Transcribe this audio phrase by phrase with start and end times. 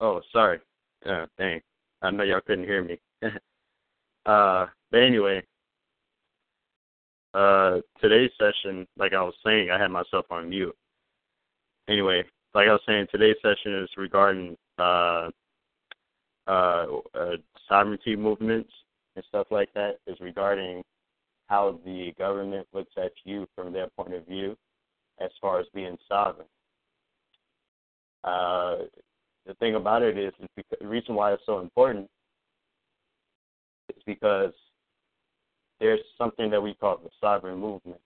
[0.00, 0.60] Oh, sorry.
[1.06, 1.60] Uh, dang.
[2.02, 2.98] I know y'all couldn't hear me.
[4.26, 5.42] uh, but anyway,
[7.34, 10.74] uh, today's session, like I was saying, I had myself on mute.
[11.88, 15.28] Anyway, like I was saying, today's session is regarding uh,
[16.46, 17.36] uh, uh,
[17.68, 18.72] sovereignty movements
[19.16, 19.98] and stuff like that.
[20.06, 20.82] Is regarding
[21.48, 24.56] how the government looks at you from their point of view,
[25.20, 26.46] as far as being sovereign.
[28.24, 28.76] Uh,
[29.46, 32.08] the thing about it is, is because, the reason why it's so important
[33.96, 34.52] is because
[35.80, 38.00] there's something that we call the sovereign movement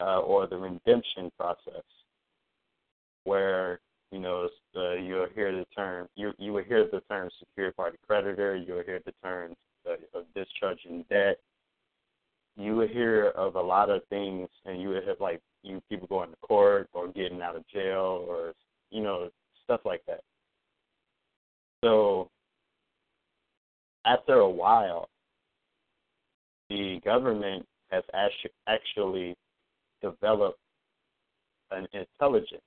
[0.00, 1.82] uh, or the redemption process,
[3.24, 3.80] where
[4.12, 7.96] you know uh, you'll hear the term you you will hear the term secured party
[8.06, 9.56] creditor, you'll hear the terms
[9.88, 11.38] uh, of discharging debt,
[12.56, 16.06] you will hear of a lot of things, and you would have like you people
[16.08, 18.52] going to court or getting out of jail or
[18.90, 19.30] you know
[19.68, 20.20] stuff like that.
[21.84, 22.30] So
[24.06, 25.08] after a while,
[26.70, 28.02] the government has
[28.66, 29.34] actually
[30.02, 30.58] developed
[31.70, 32.62] an intelligence,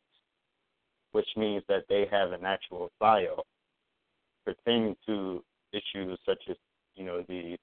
[1.11, 3.43] which means that they have an actual file
[4.45, 6.55] pertaining to issues such as,
[6.95, 7.57] you know, the,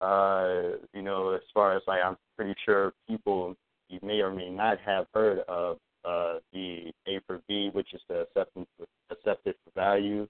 [0.00, 3.54] uh, you know, as far as like I'm pretty sure people
[3.88, 8.00] you may or may not have heard of uh, the A for V, which is
[8.08, 8.68] the acceptance
[9.10, 10.26] accepted for value,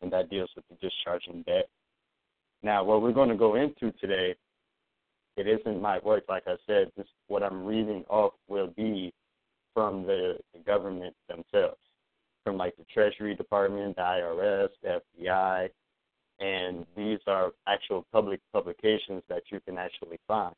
[0.00, 1.68] and that deals with the discharging debt.
[2.62, 4.34] Now, what we're going to go into today,
[5.36, 6.24] it isn't my work.
[6.28, 9.12] Like I said, this what I'm reading off will be
[9.74, 11.80] from the, the government themselves,
[12.44, 15.68] from like the Treasury Department, the IRS, the FBI,
[16.40, 20.54] and these are actual public publications that you can actually find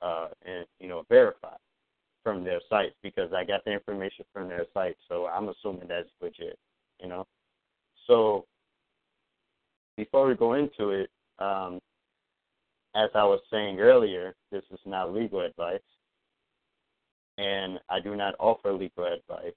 [0.00, 1.54] uh, and you know verify
[2.26, 6.08] from their sites because I got the information from their site, so I'm assuming that's
[6.20, 6.58] legit,
[7.00, 7.24] you know.
[8.08, 8.46] So
[9.96, 11.78] before we go into it, um,
[12.96, 15.78] as I was saying earlier, this is not legal advice,
[17.38, 19.54] and I do not offer legal advice.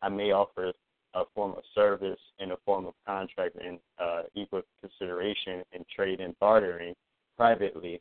[0.00, 0.72] I may offer
[1.12, 6.22] a form of service in a form of contract and uh, equal consideration and trade
[6.22, 6.94] and bartering
[7.36, 8.00] privately,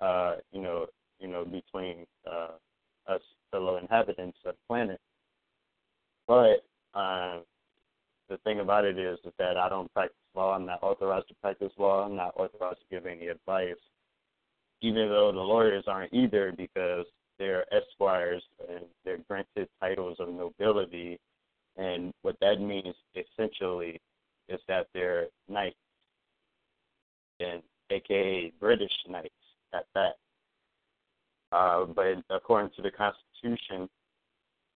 [0.00, 0.86] uh, you know,
[1.20, 2.56] you know, between uh,
[3.08, 5.00] us fellow inhabitants of the planet.
[6.26, 7.42] But um,
[8.28, 10.54] the thing about it is, is that I don't practice law.
[10.54, 12.06] I'm not authorized to practice law.
[12.06, 13.74] I'm not authorized to give any advice,
[14.80, 17.06] even though the lawyers aren't either because
[17.38, 21.18] they're esquires and they're granted titles of nobility.
[21.76, 24.00] And what that means essentially
[24.48, 25.76] is that they're knights,
[27.40, 29.30] and aka British knights
[29.72, 30.16] at that.
[31.52, 33.88] Uh, but according to the Constitution,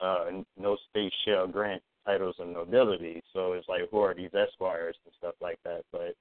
[0.01, 0.27] uh,
[0.59, 3.23] no state shall grant titles of nobility.
[3.33, 5.83] So it's like, who are these esquires and stuff like that?
[5.93, 6.15] But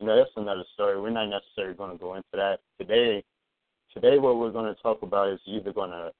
[0.00, 1.00] you know, that's another story.
[1.00, 3.24] We're not necessarily going to go into that today.
[3.94, 6.10] Today, what we're going to talk about is either going to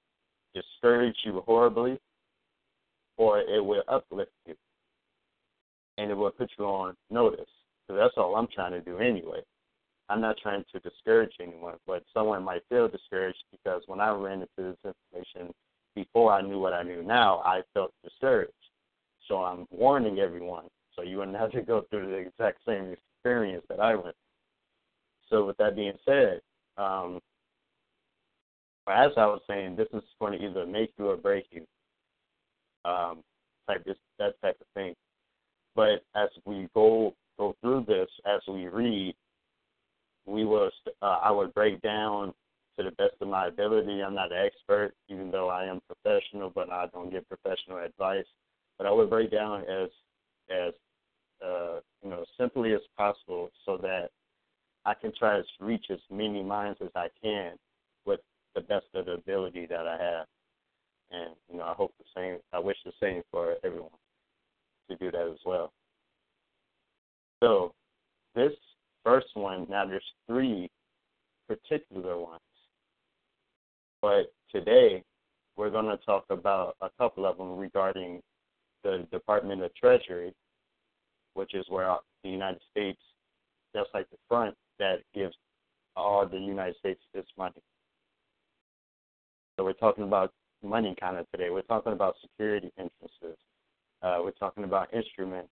[0.55, 1.99] discourage you horribly,
[3.17, 4.55] or it will uplift you,
[5.99, 7.49] and it will put you on notice.
[7.89, 9.41] So that's all I'm trying to do anyway.
[10.09, 14.43] I'm not trying to discourage anyone, but someone might feel discouraged because when I ran
[14.43, 15.53] into this information
[15.95, 18.53] before I knew what I knew now, I felt discouraged.
[19.29, 20.65] So I'm warning everyone
[20.95, 24.17] so you wouldn't have to go through the exact same experience that I went.
[25.31, 26.41] So with that being said,
[26.77, 27.21] um,
[28.87, 31.65] as I was saying, this is going to either make you or break you.
[32.85, 33.23] Um,
[33.67, 34.95] type this that type of thing.
[35.75, 39.15] But as we go go through this, as we read,
[40.27, 40.71] we will.
[41.03, 42.33] Uh, I would break down
[42.77, 44.03] to the best of my ability.
[44.03, 48.27] I'm not an expert, even though I am professional, but I don't give professional advice.
[48.79, 49.91] But I would break down as
[50.51, 50.75] as
[51.45, 54.11] uh, you know simply as possible, so that
[54.85, 57.53] I can try to reach as many minds as I can
[58.05, 58.21] with
[58.55, 60.27] the best of the ability that I have.
[61.11, 62.39] And you know, I hope the same.
[62.53, 63.91] I wish the same for everyone
[64.91, 65.73] to do that as well.
[67.43, 67.73] So
[68.35, 68.53] this
[69.05, 70.71] first one, now there's three
[71.47, 72.41] particular ones,
[74.03, 75.03] but today
[75.57, 78.21] we're going to talk about a couple of them regarding
[78.83, 80.33] the Department of Treasury,
[81.35, 83.01] which is where the United States,
[83.75, 85.35] just like the front, that gives
[85.97, 87.63] all the United States its money.
[89.57, 91.51] So we're talking about money kind of today.
[91.51, 93.39] We're talking about security entrances.
[94.03, 95.51] Uh, we're talking about instruments.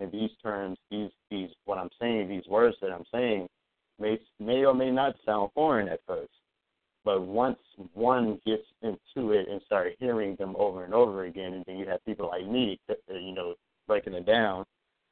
[0.00, 3.48] And these terms, these these what I'm saying, these words that I'm saying,
[3.98, 6.30] may may or may not sound foreign at first.
[7.04, 7.58] But once
[7.94, 11.86] one gets into it and start hearing them over and over again, and then you
[11.86, 12.78] have people like me,
[13.08, 13.54] you know,
[13.86, 14.64] breaking it down.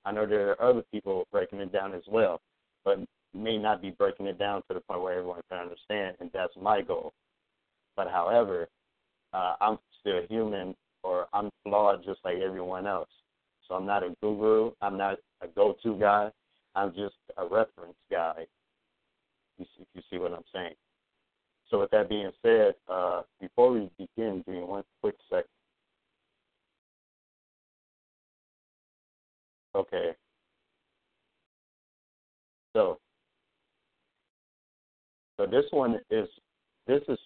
[0.04, 2.40] I know there are other people breaking it down as well,
[2.84, 2.98] but
[3.34, 6.54] may not be breaking it down to the point where everyone can understand, and that's
[6.60, 7.12] my goal.
[7.96, 8.68] But however,
[9.32, 13.08] uh, I'm still human, or I'm flawed just like everyone else.
[13.68, 14.72] So I'm not a guru.
[14.80, 16.30] I'm not a go-to guy.
[16.74, 18.46] I'm just a reference guy.
[19.58, 20.74] You see, if you see what I'm saying.
[21.70, 25.44] So with that being said, uh, before we begin, give me one quick second.
[29.74, 30.12] Okay.
[32.72, 32.98] So,
[35.36, 36.28] so this one is
[36.86, 37.18] this is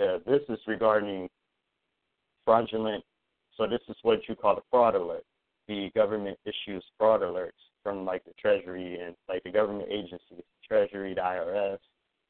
[0.00, 1.28] uh, this is regarding
[2.44, 3.04] fraudulent.
[3.56, 5.24] So this is what you call a fraud alert.
[5.68, 7.52] The government issues fraud alerts
[7.82, 11.78] from like the Treasury and like the government agencies, the Treasury, the IRS.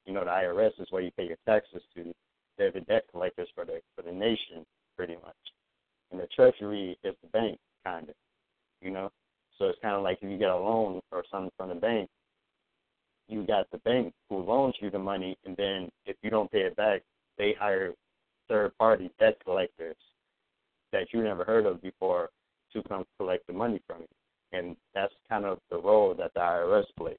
[0.06, 2.14] You know, the IRS is where you pay your taxes to.
[2.58, 4.64] They're the debt collectors for the for the nation,
[4.96, 5.34] pretty much.
[6.12, 8.14] And the Treasury is the bank, kind of.
[8.80, 9.10] You know,
[9.58, 12.08] so it's kind of like if you get a loan or something from the bank,
[13.28, 16.60] you got the bank who loans you the money, and then if you don't pay
[16.60, 17.02] it back,
[17.38, 17.92] they hire
[18.48, 19.96] third party debt collectors
[20.92, 22.28] that you never heard of before
[22.74, 24.58] to come collect the money from you.
[24.58, 27.16] And that's kind of the role that the IRS plays.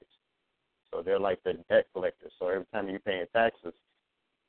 [0.91, 2.31] So they're like the debt collectors.
[2.39, 3.73] So every time you're paying taxes,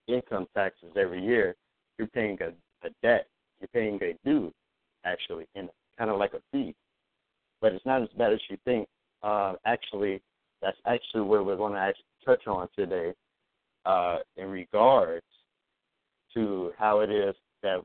[0.07, 1.57] income taxes every year,
[1.99, 2.49] you're paying a,
[2.87, 3.27] a debt.
[3.61, 4.53] You're paying a due,
[5.05, 5.69] actually, and
[5.99, 6.75] kind of like a fee.
[7.61, 8.87] But it's not as bad as you think.
[9.23, 10.21] Uh, actually,
[10.63, 13.13] that's actually where we're going to actually touch on today
[13.87, 15.25] uh, in regards
[16.35, 17.79] to how it is that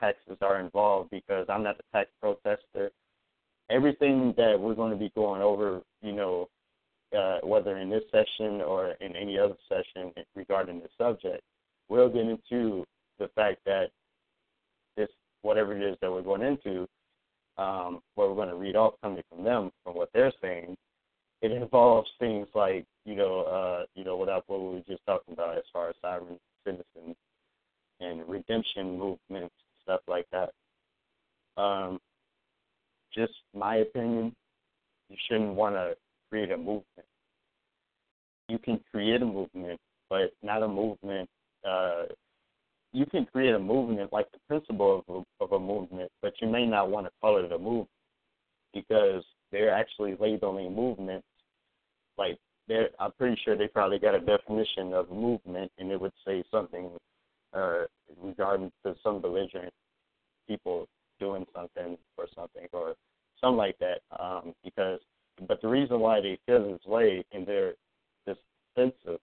[0.00, 2.90] taxes are involved because I'm not a tax protester.
[3.70, 6.48] Everything that we're going to be going over, you know,
[7.16, 11.42] uh, whether in this session or in any other session regarding this subject,
[11.88, 12.84] we'll get into
[13.18, 13.86] the fact that
[14.96, 15.08] this,
[15.42, 16.86] whatever it is that we're going into,
[17.58, 20.76] um, what we're going to read off coming from them, from what they're saying,
[21.42, 25.34] it involves things like, you know, uh, you know, what, what we were just talking
[25.34, 27.16] about as far as sovereign citizens
[28.00, 29.54] and redemption movements,
[29.86, 30.50] stuff like that.
[31.60, 31.98] Um,
[33.14, 34.34] just my opinion,
[35.08, 35.94] you shouldn't want to
[36.28, 37.06] create a movement.
[38.48, 41.28] You can create a movement, but not a movement.
[41.66, 42.04] Uh,
[42.92, 46.48] you can create a movement like the principle of a, of a movement, but you
[46.48, 47.88] may not want to call it a movement
[48.72, 51.26] because they're actually labeling movements
[52.18, 52.38] like
[52.68, 52.90] they're.
[52.98, 56.90] I'm pretty sure they probably got a definition of movement, and it would say something
[57.54, 57.84] uh,
[58.22, 59.72] regarding to some belligerent
[60.48, 60.86] people
[61.18, 62.94] doing something or something or
[63.40, 64.00] something like that.
[64.18, 65.00] Um, because,
[65.46, 67.74] but the reason why they feel this way and they're
[68.26, 69.20] defensive,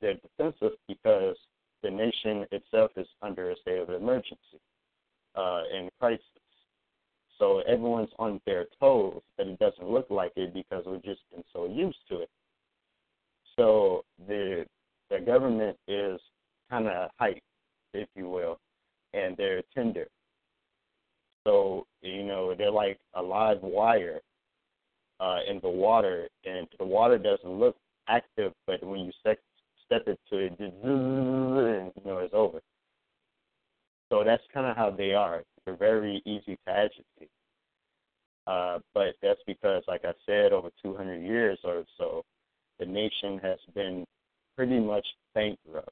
[0.00, 1.36] they're defensive because
[1.82, 4.60] the nation itself is under a state of emergency
[5.36, 6.22] uh, and crisis.
[7.38, 11.44] So everyone's on their toes, but it doesn't look like it because we've just been
[11.52, 12.30] so used to it.
[13.56, 14.66] So the
[15.10, 16.20] the government is
[16.70, 17.42] kind of hype,
[17.94, 18.58] if you will,
[19.14, 20.06] and they're tender.
[21.46, 24.20] So you know they're like a live wire
[25.20, 27.76] uh, in the water, and the water doesn't look
[28.08, 29.38] active, but when you sec-
[29.86, 32.60] step into it, just and you know it's over.
[34.10, 35.42] So that's kind of how they are.
[35.64, 37.30] They're very easy to agitate.
[38.46, 42.24] Uh, but that's because, like I said, over 200 years or so,
[42.78, 44.06] the nation has been
[44.56, 45.90] pretty much bankrupt.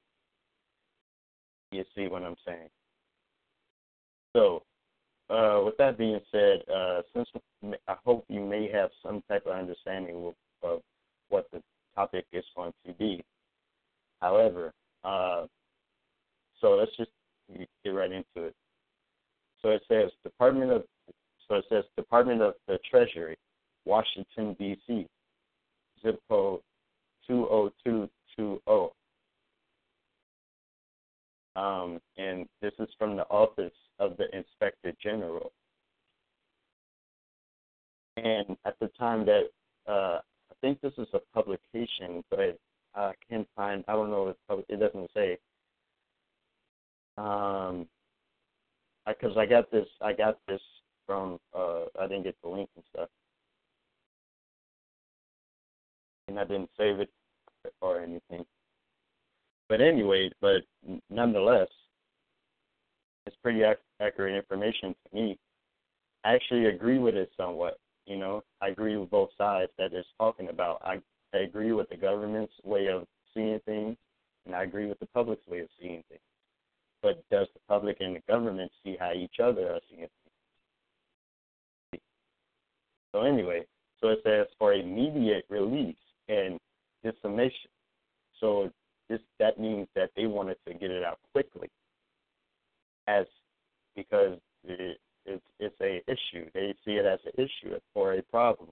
[1.70, 2.68] You see what I'm saying?
[4.34, 4.62] So,
[5.28, 7.28] uh, with that being said, uh, since
[7.88, 10.32] I hope you may have some type of understanding
[10.62, 10.80] of, of
[11.28, 11.62] what the
[11.94, 13.24] topic is going to be.
[14.20, 14.72] However,
[15.04, 15.46] uh,
[16.60, 17.10] so let's just
[17.84, 18.54] get right into it.
[19.62, 20.84] So it says Department of
[21.48, 23.36] so it says Department of the Treasury,
[23.84, 25.06] Washington D.C.
[26.02, 26.60] Zip code
[27.28, 28.90] 20220.
[31.56, 35.52] Um, and this is from the office of the Inspector General.
[38.18, 39.44] And at the time that
[39.88, 40.20] uh,
[40.50, 42.58] I think this is a publication, but
[42.94, 45.38] I can't find I don't know if public, it doesn't say.
[47.18, 47.86] Um,
[49.06, 50.60] because I, I got this I got this
[51.06, 53.08] from uh, I didn't get the link and stuff,
[56.28, 57.10] and I didn't save it
[57.80, 58.44] or anything
[59.68, 60.62] but anyway, but
[61.10, 61.68] nonetheless,
[63.26, 65.38] it's pretty ac- accurate information to me.
[66.24, 67.78] I actually agree with it somewhat.
[68.06, 70.80] You know, I agree with both sides that it's talking about.
[70.84, 71.00] I,
[71.34, 73.04] I agree with the government's way of
[73.34, 73.96] seeing things,
[74.44, 76.20] and I agree with the public's way of seeing things.
[77.02, 80.08] But does the public and the government see how each other are seeing
[81.92, 82.02] things?
[83.12, 83.64] So anyway,
[84.00, 85.96] so it says for immediate release
[86.28, 86.58] and
[87.02, 87.70] dismission.
[88.40, 88.70] So
[89.08, 91.68] this that means that they wanted to get it out quickly,
[93.06, 93.26] as
[93.94, 96.48] because it, it's it's a issue.
[96.54, 98.70] They see it as an issue or a problem.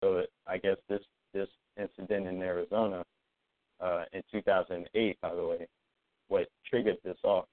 [0.00, 3.04] So I guess this this incident in Arizona
[3.80, 5.66] uh, in 2008, by the way,
[6.28, 7.46] what triggered this off.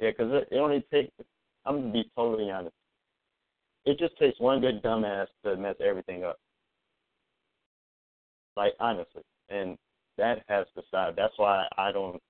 [0.00, 1.12] Yeah, because it, it only takes.
[1.64, 2.74] I'm gonna be totally honest.
[3.84, 6.38] It just takes one good dumbass to mess everything up.
[8.56, 9.76] Like honestly, and
[10.18, 11.16] that has to stop.
[11.16, 12.20] That's why I don't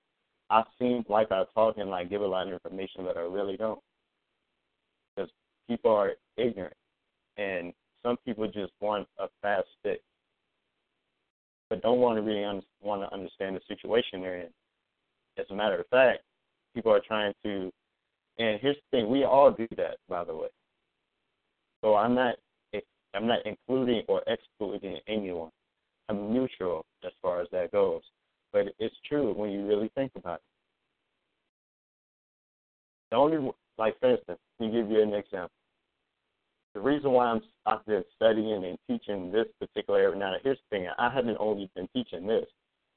[0.49, 3.57] I seem like I talk and like give a lot of information, but I really
[3.57, 3.79] don't.
[5.15, 5.31] Because
[5.67, 6.75] people are ignorant,
[7.37, 10.01] and some people just want a fast fix,
[11.69, 14.49] but don't want to really un- want to understand the situation they're in.
[15.37, 16.19] As a matter of fact,
[16.75, 17.71] people are trying to,
[18.37, 20.49] and here's the thing: we all do that, by the way.
[21.83, 22.35] So I'm not,
[23.13, 25.49] I'm not including or excluding anyone.
[26.09, 28.01] I'm neutral as far as that goes.
[28.51, 30.41] But it's true when you really think about it.
[33.11, 35.51] The only, like for instance, let me give you an example.
[36.73, 40.17] The reason why I'm I've been studying and teaching this particular area.
[40.17, 42.45] Now, here's the thing: I haven't only been teaching this.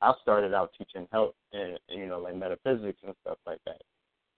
[0.00, 3.82] I started out teaching health and you know like metaphysics and stuff like that.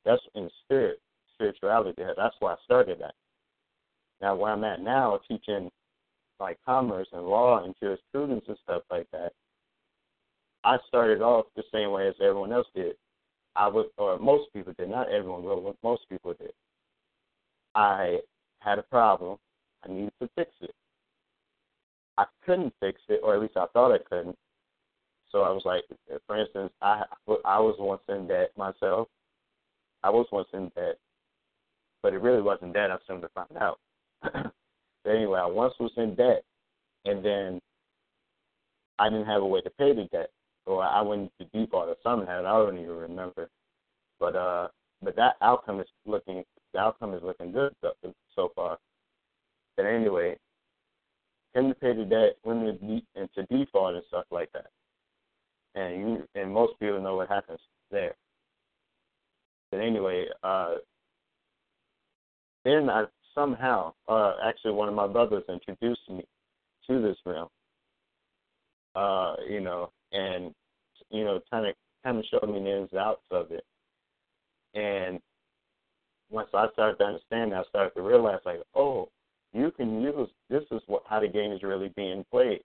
[0.04, 1.00] That's in spirit,
[1.34, 2.02] spirituality.
[2.16, 3.14] That's why I started that.
[4.20, 5.70] Now, where I'm at now, teaching
[6.40, 9.32] like commerce and law and jurisprudence and stuff like that.
[10.64, 12.96] I started off the same way as everyone else did.
[13.56, 16.52] I was, or most people did, not everyone, but most people did.
[17.74, 18.18] I
[18.60, 19.38] had a problem.
[19.84, 20.74] I needed to fix it.
[22.16, 24.36] I couldn't fix it, or at least I thought I couldn't.
[25.30, 25.84] So I was like,
[26.26, 27.04] for instance, I
[27.44, 29.08] I was once in debt myself.
[30.02, 30.98] I was once in debt,
[32.02, 32.90] but it really wasn't debt.
[32.90, 33.78] I soon to find out.
[34.22, 36.44] but anyway, I once was in debt,
[37.04, 37.60] and then
[38.98, 40.30] I didn't have a way to pay the debt
[40.68, 42.28] or I went to default or something.
[42.28, 43.48] I don't even remember.
[44.20, 44.68] But uh,
[45.02, 47.74] but that outcome is looking the outcome is looking good
[48.34, 48.78] so, far.
[49.76, 50.36] But anyway,
[51.54, 54.66] tend to pay the debt, went into default and stuff like that.
[55.74, 58.14] And you and most people know what happens there.
[59.70, 60.76] But anyway, uh,
[62.64, 63.04] then I
[63.34, 66.24] somehow, uh, actually, one of my brothers introduced me
[66.88, 67.48] to this realm.
[68.94, 70.52] Uh, you know, and
[71.10, 73.64] you know, kind of kind of showed me the ins and outs of it.
[74.74, 75.20] And
[76.30, 79.08] once I started to understand, I started to realize, like, oh,
[79.52, 82.60] you can use this is what how the game is really being played.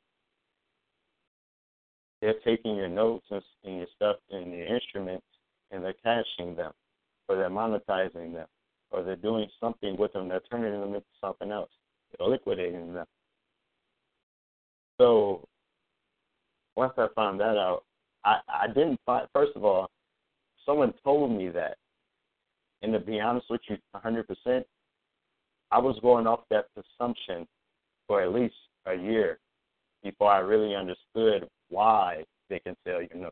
[2.24, 5.26] they're taking your notes and, and your stuff and your instruments
[5.72, 6.72] and they're caching them,
[7.28, 8.48] or they're monetizing them,
[8.92, 10.30] or they're doing something with them.
[10.30, 11.70] They're turning them into something else.
[12.18, 13.06] They're liquidating them.
[15.02, 15.46] So
[16.78, 17.84] once I found that out,
[18.24, 19.28] I I didn't find.
[19.34, 19.90] First of all,
[20.66, 21.76] someone told me that,
[22.84, 24.64] and to be honest with you, 100%,
[25.72, 27.48] I was going off that assumption
[28.08, 28.54] for at least
[28.86, 29.40] a year
[30.04, 33.32] before I really understood why they can sell you know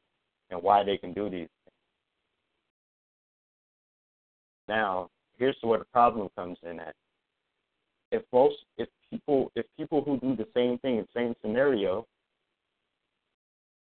[0.50, 1.76] and why they can do these things.
[4.70, 6.96] Now, here's where the problem comes in at.
[8.12, 12.08] If most if people if people who do the same thing, same scenario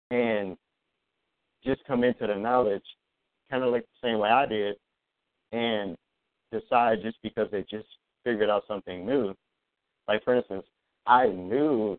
[0.09, 0.55] and
[1.63, 2.85] just come into the knowledge
[3.51, 4.77] kind of like the same way I did
[5.51, 5.95] and
[6.51, 7.87] decide just because they just
[8.23, 9.33] figured out something new.
[10.07, 10.65] Like for instance,
[11.05, 11.97] I knew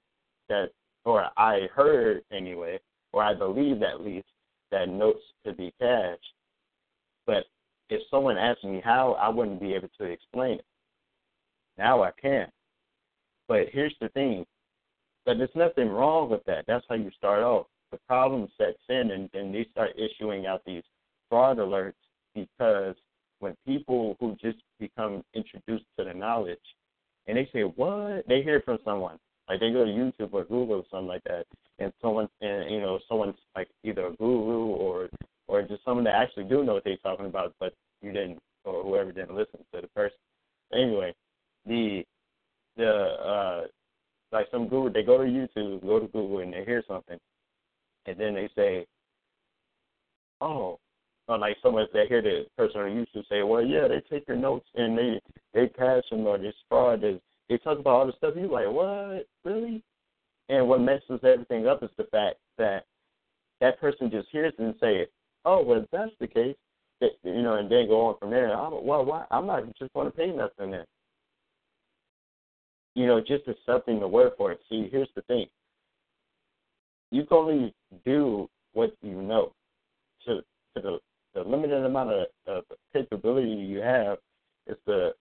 [0.49, 0.71] that,
[1.05, 2.79] or I heard anyway,
[3.13, 4.27] or I believed at least
[4.71, 6.35] that notes could be cashed.
[7.27, 7.45] But
[7.91, 10.65] if someone asked me how, I wouldn't be able to explain it.
[11.77, 12.49] Now I can.
[13.47, 14.45] But here's the thing:
[15.25, 16.65] But there's nothing wrong with that.
[16.67, 17.67] That's how you start off.
[17.91, 20.83] The problem sets in, and, and they start issuing out these
[21.31, 21.95] fraud alerts
[22.35, 22.95] because
[23.41, 26.59] when people who just become introduced to the knowledge
[27.27, 28.27] and they say, What?
[28.29, 29.19] They hear from someone.
[29.49, 31.47] Like they go to YouTube or Google or something like that
[31.79, 35.09] and someone and you know, someone's like either a guru or
[35.47, 37.73] or just someone that actually do know what they're talking about but
[38.03, 40.19] you didn't or whoever didn't listen to the person.
[40.73, 41.15] Anyway,
[41.67, 42.05] the
[42.77, 43.63] the uh
[44.33, 47.19] like some guru they go to YouTube, go to Google and they hear something
[48.07, 48.87] and then they say,
[50.41, 50.79] Oh,
[51.29, 54.37] or like someone that hear the person on YouTube say, "Well, yeah, they take your
[54.37, 55.21] notes and they
[55.53, 58.35] they cash them or they fraud." They, they talk about all the stuff.
[58.37, 59.83] You like, what, really?
[60.49, 62.85] And what messes everything up is the fact that
[63.61, 65.07] that person just hears it and say,
[65.45, 66.57] "Oh, well, if that's the case,
[67.01, 68.55] you know," and then go on from there.
[68.55, 69.27] I'm, well, why?
[69.31, 70.85] I'm not just going to pay nothing then.
[72.95, 74.61] You know, just accepting the word for it.
[74.69, 75.47] See, here's the thing.
[77.11, 79.53] You can only do what you know
[80.25, 80.41] to
[80.75, 80.99] to the
[81.35, 84.19] the limited amount of, of capability you have
[84.67, 85.13] is the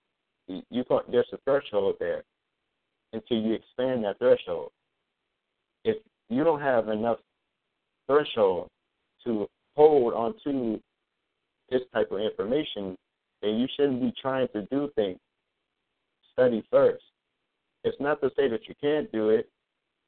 [0.48, 2.24] you can't, there's a threshold there
[3.12, 4.72] until you expand that threshold.
[5.84, 5.98] If
[6.30, 7.18] you don't have enough
[8.08, 8.70] threshold
[9.26, 10.80] to hold onto
[11.70, 12.96] this type of information,
[13.42, 15.20] then you shouldn't be trying to do things.
[16.32, 17.04] Study first.
[17.84, 19.50] It's not to say that you can't do it.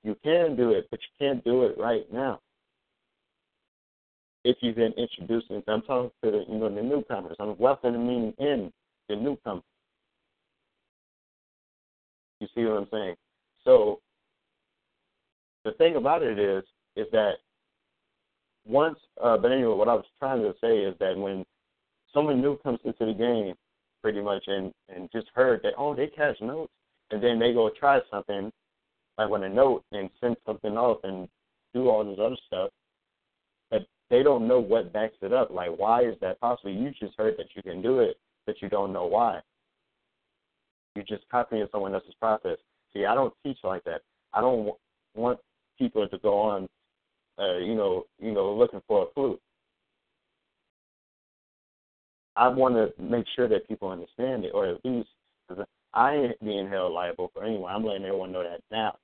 [0.04, 2.40] You can do it, but you can't do it right now
[4.44, 5.48] if you've been introduced.
[5.68, 7.36] I'm talking to the, you know the newcomers.
[7.40, 8.72] I'm welcoming in
[9.08, 9.64] the newcomers.
[12.40, 13.16] You see what I'm saying?
[13.66, 14.00] So
[15.66, 16.64] the thing about it is,
[16.96, 17.34] is that
[18.66, 21.46] once, uh, but anyway, what I was trying to say is that when
[22.14, 23.56] someone new comes into the game,
[24.02, 26.72] pretty much, and and just heard that, oh, they cash notes,
[27.12, 28.52] and then they go try something,
[29.18, 31.28] like with a note and send something off and
[31.74, 32.70] do all this other stuff,
[34.10, 35.52] they don't know what backs it up.
[35.52, 36.72] Like, why is that possible?
[36.72, 39.42] You just heard that you can do it, but you don't know why.
[40.96, 42.58] You're just copying someone else's process.
[42.94, 44.02] See, I don't teach like that.
[44.34, 44.78] I don't w-
[45.16, 45.40] want
[45.78, 46.68] people to go on,
[47.38, 49.40] uh, you know, you know, looking for a clue.
[52.36, 55.10] I want to make sure that people understand it, or at least
[55.48, 57.74] because I ain't being held liable for anyone.
[57.74, 58.98] I'm letting everyone know that now.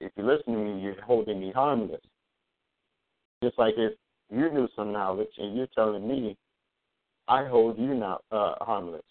[0.00, 2.00] If you listen to me, you're holding me harmless.
[3.42, 3.92] Just like if
[4.30, 6.36] you knew some knowledge and you're telling me,
[7.28, 9.02] I hold you not uh, harmless.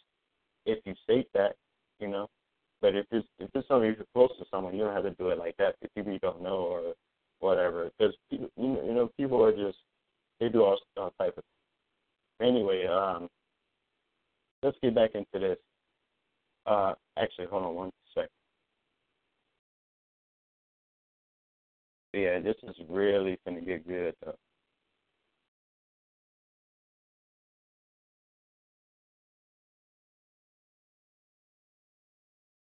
[0.65, 1.55] If you state that,
[1.99, 2.27] you know.
[2.81, 5.29] But if it's if it's something you're close to someone, you don't have to do
[5.29, 5.75] it like that.
[5.81, 6.93] If people you don't know or
[7.39, 9.77] whatever, because you know, you know, people are just
[10.39, 11.43] they do all, all type of.
[12.39, 13.27] Anyway, um,
[14.61, 15.57] let's get back into this.
[16.67, 17.91] Uh, actually, hold on one
[22.13, 24.35] yeah, this is really gonna get good though.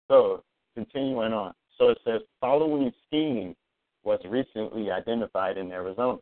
[0.10, 0.44] So,
[0.76, 1.54] continuing on.
[1.78, 3.56] So it says following scheme
[4.04, 6.20] was recently identified in Arizona.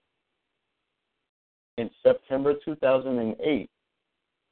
[1.77, 3.69] In September 2008,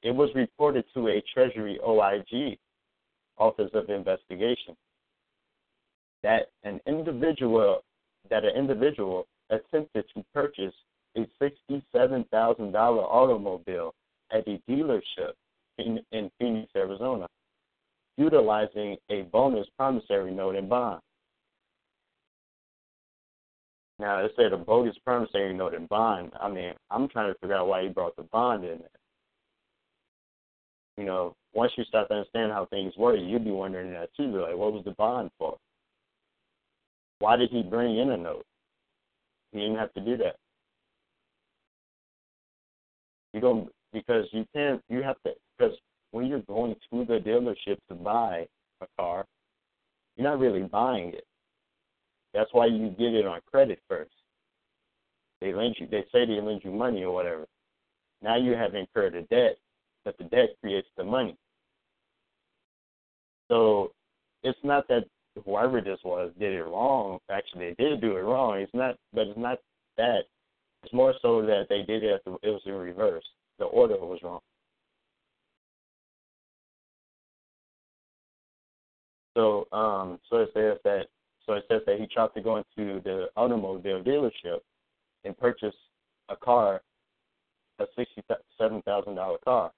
[0.04, 2.60] it was reported to a Treasury OIG,
[3.38, 4.76] Office of Investigation,
[6.22, 7.84] that an individual
[8.30, 10.74] that an individual attempted to purchase
[11.16, 13.94] a $67,000 automobile
[14.32, 15.34] at a dealership
[15.78, 17.28] in, in Phoenix, Arizona,
[18.18, 21.02] utilizing a bonus promissory note and bond.
[24.00, 26.32] Now, it said a bogus promissory note and bond.
[26.42, 28.90] I mean, I'm trying to figure out why he brought the bond in there.
[30.98, 34.42] You know, once you start to understand how things work, you'd be wondering that too.
[34.42, 35.58] Like, what was the bond for?
[37.24, 38.46] Why did he bring in a note?
[39.54, 40.36] He didn't have to do that.
[43.32, 44.82] You don't because you can't.
[44.90, 45.74] You have to because
[46.12, 48.46] when you're going to the dealership to buy
[48.82, 49.24] a car,
[50.18, 51.24] you're not really buying it.
[52.34, 54.12] That's why you get it on credit first.
[55.40, 55.88] They lend you.
[55.88, 57.46] They say they lend you money or whatever.
[58.22, 59.58] Now you have incurred a debt,
[60.04, 61.38] but the debt creates the money.
[63.50, 63.94] So
[64.44, 65.06] it's not that
[65.46, 67.20] whoever this was did it wrong.
[67.30, 68.60] Actually, they did do it wrong.
[68.60, 69.60] It's not, but it's not
[69.98, 70.24] that.
[70.84, 72.22] It's more so that they did it.
[72.26, 73.24] It was in reverse.
[73.60, 74.42] The order was wrong.
[79.36, 81.08] So, um, so it says that.
[81.46, 84.60] So it says that he tried to go into the automobile dealership
[85.26, 85.76] and purchase
[86.30, 86.82] a car,
[87.80, 89.72] a sixty-seven thousand dollar car,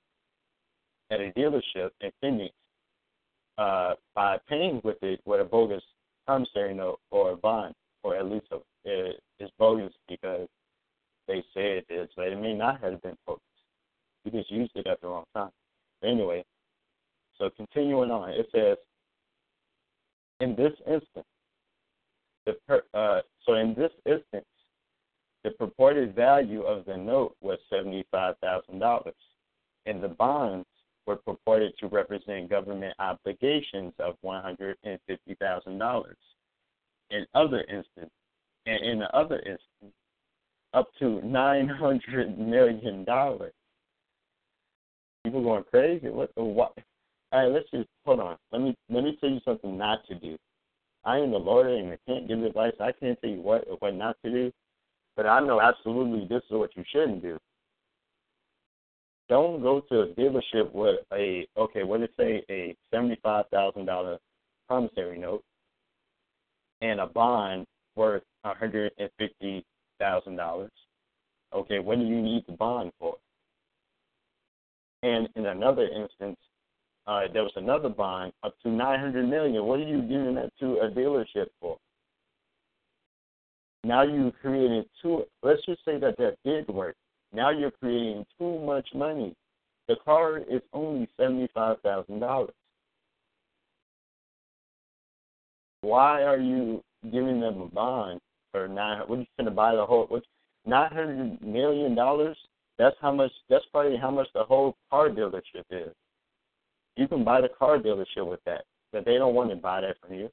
[1.10, 2.54] at a dealership in Phoenix
[3.58, 5.84] uh, by paying with it with a bogus
[6.26, 10.48] promissory note or a bond, or at least a, it, it's bogus because
[11.28, 13.41] they say it is, but it may not have been bogus.
[14.24, 15.52] You just used it at the wrong time.
[16.02, 16.44] But anyway,
[17.38, 18.78] so continuing on, it says,
[20.39, 21.26] in this instance,
[22.46, 24.46] the per, uh, so in this instance,
[25.44, 29.15] the purported value of the note was seventy-five thousand dollars,
[29.86, 30.68] and the bonds
[31.06, 36.04] were purported to represent government obligations of $150,000.
[37.12, 38.12] In other instances,
[38.65, 39.94] and in the other instance,
[40.74, 43.06] up to $900 million.
[45.24, 46.10] People going crazy.
[46.10, 46.74] What what?
[47.32, 48.38] All right, let's just hold on.
[48.52, 50.38] Let me let me tell you something not to do.
[51.04, 52.74] I am a lawyer and I can't give advice.
[52.80, 54.52] I can't tell you what what not to do,
[55.15, 57.39] but I know absolutely this is what you shouldn't do
[59.30, 63.86] don't go to a dealership with a okay, what did say a seventy five thousand
[63.86, 64.18] dollar
[64.68, 65.44] promissory note
[66.82, 69.66] and a bond worth hundred and fifty
[70.00, 70.72] thousand dollars.
[71.54, 73.16] Okay, what do you need the bond for?
[75.04, 76.38] And in another instance,
[77.08, 79.66] uh, there was another bond up to nine hundred million.
[79.66, 81.78] What are you giving that to a dealership for?
[83.84, 85.24] Now you created two.
[85.44, 86.96] Let's just say that that did work.
[87.36, 89.36] Now you're creating too much money.
[89.89, 92.54] The car is only seventy-five thousand dollars.
[95.82, 98.21] Why are you giving them a bond
[98.52, 99.02] for nine?
[99.08, 100.06] What are you going to buy the whole?
[100.08, 100.24] What
[100.65, 102.38] nine hundred million dollars?
[102.80, 103.32] That's how much.
[103.50, 105.93] That's probably how much the whole car dealership is.
[106.95, 109.98] You can buy the car dealership with that, but they don't want to buy that
[110.02, 110.30] from you.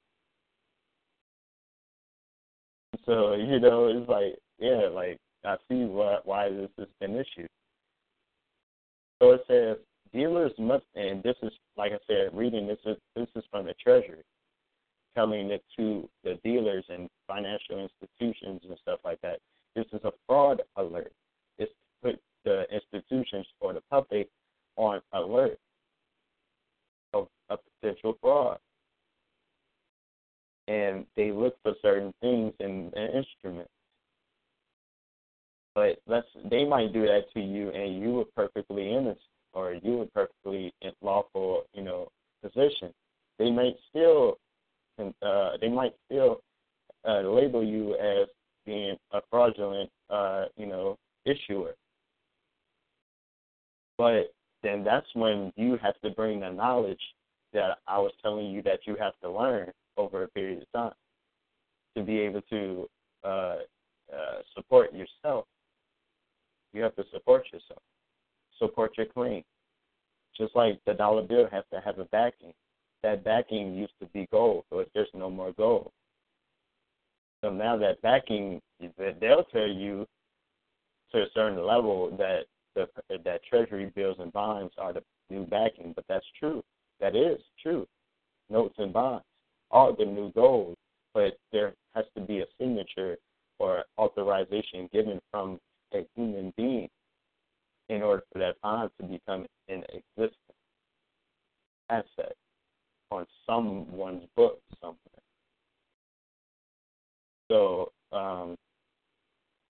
[3.05, 7.47] So you know, it's like yeah, like I see why, why this is an issue.
[9.21, 9.77] So it says
[10.13, 13.75] dealers must, and this is like I said, reading this is this is from the
[13.83, 14.23] Treasury,
[15.15, 19.39] telling it to the dealers and financial institutions and stuff like that.
[19.75, 21.13] This is a fraud alert.
[21.59, 24.29] It's put the institutions or the public
[24.77, 25.59] on alert
[27.15, 28.59] of a potential fraud.
[30.69, 33.69] And they look for certain things in an instrument.
[35.75, 39.19] But let's they might do that to you, and you were perfectly innocent,
[39.55, 42.09] or you were perfectly in lawful, you know,
[42.43, 42.93] position.
[43.39, 44.39] They might still,
[44.99, 46.43] uh, they might still
[47.09, 48.29] uh, label you as
[48.67, 51.75] being a fraudulent, uh, you know, issuer.
[53.97, 57.01] But then that's when you have to bring the knowledge
[57.53, 60.95] that I was telling you that you have to learn over a period of time
[61.97, 62.89] to be able to
[63.25, 63.57] uh,
[64.13, 65.47] uh, support yourself
[66.73, 67.83] you have to support yourself.
[68.59, 69.43] Support your claim.
[70.37, 72.53] Just like the dollar bill has to have a backing.
[73.03, 75.91] That backing used to be gold, so there's no more gold.
[77.43, 78.61] So now that backing,
[78.97, 80.07] they'll tell you
[81.11, 82.89] to a certain level that the
[83.25, 86.63] that treasury bills and bonds are the new backing, but that's true.
[87.01, 87.87] That is true.
[88.49, 89.25] Notes and bonds
[89.71, 90.77] are the new gold,
[91.13, 93.19] but there has to be a signature
[93.59, 95.59] or authorization given from
[95.95, 96.89] a human being
[97.89, 100.37] in order for that bond to become an existent
[101.91, 102.35] asset
[103.11, 104.99] on someone's book somewhere.
[107.51, 108.57] So, um,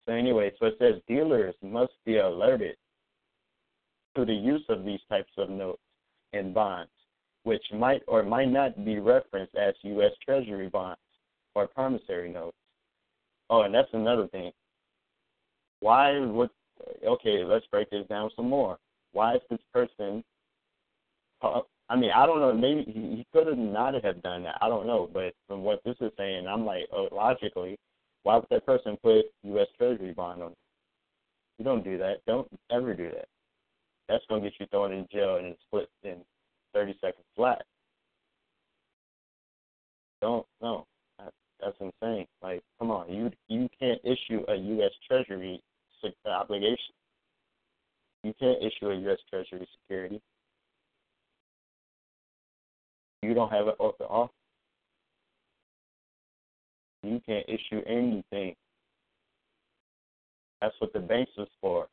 [0.06, 2.76] so anyway, so it says dealers must be alerted
[4.16, 5.80] to the use of these types of notes
[6.32, 6.90] and bonds,
[7.44, 10.12] which might or might not be referenced as U.S.
[10.24, 11.00] Treasury bonds
[11.54, 12.56] or promissory notes
[13.52, 14.50] Oh, and that's another thing.
[15.82, 16.50] Why would
[17.04, 17.42] okay?
[17.44, 18.78] Let's break this down some more.
[19.10, 20.22] Why is this person?
[21.42, 22.54] I mean, I don't know.
[22.54, 24.58] Maybe he could have not have done that.
[24.62, 25.10] I don't know.
[25.12, 27.80] But from what this is saying, I'm like, oh, logically,
[28.22, 29.66] why would that person put U.S.
[29.76, 30.52] Treasury bond on?
[31.58, 32.18] You don't do that.
[32.28, 33.26] Don't ever do that.
[34.08, 36.18] That's gonna get you thrown in jail and split in
[36.74, 37.62] 30 seconds flat.
[40.20, 40.86] Don't no.
[41.18, 42.26] That's insane.
[42.40, 44.92] Like, come on, you you can't issue a U.S.
[45.08, 45.60] Treasury
[46.26, 46.94] obligation.
[48.22, 49.18] You can't issue a U.S.
[49.28, 50.20] Treasury security.
[53.22, 54.34] You don't have an of office.
[57.02, 58.54] You can't issue anything.
[60.60, 61.88] That's what the banks is for.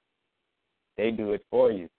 [0.97, 1.89] They do it for you.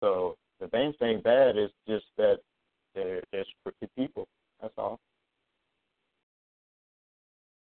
[0.00, 1.56] So the banks ain't bad.
[1.56, 2.38] It's just that
[2.94, 4.28] they're, they're crooked people.
[4.60, 5.00] That's all.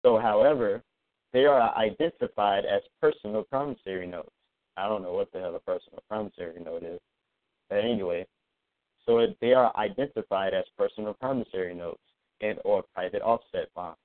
[0.05, 0.83] So, however,
[1.33, 4.31] they are identified as personal promissory notes.
[4.77, 6.99] I don't know what the hell a personal promissory note is.
[7.69, 8.25] But anyway,
[9.05, 12.01] so they are identified as personal promissory notes
[12.41, 13.97] and or private offset bonds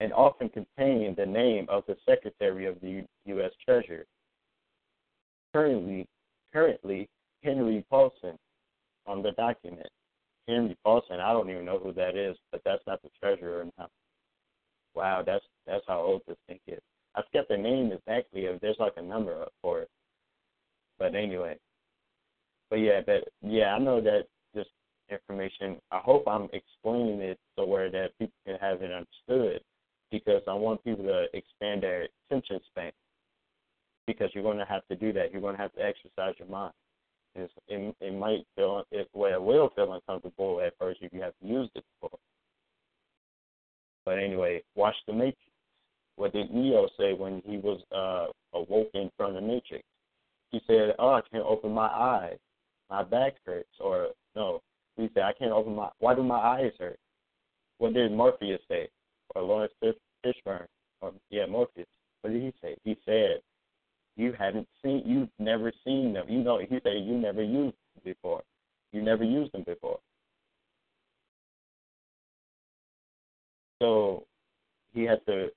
[0.00, 3.50] and often contain the name of the Secretary of the U.S.
[3.64, 4.04] Treasury.
[5.52, 6.06] Currently,
[6.52, 7.08] currently
[7.42, 8.38] Henry Paulson
[9.06, 9.88] on the document.
[10.46, 13.88] Henry Paulson, I don't even know who that is, but that's not the treasurer now.
[14.98, 16.80] Wow, that's that's how old this thing is.
[17.14, 18.46] I forget the name exactly.
[18.46, 19.90] If there's like a number for it,
[20.98, 21.56] but anyway.
[22.68, 24.66] But yeah, but yeah, I know that this
[25.08, 25.76] information.
[25.92, 29.62] I hope I'm explaining it so where that people can have it understood,
[30.10, 32.90] because I want people to expand their attention span.
[34.08, 35.30] Because you're going to have to do that.
[35.30, 36.72] You're going to have to exercise your mind.
[37.36, 41.20] It's, it, it might feel it, well, it will feel uncomfortable at first if you
[41.20, 42.18] have used it before.
[44.08, 45.36] But anyway, watch the Matrix.
[46.16, 49.84] What did Neo say when he was uh, awoken from the Matrix?
[50.50, 52.38] He said, "Oh, I can't open my eyes.
[52.88, 54.62] My back hurts." Or no,
[54.96, 55.90] he said, "I can't open my.
[55.98, 56.98] Why do my eyes hurt?"
[57.76, 58.88] What did Morpheus say?
[59.34, 59.74] Or Laurence
[60.24, 60.68] Fishburne?
[61.02, 61.86] Or yeah, Morpheus.
[62.22, 62.76] What did he say?
[62.84, 63.42] He said,
[64.16, 65.02] "You haven't seen.
[65.04, 66.24] You've never seen them.
[66.30, 68.42] You know." He said, "You never used them before.
[68.90, 69.98] You never used them before."
[73.80, 74.26] So
[74.92, 75.48] he had to,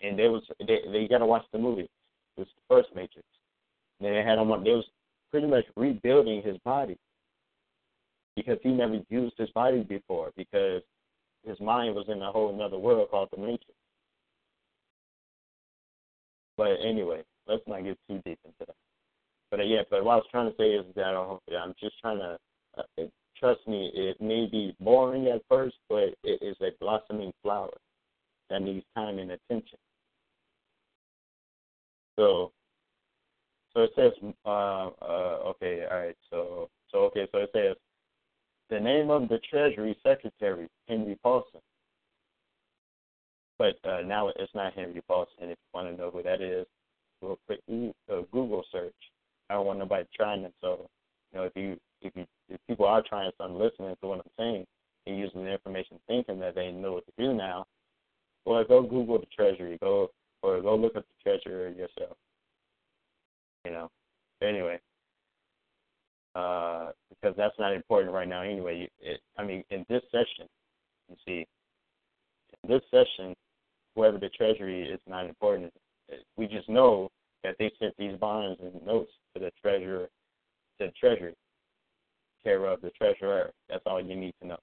[0.00, 1.82] and they was they they got to watch the movie.
[2.36, 3.26] It was the first Matrix.
[4.00, 4.50] And they had him.
[4.50, 4.64] On.
[4.64, 4.86] They was
[5.30, 6.96] pretty much rebuilding his body
[8.36, 10.82] because he never used his body before because
[11.44, 13.74] his mind was in a whole another world called the Matrix.
[16.56, 18.76] But anyway, let's not get too deep into that.
[19.50, 21.98] But uh, yeah, but what I was trying to say is that uh, I'm just
[22.00, 22.38] trying to
[22.78, 23.02] uh,
[23.42, 27.72] trust me, it may be boring at first, but it is a blossoming flower
[28.50, 29.78] that needs time and attention.
[32.16, 32.52] So,
[33.74, 34.12] so it says,
[34.46, 37.76] uh, uh, okay, all right, so, so okay, so it says,
[38.70, 41.60] the name of the Treasury Secretary, Henry Paulson.
[43.58, 45.34] But uh, now it's not Henry Paulson.
[45.40, 46.66] If you want to know who that is,
[47.20, 47.60] do a quick
[48.32, 48.94] Google search.
[49.50, 50.54] I don't want nobody trying it.
[50.60, 50.88] So,
[51.32, 54.18] you know, if you if you if people are trying to start listening to what
[54.18, 54.66] I'm saying
[55.06, 57.66] and using the information thinking that they know what to do now,
[58.44, 60.10] well go Google the treasury, go
[60.42, 62.16] or go look up the treasurer yourself.
[63.64, 63.90] You know.
[64.42, 64.80] Anyway.
[66.34, 68.88] Uh, because that's not important right now anyway.
[69.00, 70.48] It, I mean, in this session,
[71.10, 71.46] you see,
[72.62, 73.34] in this session,
[73.94, 75.72] whoever the treasury is not important.
[76.36, 77.10] We just know
[77.44, 80.08] that they sent these bonds and notes to the treasurer,
[80.80, 81.34] to the treasury
[82.42, 83.52] care of the treasurer.
[83.68, 84.58] That's all you need to know.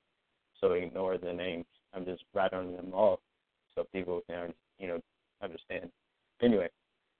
[0.59, 1.65] So ignore the names.
[1.93, 3.19] I'm just rattling them off
[3.75, 4.99] so people can, you know,
[5.41, 5.89] understand.
[6.41, 6.69] Anyway,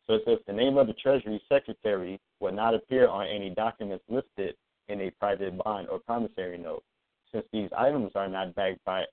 [0.07, 4.03] so it says the name of the Treasury Secretary will not appear on any documents
[4.10, 4.55] listed
[4.87, 6.83] in a private bond or promissory note,
[7.31, 9.03] since these items are not backed by.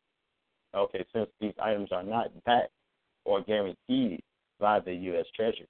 [0.74, 2.72] Okay, since these items are not backed
[3.24, 4.22] or guaranteed
[4.58, 5.26] by the U.S.
[5.34, 5.68] Treasury.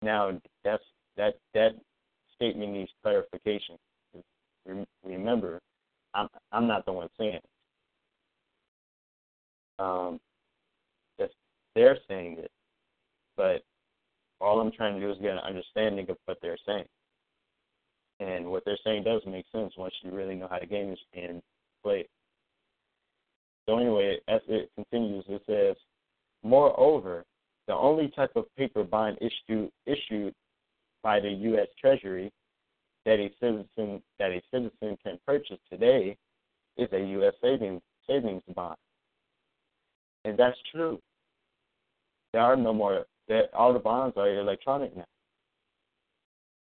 [0.00, 0.82] Now, that's
[1.16, 1.74] that that
[2.34, 3.76] statement needs clarification.
[5.04, 5.60] Remember,
[6.14, 7.44] I'm I'm not the one saying it.
[9.78, 10.20] Um,
[11.74, 12.50] they're saying it,
[13.36, 13.62] but
[14.40, 16.84] all I'm trying to do is get an understanding of what they're saying.
[18.20, 20.98] And what they're saying does make sense once you really know how the game is
[21.12, 21.42] being
[21.82, 22.06] played.
[23.66, 25.76] So anyway, as it continues, it says,
[26.42, 27.24] moreover,
[27.66, 30.34] the only type of paper bond issue, issued
[31.04, 31.68] by the U.S.
[31.78, 32.32] Treasury
[33.04, 36.16] that a citizen that a citizen can purchase today
[36.76, 37.34] is a U.S.
[37.40, 38.76] savings savings bond,
[40.24, 40.98] and that's true.
[42.32, 43.04] There are no more.
[43.28, 45.04] That all the bonds are electronic now.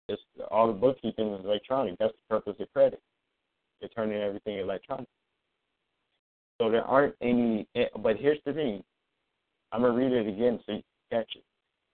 [0.07, 1.97] It's all the bookkeeping is electronic.
[1.99, 3.01] That's the purpose of credit.
[3.79, 5.07] They're turning everything electronic.
[6.61, 7.67] So there aren't any.
[7.75, 8.83] Eh, but here's the thing.
[9.71, 11.43] I'm gonna read it again so you catch it.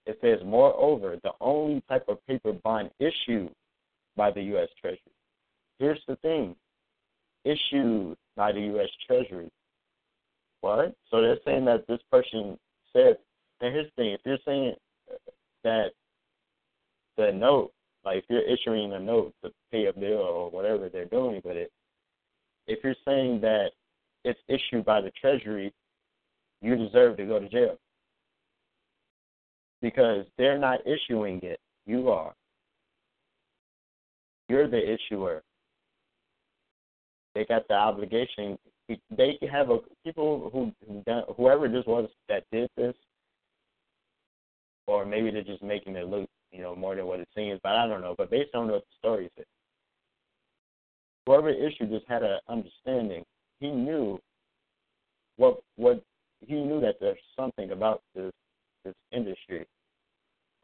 [0.06, 3.50] It says, moreover, the only type of paper bond issued
[4.16, 4.70] by the U.S.
[4.80, 5.00] Treasury.
[5.80, 6.56] Here's the thing
[7.44, 8.90] issued by the U.S.
[9.08, 9.52] Treasury.
[10.62, 10.96] What?
[11.10, 12.58] So they're saying that this person
[12.94, 13.18] said,
[13.62, 14.76] and here's the thing if you're saying
[15.64, 15.92] that
[17.18, 17.72] the note,
[18.04, 21.58] like if you're issuing a note to pay a bill or whatever they're doing with
[21.58, 21.72] it,
[22.68, 23.72] if you're saying that
[24.24, 25.74] it's issued by the Treasury,
[26.62, 27.78] you deserve to go to jail
[29.86, 31.60] because they're not issuing it.
[31.86, 32.34] You are.
[34.50, 35.44] You're the issuer.
[37.36, 38.58] They got the obligation.
[39.16, 40.72] They have a people who
[41.38, 42.96] whoever this was that did this,
[44.88, 47.60] or maybe they're just making it look you know more than what it seems.
[47.62, 48.16] But I don't know.
[48.18, 49.46] But based on what the story said,
[51.28, 53.24] whoever issued this had an understanding.
[53.60, 54.20] He knew
[55.38, 56.04] what what
[56.40, 58.32] he knew that there's something about this
[58.84, 59.68] this industry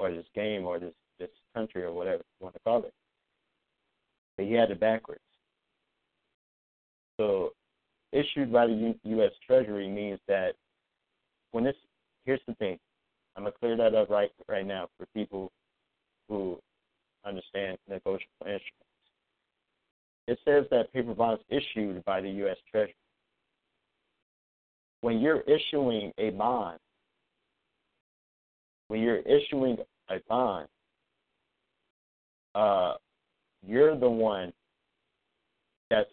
[0.01, 2.93] or this game or this this country or whatever you want to call it.
[4.35, 5.21] But he had it backwards.
[7.17, 7.51] So,
[8.11, 9.31] issued by the U- U.S.
[9.45, 10.53] Treasury means that
[11.51, 11.75] when this
[12.25, 12.79] here's the thing,
[13.35, 15.51] I'm gonna clear that up right right now for people
[16.27, 16.57] who
[17.23, 18.81] understand negotiable instruments.
[20.27, 22.57] It says that paper bonds issued by the U.S.
[22.71, 22.95] Treasury.
[25.01, 26.79] When you're issuing a bond,
[28.91, 29.77] when you're issuing
[30.09, 30.67] a bond,
[32.55, 32.95] uh,
[33.65, 34.51] you're the one
[35.89, 36.09] that's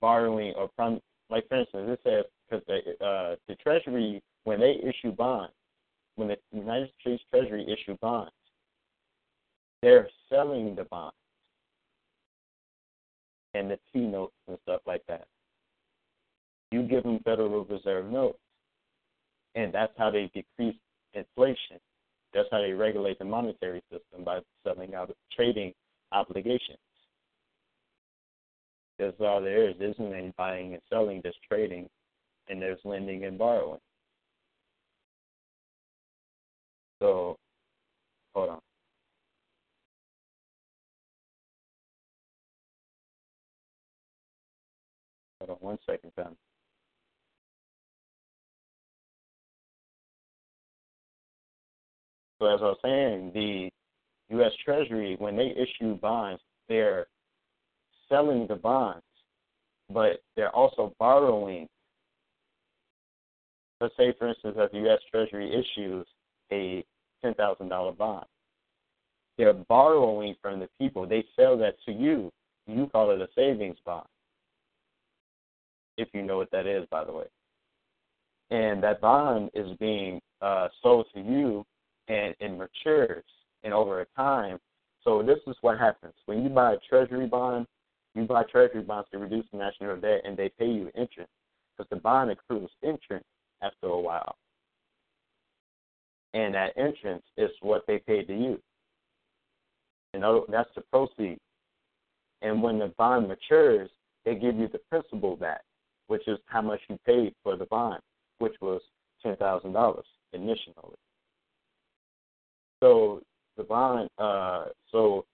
[0.00, 4.76] borrowing or from, like for instance, it says because the, uh, the Treasury when they
[4.80, 5.52] issue bonds,
[6.14, 8.30] when the United States Treasury issue bonds,
[9.82, 11.16] they're selling the bonds
[13.54, 15.26] and the T notes and stuff like that.
[16.70, 18.38] You give them Federal Reserve notes,
[19.56, 20.76] and that's how they decrease
[21.16, 21.78] inflation.
[22.34, 25.72] That's how they regulate the monetary system by selling out trading
[26.12, 26.78] obligations.
[28.98, 29.76] That's all there is.
[29.78, 31.88] There isn't any buying and selling, there's trading,
[32.48, 33.80] and there's lending and borrowing.
[37.00, 37.36] So,
[38.34, 38.58] hold on.
[45.40, 46.36] Hold on one second, fam.
[52.38, 53.70] So as I was saying, the
[54.36, 54.52] U.S.
[54.64, 57.06] Treasury, when they issue bonds, they're
[58.08, 59.04] selling the bonds,
[59.92, 61.68] but they're also borrowing.
[63.80, 65.00] Let's say, for instance, that the U.S.
[65.10, 66.06] Treasury issues
[66.52, 66.84] a
[67.24, 68.26] $10,000 bond.
[69.38, 71.06] They're borrowing from the people.
[71.06, 72.32] They sell that to you.
[72.66, 74.06] You call it a savings bond,
[75.96, 77.26] if you know what that is, by the way.
[78.50, 81.64] And that bond is being uh, sold to you
[82.08, 83.24] and matures
[83.64, 84.58] and over time.
[85.02, 87.66] So this is what happens when you buy a treasury bond.
[88.14, 91.30] You buy treasury bonds to reduce the national debt, and they pay you interest
[91.76, 93.26] because the bond accrues interest
[93.62, 94.36] after a while,
[96.32, 98.60] and that interest is what they pay to you.
[100.14, 101.40] And that's the proceeds.
[102.42, 103.90] And when the bond matures,
[104.24, 105.62] they give you the principal back,
[106.06, 108.00] which is how much you paid for the bond,
[108.38, 108.80] which was
[109.22, 110.96] ten thousand dollars initially.
[112.86, 113.20] So
[113.64, 115.24] bond, uh, so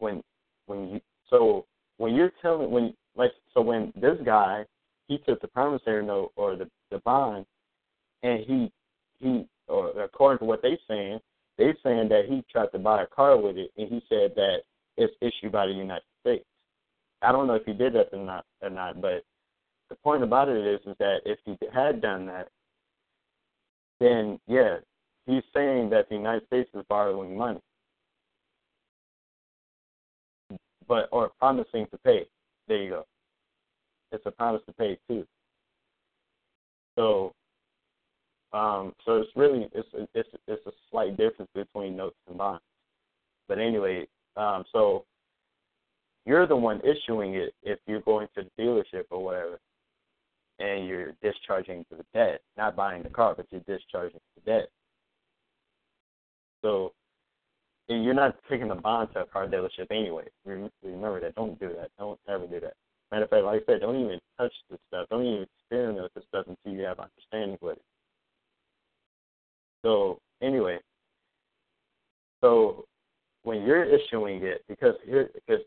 [0.00, 0.22] when
[0.66, 1.00] when you
[1.30, 1.64] so
[1.96, 4.64] when you're telling when like so when this guy
[5.06, 7.46] he took the promissory note or the the bond
[8.22, 8.70] and he
[9.18, 11.18] he or according to what they're saying
[11.56, 14.58] they're saying that he tried to buy a car with it and he said that
[14.98, 16.44] it's issued by the United States.
[17.22, 19.24] I don't know if he did that or not or not, but
[19.88, 22.48] the point about it is is that if he had done that,
[24.00, 24.76] then yeah,
[25.28, 27.60] he's saying that the United States is borrowing money,
[30.88, 32.26] but or promising to pay.
[32.66, 33.06] There you go.
[34.10, 35.26] It's a promise to pay too.
[36.96, 37.32] So,
[38.52, 42.62] um, so it's really it's it's it's a slight difference between notes and bonds.
[43.48, 44.06] But anyway,
[44.36, 45.04] um, so
[46.24, 49.58] you're the one issuing it if you're going to the dealership or whatever,
[50.58, 54.68] and you're discharging the debt, not buying the car, but you're discharging the debt.
[56.68, 56.92] So
[57.88, 60.24] you're not taking the bond to a car dealership anyway.
[60.44, 61.34] Remember that.
[61.34, 61.88] Don't do that.
[61.98, 62.74] Don't ever do that.
[63.10, 65.06] Matter of fact, like I said, don't even touch the stuff.
[65.08, 67.82] Don't even experiment with the stuff until you have understanding with it.
[69.82, 70.78] So anyway,
[72.42, 72.84] so
[73.44, 75.64] when you're issuing it, because here, because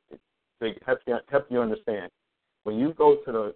[0.62, 2.12] to help you help you understand,
[2.64, 3.56] when you go to the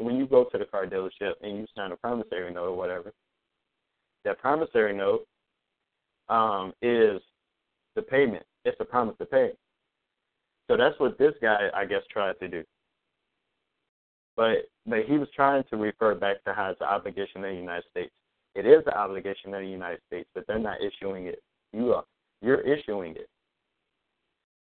[0.00, 3.12] when you go to the car dealership and you sign a promissory note or whatever,
[4.24, 5.26] that promissory note
[6.28, 7.20] um, is
[7.94, 8.44] the payment.
[8.64, 9.52] It's a promise to pay.
[10.68, 12.64] So that's what this guy, I guess, tried to do.
[14.36, 17.54] But but he was trying to refer back to how it's an obligation of the
[17.54, 18.12] United States.
[18.54, 21.42] It is an obligation of the United States, but they're not issuing it.
[21.72, 22.04] You are.
[22.42, 23.28] You're issuing it.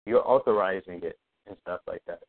[0.05, 2.19] You're authorizing it and stuff like that.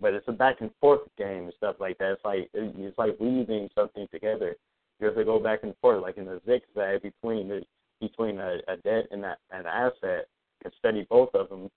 [0.00, 2.12] But it's a back and forth game and stuff like that.
[2.12, 4.56] It's like it's like weaving something together.
[5.00, 7.62] You have to go back and forth, like in a zigzag between the
[8.08, 10.26] between a, a debt and a, an asset,
[10.64, 11.70] and study both of them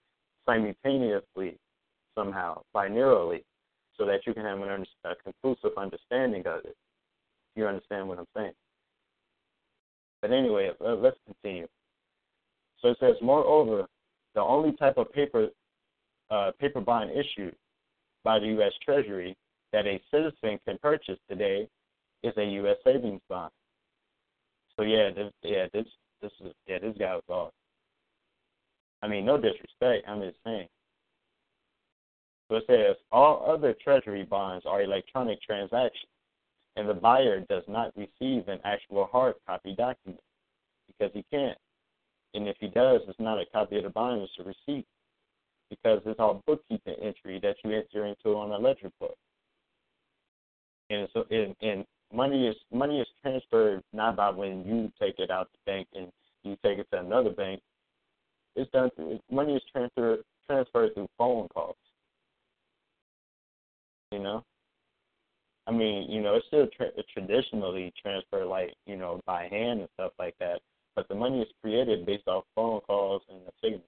[0.46, 1.58] simultaneously
[2.16, 3.44] somehow, binarily,
[3.98, 6.76] so that you can have an, a conclusive understanding of it.
[7.56, 8.54] You understand what I'm saying?
[10.22, 11.68] But anyway, let's continue.
[12.82, 13.88] So it says, moreover,
[14.36, 15.48] the only type of paper
[16.30, 17.56] uh, paper bond issued
[18.24, 18.74] by the U.S.
[18.84, 19.36] Treasury
[19.72, 21.68] that a citizen can purchase today
[22.24, 22.76] is a U.S.
[22.84, 23.52] savings bond.
[24.76, 25.86] So yeah, this yeah this
[26.22, 27.54] this is yeah this guy was off.
[29.02, 30.08] I mean, no disrespect.
[30.08, 30.68] I'm just saying.
[32.50, 36.12] So it says all other Treasury bonds are electronic transactions,
[36.76, 40.22] and the buyer does not receive an actual hard copy document
[40.88, 41.58] because he can't.
[42.34, 44.86] And if he does, it's not a copy of the bond; it's a receipt
[45.70, 49.18] because it's all bookkeeping entry that you enter into on a ledger book.
[50.90, 55.30] And so, and, and money is money is transferred not by when you take it
[55.32, 56.12] out the bank and
[56.44, 57.62] you take it to another bank.
[58.56, 58.90] It's done.
[58.96, 61.76] Through, money is transferred transferred through phone calls.
[64.12, 64.44] You know.
[65.68, 69.90] I mean, you know, it's still tra- traditionally transferred like you know by hand and
[69.96, 70.62] stuff like that.
[70.96, 73.84] But the money is created based off phone calls and a signature.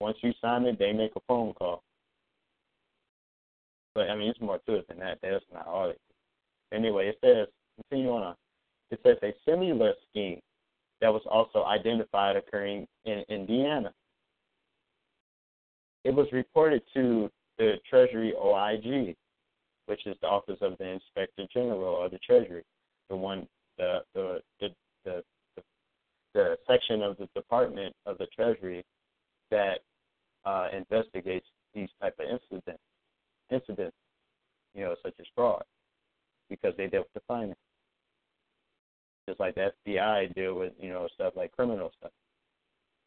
[0.00, 1.82] Once you sign it, they make a phone call.
[3.94, 5.18] But I mean, it's more to it than that.
[5.22, 6.00] That's not all it.
[6.74, 7.46] Anyway, it says
[7.76, 8.34] continue on.
[8.90, 10.40] It says a similar scheme
[11.00, 13.92] that was also identified occurring in Indiana.
[16.04, 19.16] It was reported to the Treasury OIG,
[19.86, 22.62] which is the Office of the Inspector General of the Treasury,
[23.08, 23.46] the one
[23.78, 24.68] the the the
[25.04, 25.22] the,
[25.56, 25.62] the,
[26.34, 28.84] the section of the Department of the Treasury
[29.50, 29.80] that
[30.44, 32.82] uh, investigates these type of incidents,
[33.50, 33.96] incidents,
[34.74, 35.62] you know, such as fraud,
[36.60, 37.58] because they with the finance.
[39.28, 42.12] Just like the FBI deal with, you know, stuff like criminal stuff,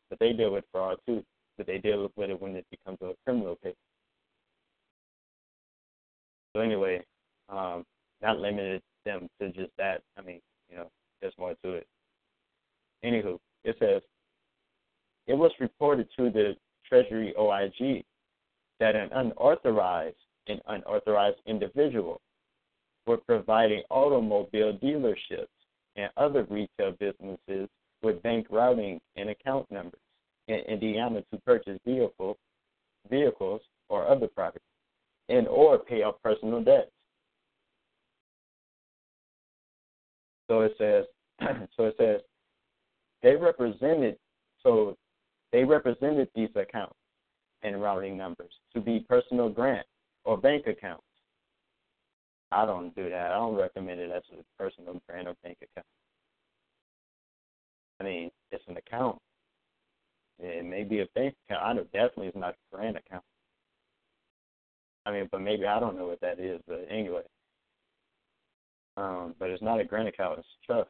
[0.10, 1.24] but they deal with fraud too.
[1.58, 3.76] But they deal with it when it becomes a criminal case.
[6.56, 7.04] So anyway,
[7.50, 7.84] um,
[8.22, 10.02] not limited them to just that.
[10.18, 10.40] I mean,
[10.70, 10.90] you know,
[11.22, 11.88] there's more to it.
[13.04, 14.02] Anywho, it says
[15.28, 16.56] it was reported to the
[16.88, 18.04] Treasury OIG
[18.80, 20.16] that an unauthorized
[20.48, 22.22] and unauthorized individual
[23.08, 25.48] were providing automobile dealerships
[25.96, 27.70] and other retail businesses
[28.04, 30.00] with bank routing and account numbers
[30.48, 32.38] in Indiana to purchase vehicles,
[33.10, 34.64] vehicles or other property,
[35.30, 36.92] and or pay off personal debts.
[40.50, 41.06] So it says,
[41.76, 42.22] so it says,
[43.24, 44.18] they represented.
[44.64, 44.96] So
[45.52, 46.96] they represented these accounts
[47.64, 49.86] and routing numbers to be personal grant
[50.24, 51.04] or bank accounts.
[52.52, 53.32] I don't do that.
[53.32, 55.86] I don't recommend it as a personal grant or bank account.
[58.00, 59.18] I mean, it's an account.
[60.40, 61.66] It may be a bank account.
[61.66, 63.24] I know definitely it's not a grant account.
[65.06, 66.62] I mean, but maybe I don't know what that is.
[66.68, 67.24] But anyway,
[68.98, 70.40] um, but it's not a grant account.
[70.40, 70.90] It's trust.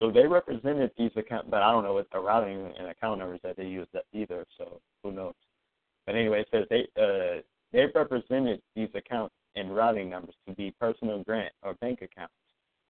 [0.00, 3.40] So they represented these accounts, but I don't know what the routing and account numbers
[3.44, 4.44] that they used either.
[4.58, 5.34] So who knows?
[6.06, 7.42] But anyway, it says they uh,
[7.72, 12.34] they represented these accounts and routing numbers to be personal grant or bank accounts,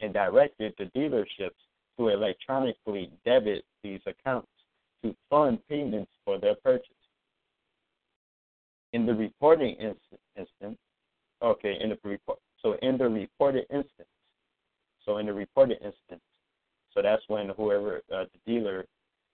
[0.00, 1.50] and directed the dealerships
[1.98, 4.48] to electronically debit these accounts
[5.02, 6.88] to fund payments for their purchase.
[8.92, 10.78] In the reporting instance,
[11.42, 14.08] okay, in the report, so in the reported instance,
[15.04, 16.22] so in the reported instance,
[16.94, 18.84] so that's when whoever uh, the dealer,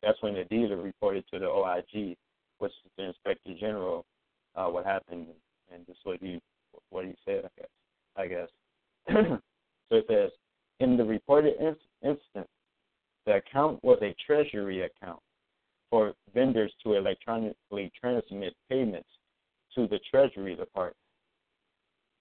[0.03, 2.17] that's when the dealer reported to the OIG,
[2.59, 4.05] which is the Inspector General,
[4.57, 5.27] uh, what happened,
[5.73, 6.41] and just what he
[6.91, 7.45] what he said.
[7.45, 7.69] I guess.
[8.17, 8.49] I guess.
[9.89, 10.31] so it says
[10.81, 11.77] in the reported in-
[12.09, 12.49] instance,
[13.27, 15.21] the account was a treasury account
[15.91, 19.09] for vendors to electronically transmit payments
[19.75, 20.97] to the Treasury Department.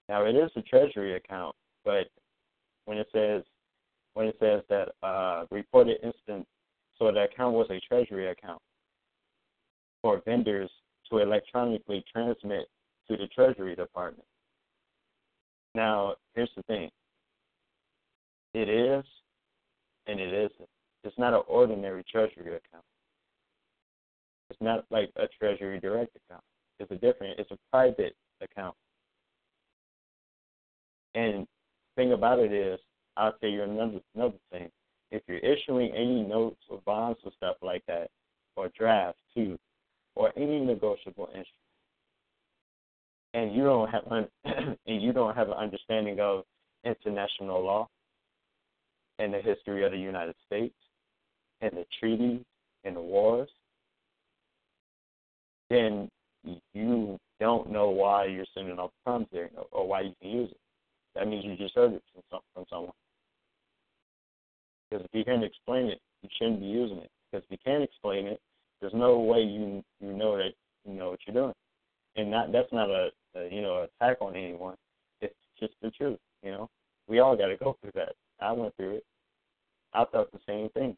[0.10, 2.08] Now it is a treasury account, but
[2.86, 3.44] when it says
[4.14, 6.48] when it says that uh, reported instance
[6.98, 8.62] So the account was a treasury account
[10.02, 10.72] for vendors
[11.10, 12.68] to electronically transmit
[13.10, 14.28] to the Treasury Department.
[15.76, 16.90] Now, here's the thing
[18.54, 19.04] it is
[20.08, 20.70] and it isn't.
[21.04, 22.84] It's not an ordinary Treasury account.
[24.50, 26.44] It's not like a Treasury Direct account.
[26.80, 28.76] It's a different, it's a private account.
[31.16, 31.48] And
[31.96, 32.80] thing about it is,
[33.16, 34.70] I'll tell you another another thing.
[35.12, 38.10] If you're issuing any notes or bonds or stuff like that,
[38.56, 39.58] or drafts too,
[40.18, 41.46] or any negotiable instrument,
[43.36, 44.28] and you don't have un-
[44.88, 46.44] and you don't have an understanding of
[46.84, 47.88] international law
[49.20, 50.76] and the history of the United States
[51.62, 52.42] and the treaties
[52.84, 53.50] and the wars,
[55.70, 56.10] then
[56.74, 60.58] you don't know why you're sending off funds there or why you can use it.
[61.14, 62.94] That means you just heard it from, some, from someone.
[64.90, 67.12] Because if you can't explain it, you shouldn't be using it.
[67.32, 68.40] Because if you can't explain it,
[68.82, 70.54] there's no way you you know that
[70.86, 71.54] you know what you're doing.
[72.16, 74.76] And not that's not a, a you know attack on anyone.
[75.22, 76.20] It's just the truth.
[76.44, 76.70] You know,
[77.08, 78.14] we all got to go through that.
[78.40, 79.06] I went through it.
[79.94, 80.96] I thought the same thing.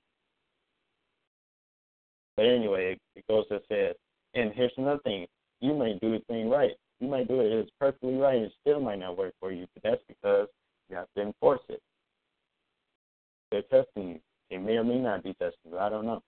[2.36, 3.94] But anyway, it goes to say,
[4.34, 5.28] and here's another thing:
[5.62, 6.72] you might do the thing right.
[7.00, 9.66] You might do it it's perfectly right, it still might not work for you.
[9.74, 10.48] But that's because
[10.90, 11.82] you have to enforce it.
[13.52, 14.20] They're testing you.
[14.50, 15.80] They may or may not be testing you.
[15.80, 16.22] I don't know.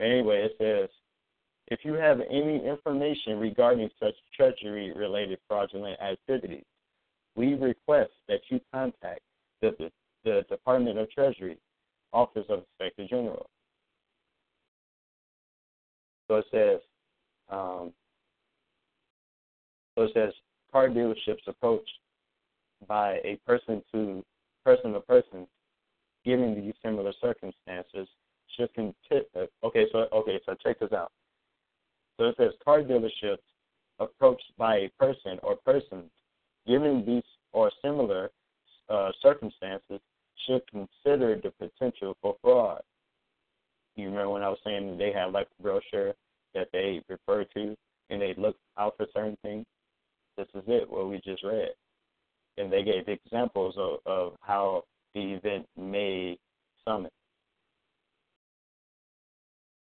[0.00, 0.88] Anyway, it says
[1.68, 6.64] if you have any information regarding such treasury related fraudulent activities,
[7.36, 9.20] we request that you contact
[9.60, 9.90] the,
[10.24, 11.58] the Department of Treasury,
[12.12, 13.48] Office of Inspector General.
[16.28, 16.80] So it says,
[17.50, 17.92] um,
[19.94, 20.32] so it says
[20.72, 21.98] car dealerships approached
[22.86, 24.24] by a person to
[24.64, 25.46] person to person,
[26.24, 28.08] given these similar circumstances,
[28.56, 29.86] should conti- uh, okay.
[29.92, 31.12] So okay, so check this out.
[32.18, 33.38] So it says car dealerships
[33.98, 36.10] approached by a person or persons,
[36.66, 38.30] given these or similar
[38.88, 40.00] uh, circumstances,
[40.46, 42.82] should consider the potential for fraud.
[43.96, 46.14] You remember when I was saying they have like a brochure
[46.54, 47.76] that they refer to
[48.10, 49.64] and they look out for certain things?
[50.36, 51.70] This is it, what we just read.
[52.58, 54.84] And they gave examples of, of how
[55.14, 56.38] the event may
[56.84, 57.10] summon.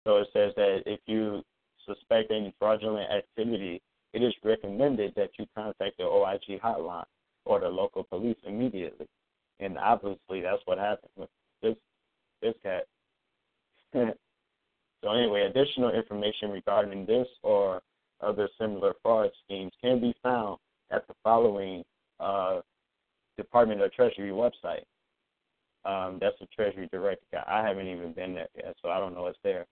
[0.03, 1.43] So it says that if you
[1.85, 3.81] suspect any fraudulent activity,
[4.13, 7.05] it is recommended that you contact the OIG hotline
[7.45, 9.07] or the local police immediately.
[9.59, 11.29] And obviously, that's what happened with
[11.61, 11.75] this
[12.41, 12.87] this cat.
[13.93, 17.81] so anyway, additional information regarding this or
[18.21, 20.57] other similar fraud schemes can be found
[20.91, 21.83] at the following
[22.19, 22.61] uh,
[23.37, 24.83] Department of Treasury website.
[25.83, 27.23] Um, that's the Treasury Direct.
[27.47, 29.65] I haven't even been there yet, so I don't know what's there.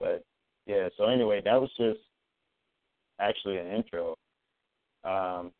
[0.00, 0.24] But
[0.66, 2.00] yeah, so anyway, that was just
[3.20, 4.16] actually an intro.
[5.04, 5.52] Um,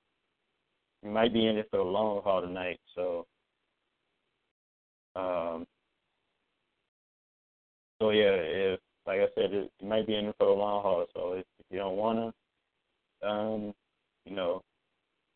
[1.03, 3.27] we might be in it for the long haul tonight, so
[5.15, 5.67] um,
[8.01, 11.07] so yeah, if like I said, it, might be in it for the long haul.
[11.15, 12.33] So if, if you don't wanna,
[13.23, 13.73] um,
[14.25, 14.63] you know,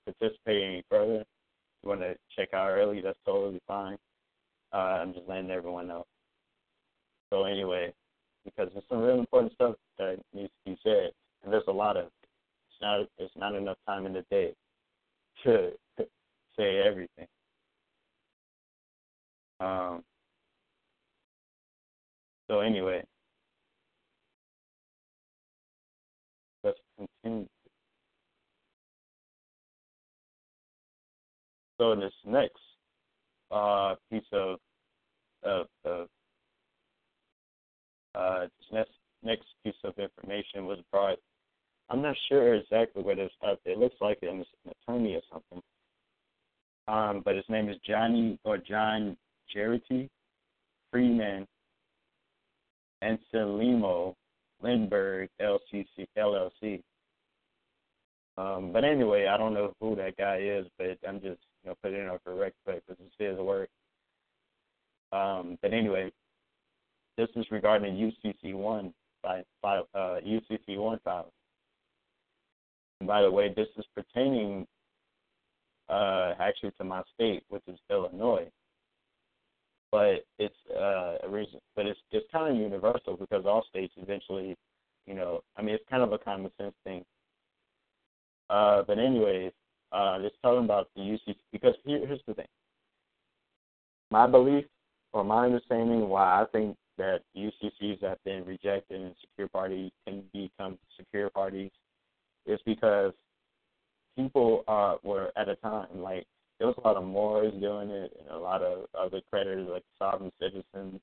[0.05, 1.25] participate any further,
[1.83, 3.97] you want to check out early, that's totally fine.
[4.73, 6.05] Uh, I'm just letting everyone know.
[7.31, 7.93] So anyway,
[8.45, 11.11] because there's some real important stuff that needs to be said,
[11.43, 12.07] and there's a lot of.
[12.07, 13.01] It's not.
[13.19, 14.55] It's not enough time in the day
[15.45, 15.73] to
[16.57, 17.27] say everything.
[19.61, 20.03] Um.
[22.49, 23.05] So anyway,
[26.65, 27.47] let's continue.
[31.79, 32.61] So this next
[33.51, 34.59] uh, piece of
[35.43, 36.09] of, of
[38.15, 38.93] uh, this next
[39.23, 41.19] next piece of information was brought.
[41.91, 43.59] I'm not sure exactly what it's up.
[43.65, 45.63] It looks like an attorney or something.
[46.89, 49.17] Um, but his name is Johnny or John
[49.55, 50.09] Jarity
[50.91, 51.47] Freeman
[53.03, 54.17] Anselmo
[54.63, 56.83] Lindbergh LCC LLC.
[58.37, 61.75] Um, but anyway, I don't know who that guy is, but I'm just you know
[61.83, 63.69] putting it on for record because it's his work.
[65.13, 66.11] Um, but anyway,
[67.21, 71.31] this is regarding UCC one by, by uh, UCC one file.
[73.01, 74.67] And by the way, this is pertaining
[75.91, 78.49] uh, actually to my state, which is Illinois.
[79.93, 84.57] But it's uh, a reason, but it's it's kind of universal because all states eventually,
[85.07, 87.05] you know, I mean, it's kind of a common sense thing.
[88.49, 89.51] Uh, but anyways,
[89.91, 92.47] uh, it's talking about the UCC because here, here's the thing.
[94.13, 94.65] My belief
[95.13, 100.23] or my understanding why I think that UCCs have been rejected and secure parties can
[100.35, 101.71] become secure parties
[102.45, 103.13] is because
[104.17, 106.27] people uh, were at a time like
[106.59, 109.83] there was a lot of Moors doing it and a lot of other creditors like
[109.99, 111.01] sovereign citizens and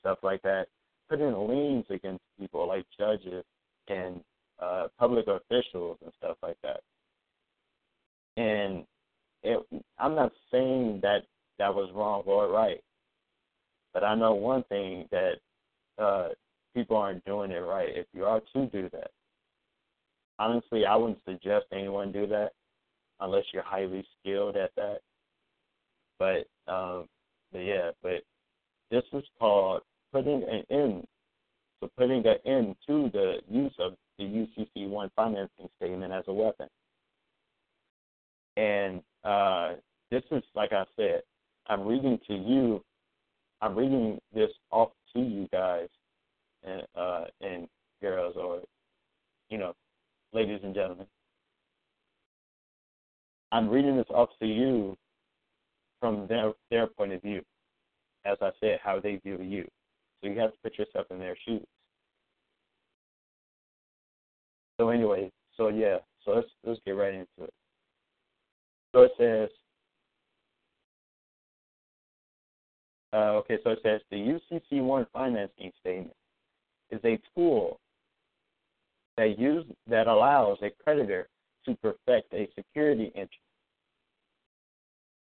[0.00, 0.68] stuff like that,
[1.10, 3.44] putting liens against people like judges
[3.88, 4.22] and
[4.62, 6.80] uh, public officials and stuff like that.
[8.38, 8.84] And
[9.42, 9.58] it,
[9.98, 11.24] I'm not saying that
[11.58, 12.80] that was wrong or right,
[13.94, 15.34] but I know one thing that
[15.98, 16.28] uh,
[16.74, 17.88] people aren't doing it right.
[17.90, 19.10] If you are to do that,
[20.38, 22.50] honestly, I wouldn't suggest anyone do that
[23.20, 24.98] unless you're highly skilled at that.
[26.18, 27.06] But um,
[27.52, 28.22] but yeah, but
[28.90, 29.82] this is called
[30.12, 31.06] putting an end.
[31.80, 36.32] So putting an end to the use of the UCC one financing statement as a
[36.32, 36.68] weapon.
[38.56, 39.74] And uh,
[40.10, 41.22] this is like I said,
[41.68, 42.82] I'm reading to you.
[43.60, 45.88] I'm reading this off to you guys
[46.62, 47.68] and uh, and
[48.00, 48.60] girls, or
[49.50, 49.74] you know,
[50.32, 51.06] ladies and gentlemen.
[53.50, 54.96] I'm reading this off to you
[56.00, 57.42] from their their point of view.
[58.24, 59.66] As I said, how they view you.
[60.20, 61.64] So you have to put yourself in their shoes.
[64.78, 67.54] So anyway, so yeah, so let's let's get right into it.
[68.94, 69.50] So it says,
[73.12, 76.14] uh, okay, so it says the UCC one financing statement
[76.90, 77.78] is a tool
[79.16, 81.28] that use that allows a creditor
[81.64, 83.32] to perfect a security interest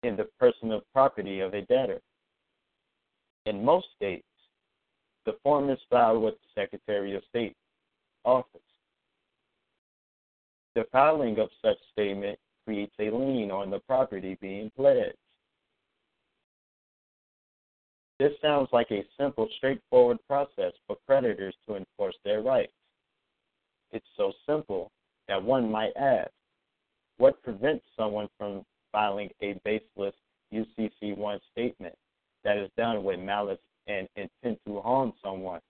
[0.03, 2.01] in the personal property of a debtor.
[3.47, 4.27] In most states,
[5.25, 7.57] the form is filed with the Secretary of State
[8.25, 8.61] office.
[10.75, 15.17] The filing of such statement creates a lien on the property being pledged.
[18.19, 22.73] This sounds like a simple, straightforward process for creditors to enforce their rights.
[23.93, 24.91] It's so simple
[25.29, 26.31] that one might ask,
[27.19, 30.15] what prevents someone from filing a baseless
[30.53, 31.95] UCC 1 statement
[32.45, 35.61] that is done with malice and intent to harm someone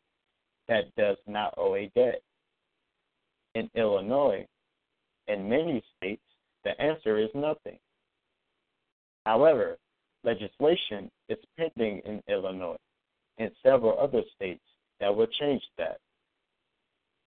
[0.68, 2.22] that does not owe a debt?
[3.54, 4.46] In Illinois,
[5.28, 6.22] in many states,
[6.64, 7.78] the answer is nothing.
[9.24, 9.78] However,
[10.24, 12.76] legislation is pending in Illinois
[13.38, 14.64] and several other states
[15.00, 15.98] that will change that.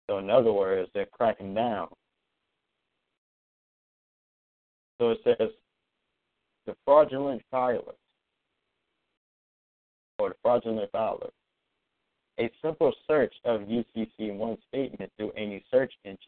[0.09, 1.87] So, in other words, they're cracking down.
[4.99, 5.49] So it says
[6.67, 7.95] the fraudulent filer
[10.19, 11.31] or the fraudulent filer.
[12.39, 16.19] A simple search of UCC 1 statement through any search engine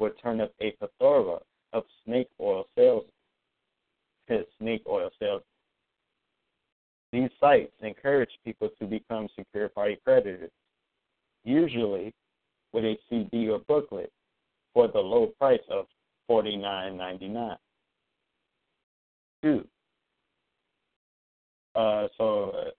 [0.00, 1.38] will turn up a plethora
[1.72, 3.04] of snake oil sales.
[4.58, 5.42] snake oil sales.
[7.12, 10.50] These sites encourage people to become secure party creditors,
[11.44, 12.14] usually
[12.72, 14.12] with a CD or booklet
[14.72, 15.86] for the low price of
[16.30, 17.56] $49.99.
[19.42, 19.66] Two.
[21.74, 22.70] Uh, so,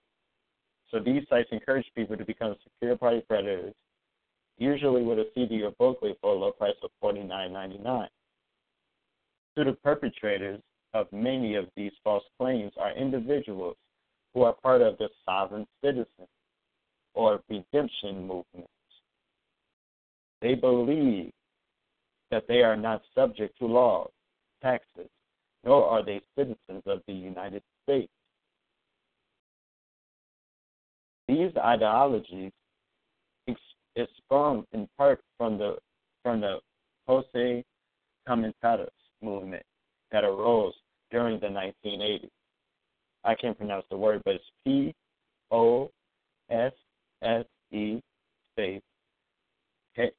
[0.90, 3.74] so these sites encourage people to become secure party creditors,
[4.56, 8.06] usually with a CD or booklet for a low price of $49.99.
[9.58, 10.60] To the perpetrators
[10.94, 13.76] of many of these false claims are individuals
[14.34, 16.26] who are part of the sovereign citizen
[17.14, 18.68] or redemption movement.
[20.40, 21.30] They believe
[22.30, 24.10] that they are not subject to laws,
[24.62, 25.08] taxes,
[25.64, 28.10] nor are they citizens of the United States.
[31.28, 32.52] These ideologies
[34.16, 35.76] sprung in part from the
[36.22, 36.58] from the
[37.06, 37.64] Jose
[38.26, 38.88] Comentados
[39.20, 39.64] movement
[40.10, 40.74] that arose
[41.10, 42.30] during the 1980s.
[43.24, 44.94] I can't pronounce the word, but it's P
[45.50, 45.90] O
[46.50, 46.72] S
[47.22, 48.00] S E
[48.52, 48.82] space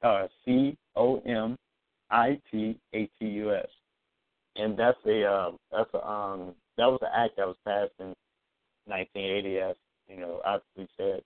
[0.02, 1.56] uh, C O M
[2.10, 3.66] I T A T U S,
[4.56, 8.14] and that's a uh, that's a, um that was an act that was passed in
[8.86, 9.76] 1980, as
[10.08, 11.22] you know, obviously said.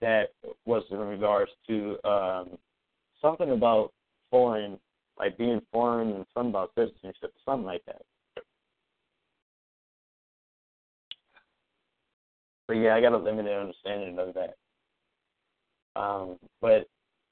[0.00, 0.30] That
[0.66, 2.58] was in regards to um,
[3.22, 3.92] something about
[4.30, 4.78] foreign,
[5.18, 8.02] like being foreign, and something about citizenship, something like that.
[12.66, 14.54] But yeah, I got a limited understanding of that.
[16.00, 16.86] Um, but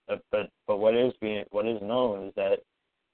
[0.07, 2.59] but but but what is being what is known is that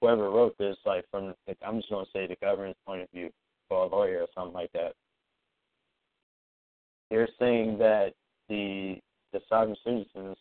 [0.01, 1.33] whoever wrote this, like from
[1.65, 3.29] I'm just gonna say the government's point of view,
[3.69, 4.93] or a lawyer or something like that,
[7.09, 8.13] they're saying that
[8.49, 8.97] the
[9.33, 10.37] the sovereign citizens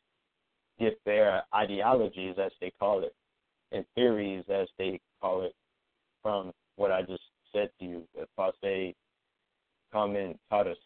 [0.78, 3.14] get their ideologies, as they call it,
[3.72, 5.54] and theories, as they call it,
[6.22, 7.22] from what I just
[7.52, 8.94] said to you, If the Passe
[9.92, 10.76] comment taught us.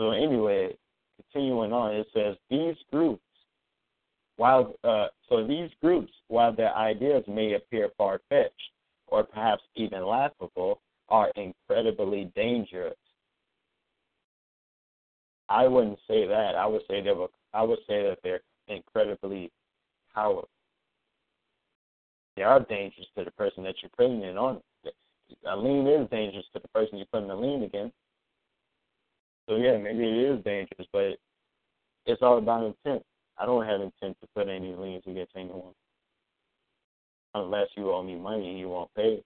[0.00, 0.74] So anyway,
[1.16, 3.20] continuing on, it says these groups,
[4.38, 8.54] while uh, so these groups, while their ideas may appear far fetched
[9.08, 10.80] or perhaps even laughable,
[11.10, 12.96] are incredibly dangerous.
[15.50, 16.54] I wouldn't say that.
[16.54, 17.28] I would say they were.
[17.52, 19.52] I would say that they're incredibly
[20.14, 20.48] powerful.
[22.36, 24.62] They are dangerous to the person that you're putting it on.
[25.46, 27.94] A lien is dangerous to the person you're putting the lien against.
[29.50, 31.18] So yeah, maybe it is dangerous, but
[32.06, 33.02] it's all about intent.
[33.36, 35.74] I don't have intent to put any liens against anyone
[37.34, 39.20] unless you owe me money and you won't pay,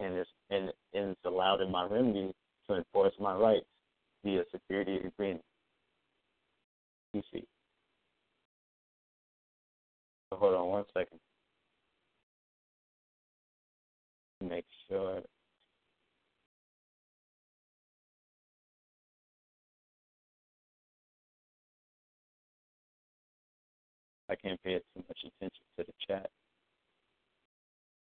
[0.00, 2.34] and it's and, and it's allowed in my remedy
[2.68, 3.66] to enforce my rights
[4.24, 5.44] via security agreement.
[7.12, 7.44] You see.
[10.32, 11.20] Hold on one second.
[14.40, 15.22] Make sure.
[24.30, 26.30] I can't pay too much attention to the chat.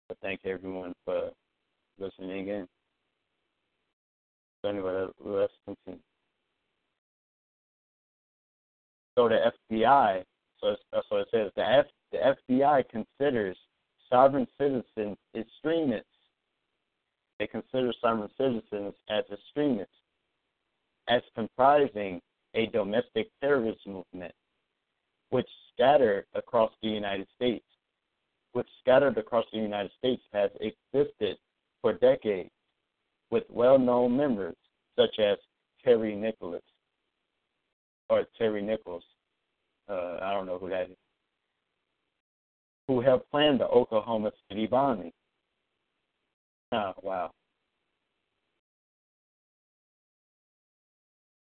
[0.09, 1.31] But thank everyone for
[1.99, 2.69] listening in.
[4.63, 6.01] So anyway, let's continue.
[9.17, 10.23] So the FBI,
[10.61, 10.77] so
[11.09, 13.57] so it says the F, the FBI considers
[14.11, 16.07] sovereign citizens extremists.
[17.39, 19.95] They consider sovereign citizens as extremists,
[21.09, 22.21] as comprising
[22.55, 24.35] a domestic terrorist movement,
[25.31, 27.65] which scattered across the United States,
[28.53, 31.37] which scattered across the United States has existed
[31.81, 32.51] for decades,
[33.31, 34.57] with well-known members
[34.97, 35.39] such as
[35.85, 36.63] Terry Nicholas
[38.09, 39.05] or Terry Nichols.
[39.89, 40.97] Uh, I don't know who that is
[42.91, 45.13] who helped plan the Oklahoma City bombing.
[46.73, 47.31] Oh, wow.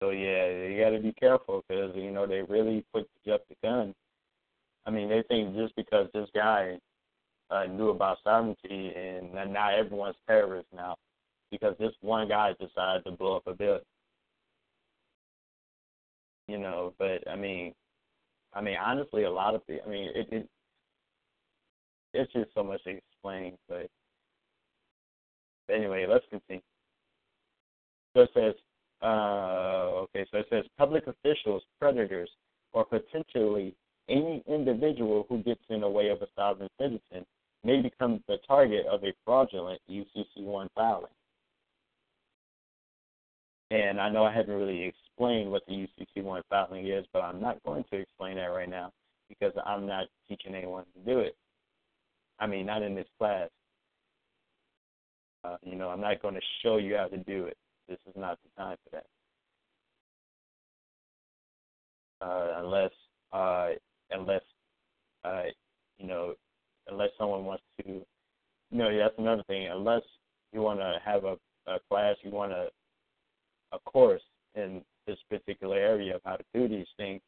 [0.03, 3.47] So yeah, you got to be careful because you know they really put you up
[3.47, 3.95] the gun.
[4.85, 6.77] I mean, they think just because this guy
[7.49, 10.97] uh, knew about sovereignty and now everyone's terrorist now
[11.51, 13.85] because this one guy decided to blow up a building.
[16.49, 17.73] You know, but I mean,
[18.53, 19.83] I mean, honestly, a lot of people.
[19.87, 20.49] I mean, it, it
[22.13, 23.53] it's just so much to explain.
[23.69, 23.87] But,
[25.65, 26.61] but anyway, let's continue.
[28.13, 28.53] So it says,
[29.03, 32.29] uh, okay, so it says public officials, predators,
[32.71, 33.75] or potentially
[34.09, 37.25] any individual who gets in the way of a sovereign citizen
[37.63, 41.05] may become the target of a fraudulent UCC1 filing.
[43.71, 47.63] And I know I haven't really explained what the UCC1 filing is, but I'm not
[47.63, 48.91] going to explain that right now
[49.29, 51.35] because I'm not teaching anyone to do it.
[52.39, 53.49] I mean, not in this class.
[55.43, 57.57] Uh, you know, I'm not going to show you how to do it.
[57.87, 59.05] This is not the time for that.
[62.21, 62.91] Uh, unless,
[63.33, 63.69] uh,
[64.11, 64.41] unless,
[65.25, 65.43] uh,
[65.97, 66.33] you know,
[66.87, 68.05] unless someone wants to, you
[68.71, 69.67] know, that's another thing.
[69.67, 70.03] Unless
[70.53, 72.69] you want to have a, a class, you want a,
[73.73, 74.21] a course
[74.55, 77.21] in this particular area of how to do these things,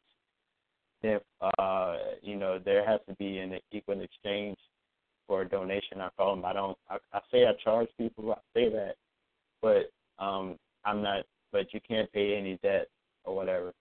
[1.02, 1.22] if
[1.58, 4.56] uh, you know, there has to be an equal exchange
[5.26, 6.00] for a donation.
[6.00, 6.44] I call them.
[6.44, 6.76] I don't.
[6.88, 8.32] I, I say I charge people.
[8.32, 8.94] I say that,
[9.60, 11.24] but um, I'm not.
[11.52, 12.88] But you can't pay any debt
[13.24, 13.72] or whatever.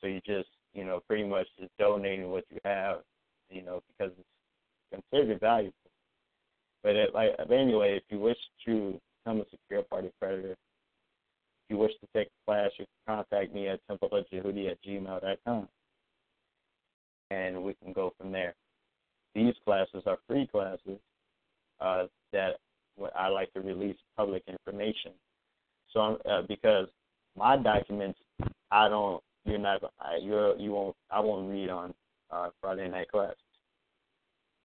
[0.00, 2.98] So you just, you know, pretty much just donating what you have,
[3.50, 5.74] you know, because it's considered valuable.
[6.82, 10.56] But it, like anyway, if you wish to become a secure party creditor, if
[11.68, 15.68] you wish to take a class, you can contact me at templeofjehudi at gmail.com.
[17.30, 18.54] And we can go from there.
[19.34, 20.98] These classes are free classes
[21.80, 22.56] uh, that
[23.14, 25.12] I like to release public information.
[25.92, 26.88] So I'm, uh, because
[27.36, 28.18] my documents,
[28.70, 31.94] I don't, you're not, I, you're, you won't, I won't read on
[32.30, 33.36] uh, Friday night classes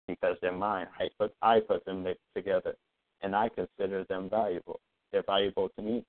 [0.07, 0.87] because they're mine.
[0.99, 2.75] I put, I put them together,
[3.23, 4.81] and I consider them valuable.
[5.13, 6.05] They're valuable to me.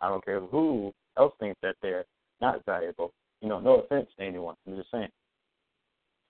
[0.00, 2.04] I don't care who else thinks that they're
[2.40, 3.12] not valuable.
[3.40, 4.56] You know, no offense to anyone.
[4.66, 5.08] I'm just saying.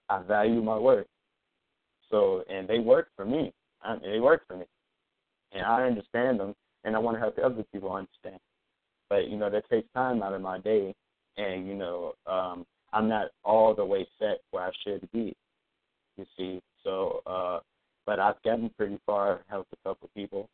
[0.09, 1.07] I value my work.
[2.11, 3.53] So, and they work for me.
[3.83, 4.67] I, they work for me,
[5.53, 6.55] and I understand them,
[6.85, 8.41] and I want to help other people understand.
[9.09, 10.95] But you know, that takes time out of my day,
[11.37, 15.35] and you know, um, I'm not all the way set where I should be.
[16.17, 17.61] You see, so, uh,
[18.05, 20.49] but I've gotten pretty far, helped a couple people.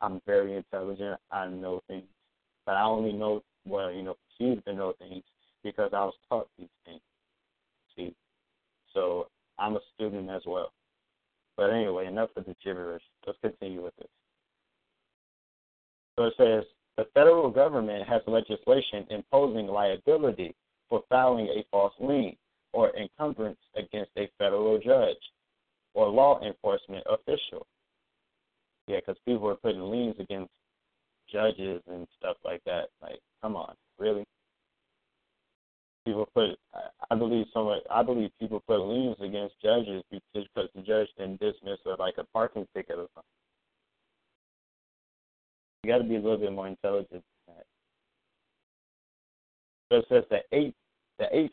[0.00, 1.20] I'm very intelligent.
[1.30, 2.04] I know things,
[2.66, 5.22] but I only know well, you know, perceive to know things
[5.62, 7.00] because I was taught these things.
[7.96, 8.14] See,
[8.92, 9.28] so
[9.58, 10.72] I'm a student as well.
[11.56, 13.02] But anyway, enough of the gibberish.
[13.26, 14.08] Let's continue with this.
[16.16, 16.64] So it says
[16.96, 20.54] The federal government has legislation imposing liability
[20.88, 22.36] for filing a false lien
[22.72, 25.16] or encumbrance against a federal judge
[25.94, 27.66] or law enforcement official.
[28.86, 30.50] Yeah, because people are putting liens against
[31.32, 32.90] judges and stuff like that.
[33.02, 34.24] Like, come on, really?
[36.04, 36.58] People put,
[37.10, 41.78] I believe someone, I believe people put liens against judges because the judge didn't dismiss
[41.86, 43.24] a, like a parking ticket or something.
[45.84, 47.66] You got to be a little bit more intelligent than that.
[49.92, 50.74] So it says the eighth,
[51.18, 51.52] the eighth,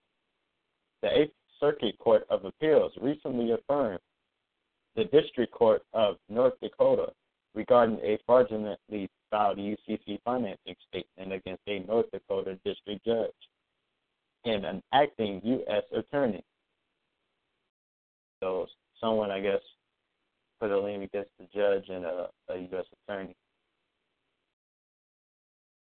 [1.02, 4.00] the Eighth Circuit Court of Appeals recently affirmed
[4.96, 7.12] the District Court of North Dakota
[7.56, 13.32] regarding a fraudulently filed UCC financing statement against a North Dakota district judge
[14.46, 15.84] and an acting U.S.
[15.94, 16.44] attorney.
[18.42, 18.68] So
[19.02, 19.60] someone, I guess,
[20.62, 22.86] put a lien against the judge and a, a U.S.
[23.04, 23.36] attorney.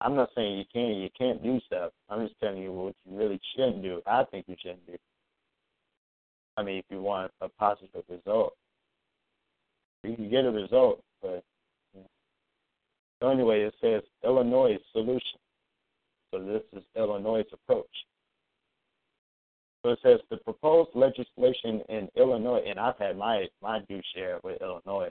[0.01, 1.92] I'm not saying you can, you can't do stuff.
[2.09, 4.01] I'm just telling you what you really shouldn't do.
[4.07, 4.96] I think you shouldn't do.
[6.57, 8.55] I mean, if you want a positive result,
[10.03, 11.44] you can get a result, but
[13.20, 15.38] so anyway, it says Illinois solution.
[16.32, 17.86] So this is Illinois' approach.
[19.82, 24.38] So it says the proposed legislation in Illinois, and I've had my my due share
[24.42, 25.11] with Illinois.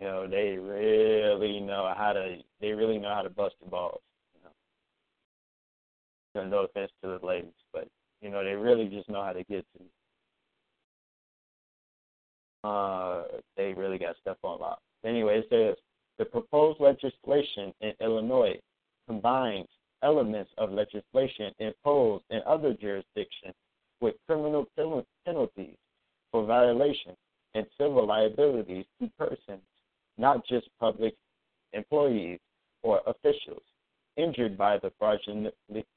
[0.00, 4.00] You know, they really know how to they really know how to bust the balls.
[6.34, 7.86] You know, no offense to the ladies, but
[8.22, 9.66] you know they really just know how to get
[12.62, 12.68] to.
[12.68, 13.24] Uh,
[13.56, 14.80] they really got stuff on lock.
[15.04, 15.76] Anyway, it says
[16.18, 18.58] the proposed legislation in Illinois
[19.06, 19.68] combines
[20.02, 23.54] elements of legislation imposed in other jurisdictions
[24.00, 24.66] with criminal
[25.26, 25.76] penalties
[26.30, 27.14] for violation
[27.54, 29.60] and civil liabilities to persons,
[30.18, 31.14] not just public
[31.72, 32.38] employees
[32.82, 33.62] or officials,
[34.16, 35.54] injured by the fraudulent,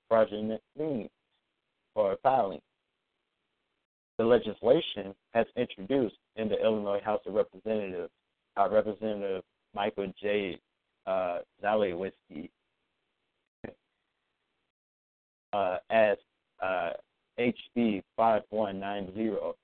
[0.08, 1.10] fraudulent liens
[1.96, 2.62] or filing.
[4.18, 8.12] The legislation has introduced in the Illinois House of Representatives,
[8.58, 9.44] uh, Representative
[9.74, 10.60] Michael J.
[11.06, 11.40] Uh,
[15.52, 16.18] uh, as
[16.62, 16.92] uh,
[17.40, 19.56] HB 5190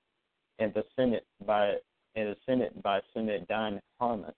[0.58, 1.74] in the Senate by
[2.14, 4.32] in the Senate by Senate Don Harmon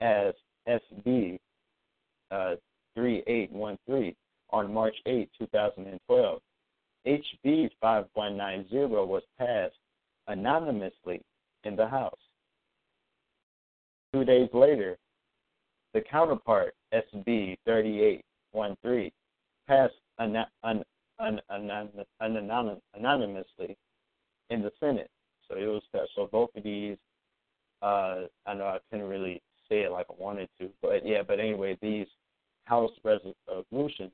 [0.00, 0.34] as
[0.68, 1.38] SB
[2.30, 2.54] uh,
[2.94, 4.14] 3813
[4.50, 6.40] on March 8, 2012.
[7.06, 8.76] HB 5190
[9.06, 9.74] was passed
[10.28, 11.20] anonymously
[11.64, 12.14] in the House.
[14.12, 14.98] Two days later,
[15.94, 19.10] the counterpart, SB 3813,
[19.66, 20.82] passed an, an,
[21.18, 21.80] an, an,
[22.94, 23.76] anonymously
[24.50, 25.10] in the Senate.
[25.48, 25.82] So it was.
[26.14, 26.96] So both of these,
[27.82, 31.40] uh, I know I couldn't really say it like I wanted to, but yeah, but
[31.40, 32.06] anyway, these
[32.64, 34.12] House resolutions,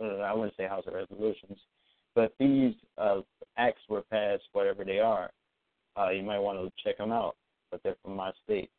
[0.00, 1.58] uh, I wouldn't say House resolutions,
[2.14, 3.20] but these uh,
[3.56, 5.30] acts were passed, whatever they are.
[5.96, 7.36] Uh, you might want to check them out,
[7.70, 8.70] but they're from my state.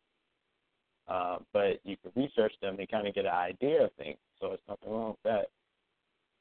[1.07, 4.17] Uh, but you can research them and kind of get an idea of things.
[4.39, 5.47] So there's nothing wrong with that.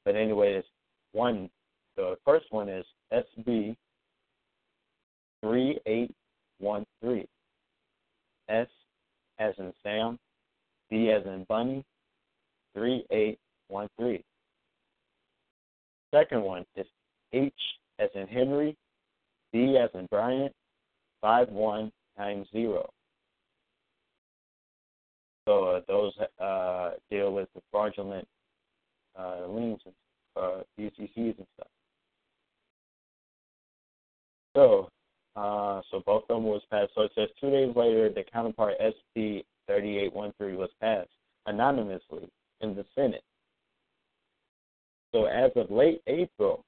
[0.05, 0.69] But anyway, it's
[1.13, 1.51] one.
[1.97, 3.77] The first one is SB
[5.43, 6.11] three eight
[6.59, 7.27] one three.
[8.49, 8.67] S
[9.39, 10.19] as in Sam,
[10.91, 11.85] B as in Bunny,
[12.75, 13.39] three eight
[13.69, 14.25] one three.
[16.13, 16.87] Second one is
[17.33, 17.53] H
[17.99, 18.77] as in Henry,
[19.53, 20.53] B as in Bryant,
[21.21, 22.91] five one nine zero.
[25.47, 28.27] So uh, those uh, deal with the fraudulent
[29.19, 29.95] uh, liens and
[30.37, 31.69] uh, UCCs and stuff.
[34.57, 34.89] So,
[35.41, 36.93] uh, so both of them was passed.
[36.95, 41.09] So it says two days later, the counterpart SB 3813 was passed
[41.47, 42.29] anonymously
[42.61, 43.25] in the Senate.
[45.13, 46.63] So as of late April,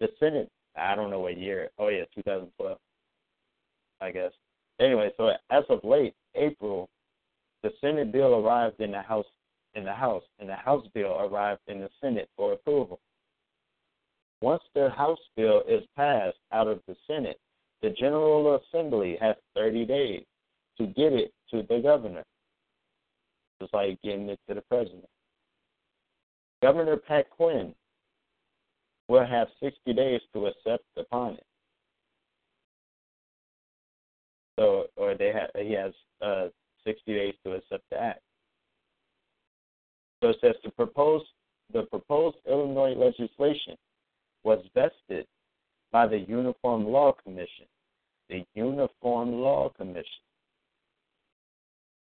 [0.00, 1.70] the Senate, I don't know what year.
[1.78, 2.76] Oh yeah, 2012,
[4.00, 4.32] I guess.
[4.80, 6.88] Anyway, so as of late April,
[7.62, 9.26] the Senate bill arrived in the House
[9.74, 12.98] in the House, and the House bill arrived in the Senate for approval.
[14.40, 17.38] Once the House bill is passed out of the Senate,
[17.82, 20.24] the General Assembly has 30 days
[20.78, 22.24] to get it to the governor.
[23.60, 25.06] It's like getting it to the president.
[26.62, 27.74] Governor Pat Quinn
[29.08, 31.46] will have 60 days to accept upon it.
[34.58, 36.48] So, or they have, he has uh,
[36.84, 38.20] 60 days to accept the act.
[40.22, 41.26] So it says the proposed
[41.72, 43.76] the proposed Illinois legislation
[44.44, 45.26] was vested
[45.96, 47.64] by the Uniform Law Commission.
[48.28, 50.24] The Uniform Law Commission.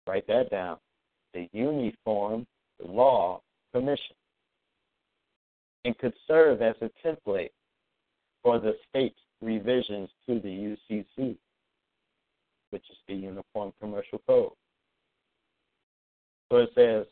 [0.07, 0.79] Write that down.
[1.35, 2.47] The Uniform
[2.83, 3.43] law
[3.75, 4.17] commission
[5.85, 7.51] and could serve as a template
[8.43, 10.49] for the state's revisions to the
[10.89, 11.37] UCC,
[12.71, 14.53] which is the Uniform Commercial Code.
[16.51, 17.05] So it says,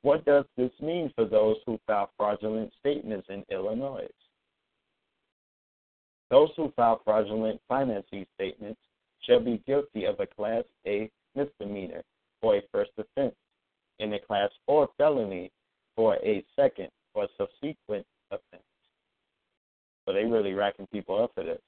[0.00, 4.08] what does this mean for those who file fraudulent statements in Illinois?
[6.30, 8.80] Those who file fraudulent financing statements
[9.22, 12.02] shall be guilty of a Class A misdemeanor
[12.40, 13.34] for a first offense
[13.98, 15.50] and a Class 4 felony
[15.96, 18.62] for a second or subsequent offense.
[20.06, 21.60] So they really racking people up for this.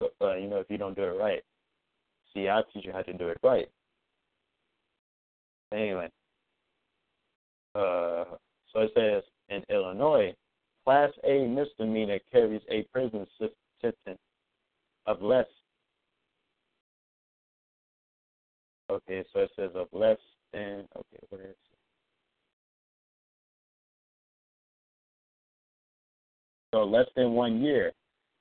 [0.00, 1.42] But, uh, you know, if you don't do it right.
[2.32, 3.68] See, I teach you how to do it right.
[5.72, 6.08] Anyway,
[7.74, 8.24] uh,
[8.72, 10.34] so it says in Illinois,
[10.84, 13.26] Class A misdemeanor carries a prison
[13.80, 14.20] sentence
[15.06, 15.46] of less.
[18.90, 20.18] Okay, so it says of less
[20.52, 20.86] than.
[20.94, 21.56] Okay, where is it?
[26.74, 27.92] So less than one year,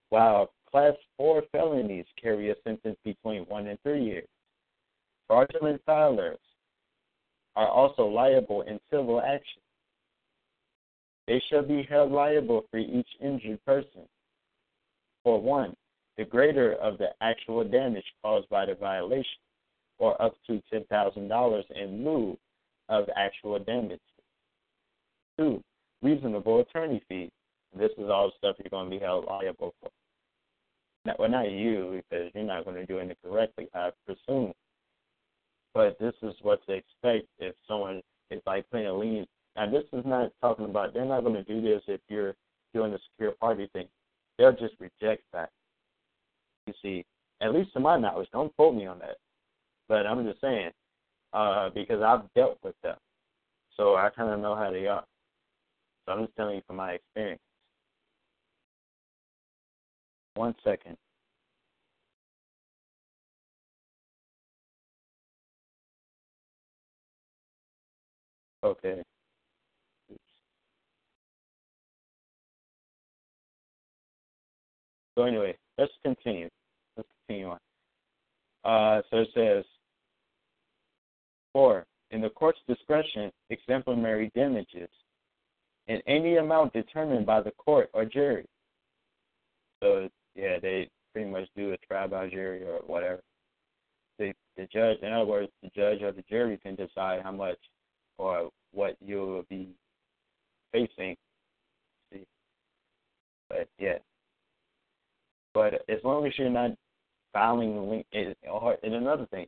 [0.10, 4.28] while Class 4 felonies carry a sentence between one and three years.
[5.28, 6.38] Fraudulent filers
[7.56, 9.63] are also liable in civil action.
[11.28, 14.02] They shall be held liable for each injured person.
[15.24, 15.74] For one,
[16.18, 19.40] the greater of the actual damage caused by the violation,
[20.00, 22.38] or up to $10,000 in lieu
[22.90, 24.00] of actual damage.
[25.38, 25.64] Two,
[26.02, 27.32] reasonable attorney fees.
[27.76, 29.90] This is all stuff you're going to be held liable for.
[31.06, 34.54] Now, well, not you, because you're not going to do it correctly, I presume.
[35.74, 39.26] But this is what to expect if someone is like playing a lien.
[39.56, 42.36] Now, this is not talking about, they're not going to do this if you're
[42.74, 43.88] doing the secure party thing.
[44.38, 45.50] They'll just reject that.
[46.66, 47.06] You see,
[47.42, 49.18] at least to my knowledge, don't quote me on that.
[49.88, 50.72] But I'm just saying,
[51.34, 52.98] uh, because I've dealt with them.
[53.78, 55.04] So I kind of know how they are.
[56.06, 57.42] So I'm just telling you from my experience.
[60.36, 60.98] One second.
[68.64, 69.04] Okay.
[75.16, 76.50] So anyway, let's continue.
[76.98, 77.60] Let's continue on.
[78.64, 79.66] Uh, so it says,
[81.52, 84.90] four, in the court's discretion, exemplary damages
[85.88, 88.46] in any amount determined by the court or jury.
[89.82, 93.22] So yeah, they pretty much do a trial by jury or whatever.
[94.18, 97.58] The the judge, in other words, the judge or the jury can decide how much
[98.18, 99.70] or what you will be
[100.72, 101.16] facing.
[102.12, 102.26] See,
[103.50, 103.98] but yeah,
[105.54, 106.72] but as long as you're not
[107.32, 108.04] filing,
[108.50, 109.48] or and another thing,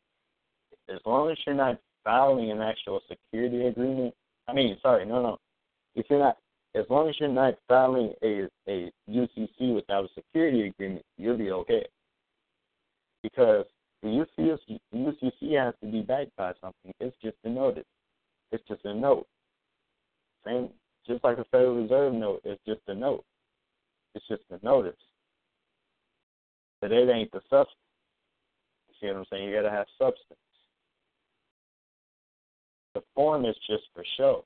[0.90, 4.14] as long as you're not filing an actual security agreement.
[4.48, 5.38] I mean, sorry, no, no.
[5.96, 6.38] If you're not
[6.76, 11.52] as long as you're not filing a, a UCC without a security agreement, you'll be
[11.52, 11.86] okay.
[13.24, 13.66] Because
[14.04, 16.94] the UCC, the UCC has to be backed by something.
[17.00, 17.86] It's just a notice.
[18.52, 19.26] It's just a note.
[20.46, 20.70] Same,
[21.08, 22.42] just like a Federal Reserve note.
[22.44, 23.24] It's just a note.
[24.14, 24.94] It's just a notice.
[26.82, 27.78] But it ain't the substance.
[28.90, 29.50] You see what I'm saying?
[29.50, 30.40] You got to have substance.
[32.94, 34.46] The form is just for show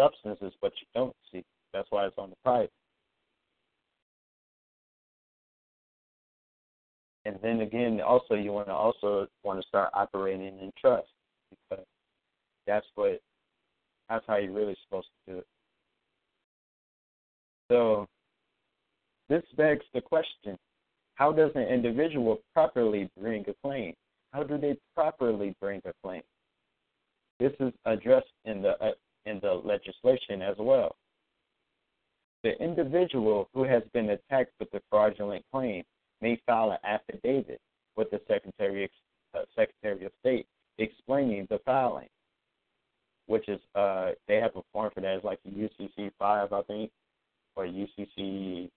[0.00, 1.44] substance is what you don't see.
[1.72, 2.72] That's why it's on the private.
[7.26, 11.08] And then again, also you want to also want to start operating in trust
[11.50, 11.84] because
[12.66, 13.20] that's what
[14.08, 15.46] that's how you're really supposed to do it.
[17.70, 18.08] So
[19.30, 20.58] this begs the question:
[21.14, 23.94] How does an individual properly bring a claim?
[24.32, 26.22] How do they properly bring a claim?
[27.38, 28.92] This is addressed in the uh,
[29.24, 30.96] in the legislation as well.
[32.42, 35.84] The individual who has been attacked with a fraudulent claim
[36.20, 37.60] may file an affidavit
[37.96, 38.90] with the Secretary,
[39.34, 40.46] uh, Secretary of State
[40.78, 42.08] explaining the filing,
[43.26, 45.16] which is uh, they have a form for that.
[45.16, 46.90] It's like the UCC five, I think,
[47.56, 48.70] or UCC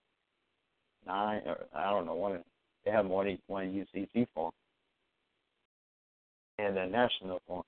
[1.06, 2.44] nine, or I don't know one.
[2.86, 4.52] They have more than one UCC form
[6.60, 7.64] and a national form.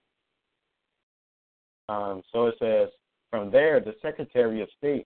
[1.87, 2.89] Um, so it says,
[3.29, 5.05] from there, the Secretary of State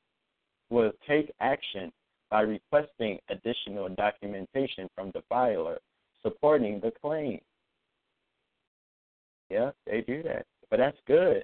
[0.69, 1.91] will take action
[2.29, 5.79] by requesting additional documentation from the filer
[6.21, 7.39] supporting the claim.
[9.49, 10.45] Yeah, they do that.
[10.69, 11.43] But that's good.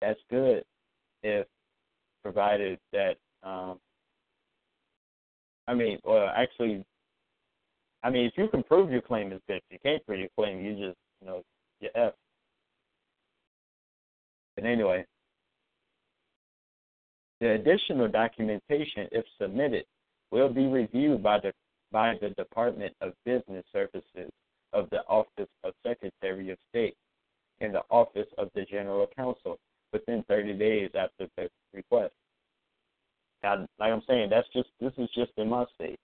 [0.00, 0.64] That's good
[1.22, 1.46] if
[2.24, 3.78] provided that um,
[5.68, 6.84] I mean, well, actually,
[8.02, 10.64] I mean, if you can prove your claim is good, you can't prove your claim,
[10.64, 11.42] you just, you know,
[11.80, 12.12] you F.
[14.56, 15.04] But anyway,
[17.40, 19.84] the additional documentation, if submitted,
[20.30, 21.52] will be reviewed by the
[21.90, 24.30] by the Department of Business Services
[24.72, 26.94] of the Office of Secretary of State
[27.60, 29.58] and the Office of the General Counsel
[29.92, 32.14] within 30 days after the request.
[33.42, 35.98] Now, like I'm saying, that's just this is just in my state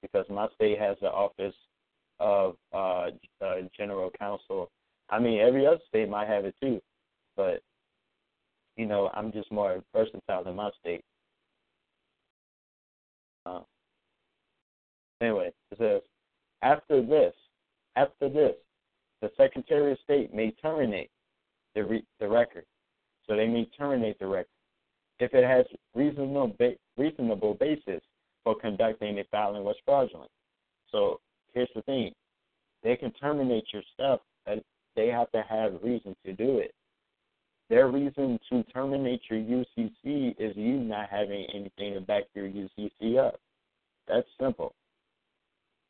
[0.00, 1.54] because my state has the Office
[2.20, 3.08] of uh,
[3.40, 4.70] uh, General Counsel.
[5.10, 6.80] I mean, every other state might have it too,
[7.36, 7.62] but
[8.76, 11.02] you know, I'm just more versatile in my state.
[13.44, 13.60] Uh,
[15.20, 16.00] anyway, it says
[16.62, 17.34] after this,
[17.96, 18.54] after this,
[19.20, 21.10] the Secretary of State may terminate
[21.74, 22.64] the re- the record.
[23.28, 24.51] So they may terminate the record
[25.22, 28.02] if it has reasonable ba- reasonable basis
[28.44, 30.30] for conducting a filing was fraudulent.
[30.90, 31.20] So
[31.54, 32.12] here's the thing:
[32.82, 34.62] they can terminate your stuff, but
[34.96, 36.74] they have to have reason to do it.
[37.70, 43.18] Their reason to terminate your UCC is you not having anything to back your UCC
[43.18, 43.40] up.
[44.08, 44.74] That's simple.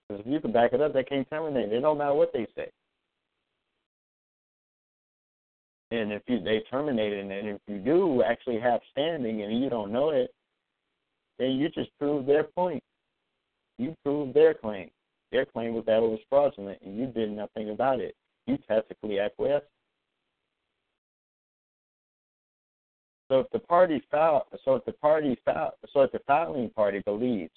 [0.06, 1.80] Because if you can back it up, they can't terminate it.
[1.80, 2.70] Don't matter what they say.
[5.92, 9.68] And if you they terminate it, and if you do actually have standing and you
[9.68, 10.32] don't know it,
[11.38, 12.82] then you just prove their point.
[13.76, 14.88] You prove their claim.
[15.32, 18.14] Their claim was that it was fraudulent, and you did nothing about it.
[18.46, 19.66] You tacitly acquiesced.
[23.28, 27.02] So if the party file, so if the party file, so if the filing party
[27.04, 27.52] believes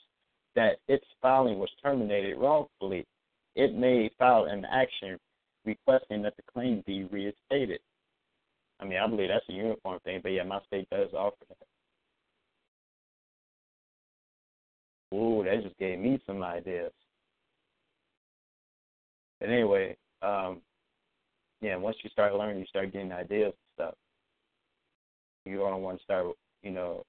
[0.55, 3.05] that its filing was terminated wrongfully,
[3.55, 5.17] it may file an action
[5.63, 7.79] requesting that the claim be reinstated.
[8.79, 11.57] I mean, I believe that's a uniform thing, but yeah, my state does offer that.
[15.15, 16.91] Ooh, that just gave me some ideas.
[19.39, 20.61] But anyway, um,
[21.61, 23.95] yeah, once you start learning, you start getting ideas and stuff
[25.45, 26.27] you don't want to start,
[26.63, 27.03] you know,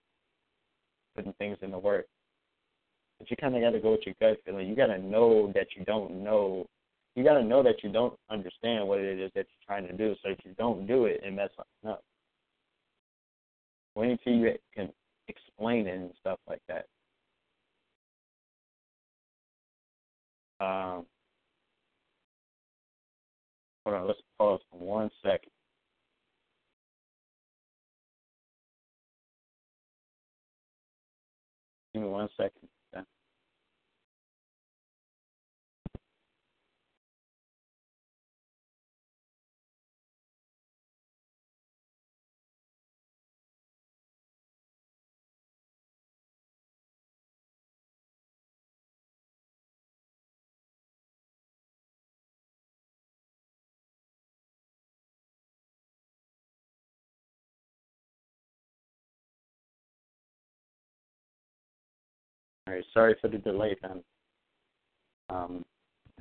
[1.14, 2.06] putting things in the work.
[3.18, 4.68] But you kind of got to go with your gut feeling.
[4.68, 6.66] You got to know that you don't know.
[7.16, 9.96] You got to know that you don't understand what it is that you're trying to
[9.96, 12.04] do, so if you don't do it and mess something up.
[13.94, 14.90] Wait until you can
[15.26, 16.84] explain it and stuff like that.
[20.62, 21.06] Um,
[23.84, 25.50] hold on, let's pause for one second.
[31.94, 32.65] Give me one second.
[62.96, 64.02] Sorry for the delay, then.
[65.28, 65.64] Um,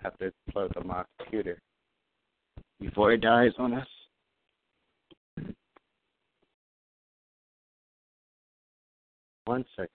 [0.04, 1.58] have to plug up my computer
[2.82, 3.88] before it dies on us.
[9.46, 9.90] One second.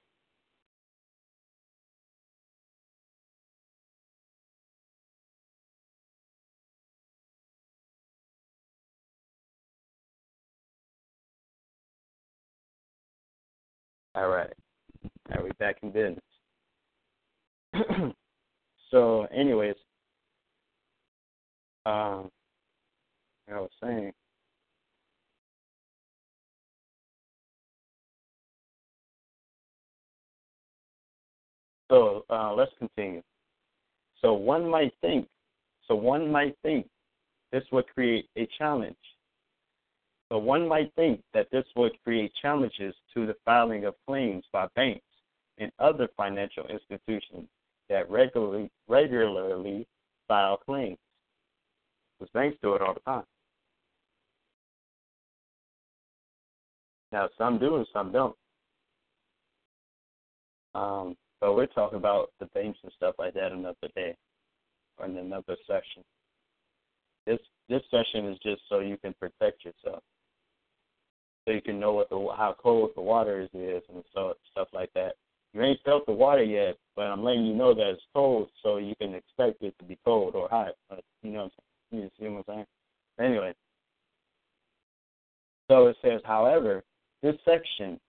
[14.15, 14.53] All right.
[15.33, 16.30] Are we back in business?
[18.91, 19.75] so, anyways,
[21.87, 22.31] um,
[23.49, 24.13] I was saying,
[31.91, 33.23] so uh, let's continue.
[34.21, 35.27] So one might think,
[35.89, 36.87] so one might think
[37.53, 38.97] this would create a challenge.
[40.31, 44.69] So one might think that this would create challenges to the filing of claims by
[44.77, 45.03] banks
[45.59, 47.49] and other financial institutions
[47.91, 49.87] that regularly regularly
[50.27, 50.97] file claims.
[52.19, 53.25] Because banks do it all the time.
[57.13, 58.37] Now some do and some don't.
[60.75, 64.17] Um, but we're talking about the banks and stuff like that another day
[64.99, 66.05] or in another session.
[67.27, 70.03] This this session is just so you can protect yourself.
[71.45, 74.91] So you can know what the how cold the water is, and so stuff like
[74.95, 75.15] that.
[75.53, 78.77] You ain't felt the water yet, but I'm letting you know that it's cold, so
[78.77, 80.75] you can expect it to be cold or hot.
[80.89, 81.51] But, you know,
[81.91, 82.67] you see what I'm saying?
[83.21, 83.55] Anyway,
[85.69, 86.85] so it says, however,
[87.23, 88.01] this section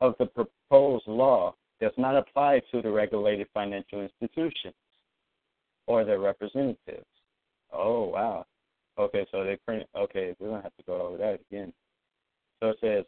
[0.00, 4.74] of the proposed law does not apply to the regulated financial institutions.
[5.90, 7.04] or their representatives.
[7.72, 8.46] Oh wow.
[8.98, 9.84] Okay, so they print.
[9.96, 11.72] Okay, we don't have to go over that again.
[12.60, 13.04] So it says,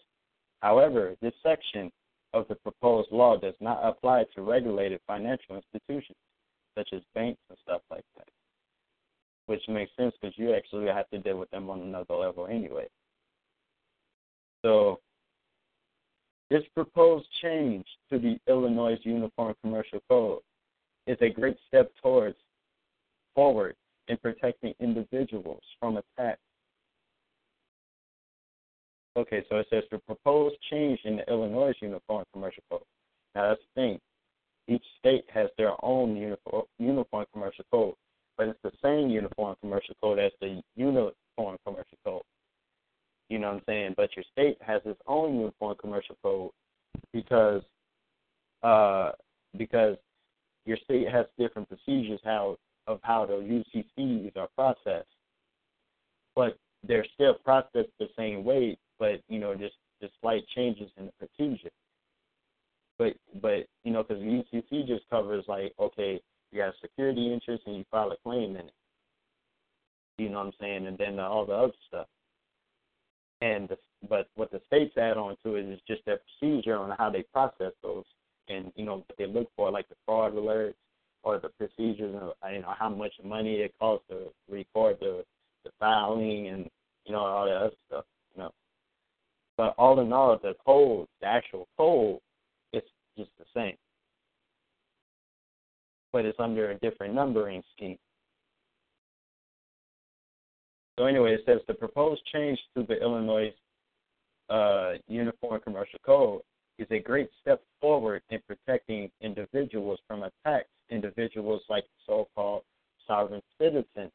[0.60, 1.92] however, this section
[2.34, 6.16] of the proposed law does not apply to regulated financial institutions
[6.76, 8.28] such as banks and stuff like that,
[9.46, 12.86] which makes sense because you actually have to deal with them on another level anyway.
[14.62, 15.00] So
[16.50, 20.40] this proposed change to the Illinois Uniform Commercial Code
[21.06, 22.36] is a great step towards
[23.34, 23.74] forward
[24.08, 26.38] in protecting individuals from attack.
[29.16, 32.82] Okay, so it says the proposed change in the Illinois Uniform Commercial Code.
[33.34, 33.98] Now that's the thing.
[34.68, 37.94] Each state has their own uniform, uniform commercial code,
[38.38, 42.22] but it's the same uniform commercial code as the uniform commercial code.
[43.28, 43.94] You know what I'm saying?
[43.96, 46.50] But your state has its own uniform commercial code
[47.12, 47.62] because
[48.62, 49.12] uh,
[49.56, 49.96] because
[50.64, 52.56] your state has different procedures how
[52.86, 55.08] of how the UCCs are processed,
[56.36, 56.56] but
[56.86, 61.26] they're still processed the same way, but you know just just slight changes in the
[61.26, 61.70] procedure.
[62.98, 66.20] But but you know because the UCC just covers like okay
[66.52, 68.74] you got a security interest and you file a claim in it.
[70.18, 72.06] You know what I'm saying, and then all the other stuff.
[73.40, 73.76] And the,
[74.08, 77.24] but what the states add on to it is just their procedure on how they
[77.32, 78.04] process those,
[78.48, 80.74] and you know what they look for, like the fraud alerts
[81.24, 85.24] or the procedures of you know how much money it costs to record the
[85.64, 86.70] the filing and
[87.04, 88.04] you know all that other stuff.
[88.36, 88.52] You know,
[89.56, 92.18] but all in all, the code, the actual code,
[92.72, 93.76] it's just the same,
[96.12, 97.98] but it's under a different numbering scheme.
[100.98, 103.52] So anyway, it says the proposed change to the Illinois
[104.50, 106.42] uh, Uniform Commercial Code
[106.78, 110.68] is a great step forward in protecting individuals from attacks.
[110.90, 112.62] Individuals like so-called
[113.06, 114.12] sovereign citizens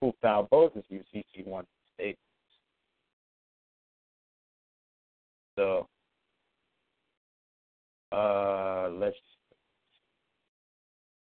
[0.00, 2.20] who file both as UCC one statements.
[5.60, 5.86] So
[8.12, 9.16] uh, let's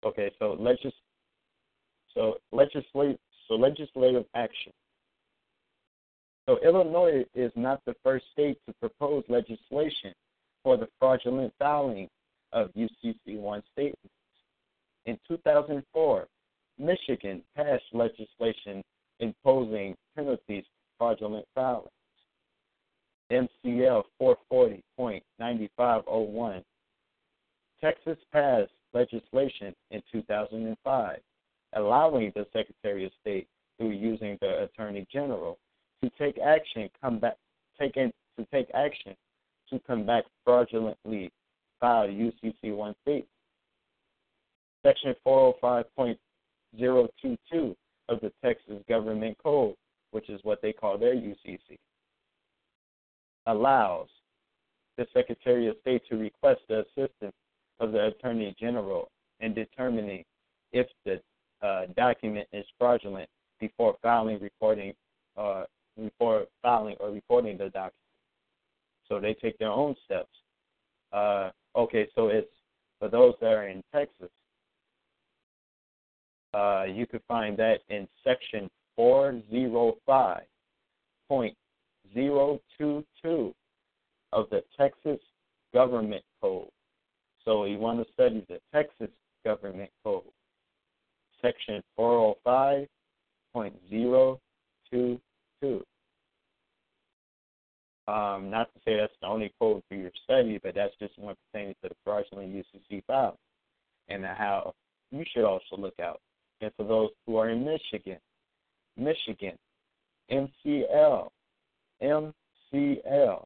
[0.06, 0.32] okay.
[0.40, 0.96] So just
[2.16, 4.72] so legislate so legislative action.
[6.48, 10.14] So Illinois is not the first state to propose legislation
[10.64, 12.08] for the fraudulent filing
[12.54, 14.16] of UCC1 statements.
[15.06, 16.28] In 2004,
[16.80, 18.82] Michigan passed legislation
[19.20, 20.64] imposing penalties
[20.98, 21.90] for fraudulent filings.
[23.32, 26.64] MCL 440.9501.
[27.82, 31.20] Texas passed legislation in 2005
[31.76, 33.48] allowing the Secretary of State
[33.78, 35.58] through using the Attorney General
[36.04, 37.38] to take action come back
[37.80, 37.90] to
[38.52, 39.16] take action
[39.70, 41.32] to combat fraudulently
[41.80, 43.26] filed UCC one state.
[44.86, 47.76] Section 405.022
[48.10, 49.76] of the Texas Government Code,
[50.12, 51.78] which is what they call their UCC,
[53.48, 54.08] allows
[54.98, 57.34] the Secretary of State to request the assistance
[57.80, 59.10] of the Attorney General
[59.40, 60.24] in determining
[60.72, 61.22] if the
[61.66, 64.94] uh, document is fraudulent before filing, reporting,
[65.38, 65.64] uh,
[65.98, 67.94] before filing or reporting the document.
[69.08, 70.30] So they take their own steps.
[71.12, 72.52] Uh, okay, so it's
[73.00, 74.30] for those that are in Texas.
[76.54, 78.70] Uh, you could find that in section
[82.16, 83.54] 405.022
[84.34, 85.20] of the Texas
[85.74, 86.68] Government Code.
[87.46, 89.10] So you want to study the Texas
[89.44, 90.24] Government Code,
[91.42, 94.40] section 405.022.
[98.08, 101.36] Um, not to say that's the only code for your study, but that's just one
[101.52, 103.38] pertaining to the fraudulent UCC file
[104.10, 104.74] and how
[105.12, 106.20] you should also look out.
[106.62, 108.18] And for those who are in Michigan,
[108.98, 109.58] Michigan,
[110.32, 111.30] MCL,
[112.02, 113.44] MCL,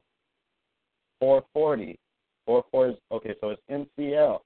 [1.20, 1.98] 440,
[2.46, 4.40] 440, okay, so it's MCL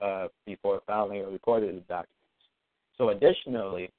[0.00, 2.10] uh, before filing or recording the documents.
[2.98, 3.90] So additionally,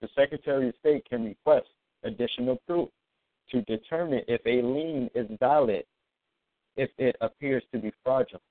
[0.00, 1.66] the Secretary of State can request
[2.04, 2.88] additional proof
[3.50, 5.84] to determine if a lien is valid
[6.76, 8.42] if it appears to be fraudulent.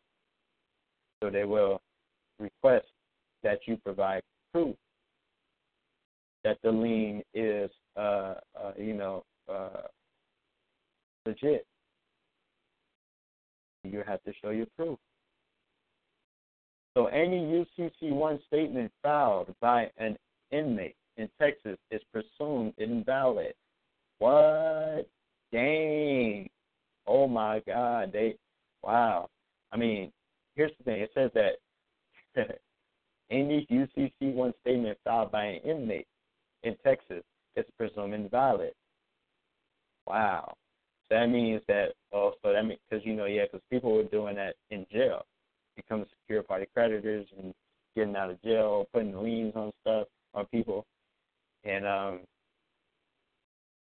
[1.21, 1.81] So they will
[2.39, 2.85] request
[3.43, 4.21] that you provide
[4.53, 4.75] proof
[6.43, 9.88] that the lien is, uh, uh, you know, uh,
[11.25, 11.65] legit.
[13.84, 14.97] You have to show your proof.
[16.95, 20.15] So any UCC1 statement filed by an
[20.51, 23.53] inmate in Texas is presumed invalid.
[24.19, 25.07] What?
[25.52, 26.49] Dang.
[27.06, 28.11] Oh my God.
[28.14, 28.35] They
[28.84, 29.30] wow.
[29.72, 30.11] I mean,
[30.56, 31.02] here's the thing.
[31.02, 31.60] It says that
[33.31, 36.07] any UCC1 statement filed by an inmate
[36.64, 37.23] in Texas
[37.56, 38.73] is presumed invalid.
[40.07, 40.56] Wow.
[41.10, 44.03] So that means that oh, so that means because you know yeah, because people were
[44.03, 45.26] doing that in jail,
[45.76, 47.53] becoming secure party creditors and
[47.95, 50.85] getting out of jail, putting liens on stuff on people,
[51.65, 52.19] and um,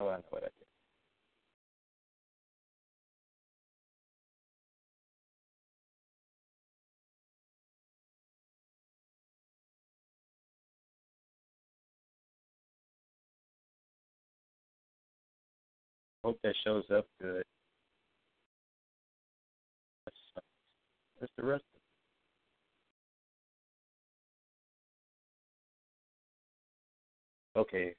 [0.00, 0.57] I know what I
[16.24, 17.44] Hope that shows up good.
[21.20, 21.64] That's the rest
[27.56, 27.94] Okay.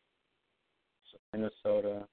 [1.12, 2.08] So Minnesota.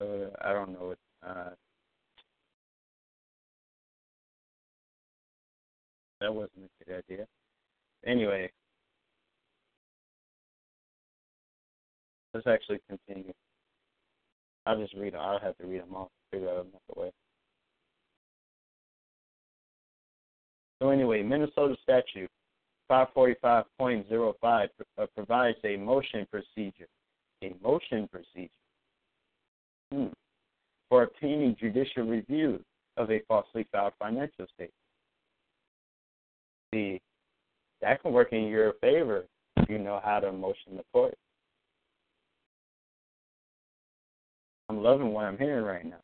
[0.00, 0.98] Uh, I don't know what.
[1.26, 1.50] Uh,
[6.20, 7.26] that wasn't a good idea.
[8.06, 8.50] Anyway,
[12.34, 13.32] let's actually continue.
[14.66, 15.20] I'll just read them.
[15.20, 16.10] I'll have to read them all.
[16.30, 17.10] Figure out another way.
[20.80, 22.30] So anyway, Minnesota statute
[22.90, 24.68] 545.05
[24.98, 26.86] uh, provides a motion procedure,
[27.42, 28.48] a motion procedure
[29.92, 30.06] hmm,
[30.88, 32.62] for obtaining judicial review
[32.96, 34.72] of a falsely filed financial statement.
[36.72, 37.00] See,
[37.80, 39.24] that can work in your favor
[39.56, 41.14] if you know how to motion the court.
[44.68, 46.02] I'm loving what I'm hearing right now.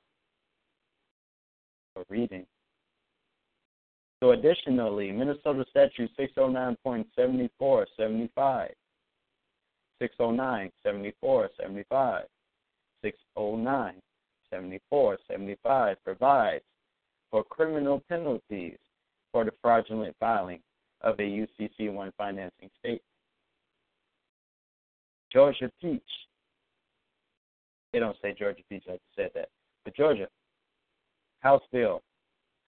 [1.97, 2.47] Or reading.
[4.23, 8.69] So additionally, Minnesota Statute 609.7475,
[10.01, 12.25] 609, 74, 75,
[13.03, 13.95] 609,
[14.51, 16.65] 74, 75 provides
[17.31, 18.79] for criminal penalties
[19.35, 20.61] for the fraudulent filing
[21.01, 23.03] of a UCC1 financing statement.
[25.33, 26.03] Georgia Peach.
[27.93, 29.49] They don't say Georgia Peach, I said that.
[29.85, 30.29] But Georgia,
[31.41, 32.01] House Bill,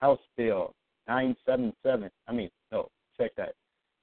[0.01, 0.73] House Bill
[1.07, 3.53] 977, I mean, no, check that.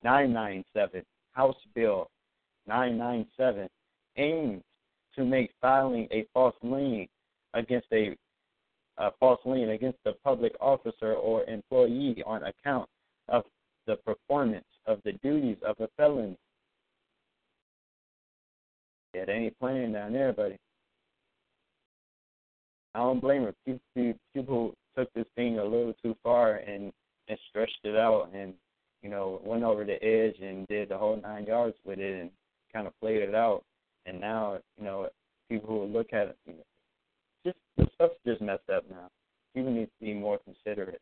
[0.02, 2.08] 997, House Bill
[2.66, 3.68] 997
[4.16, 4.62] aims
[5.16, 7.06] to make filing a false lien
[7.52, 8.16] against a,
[8.98, 12.88] a false lien against a public officer or employee on account
[13.28, 13.44] of
[13.86, 16.36] the performance of the duties of a felon.
[19.14, 20.58] Yeah, they ain't playing down there, buddy.
[22.94, 23.54] I don't blame her.
[23.64, 26.92] People, people took this thing a little too far and
[27.28, 28.52] and stretched it out and
[29.02, 32.30] you know went over the edge and did the whole nine yards with it and
[32.72, 33.62] kind of played it out.
[34.06, 35.08] And now you know
[35.48, 36.66] people who look at it,
[37.44, 39.08] just the stuff's just messed up now.
[39.54, 41.00] People need to be more considerate.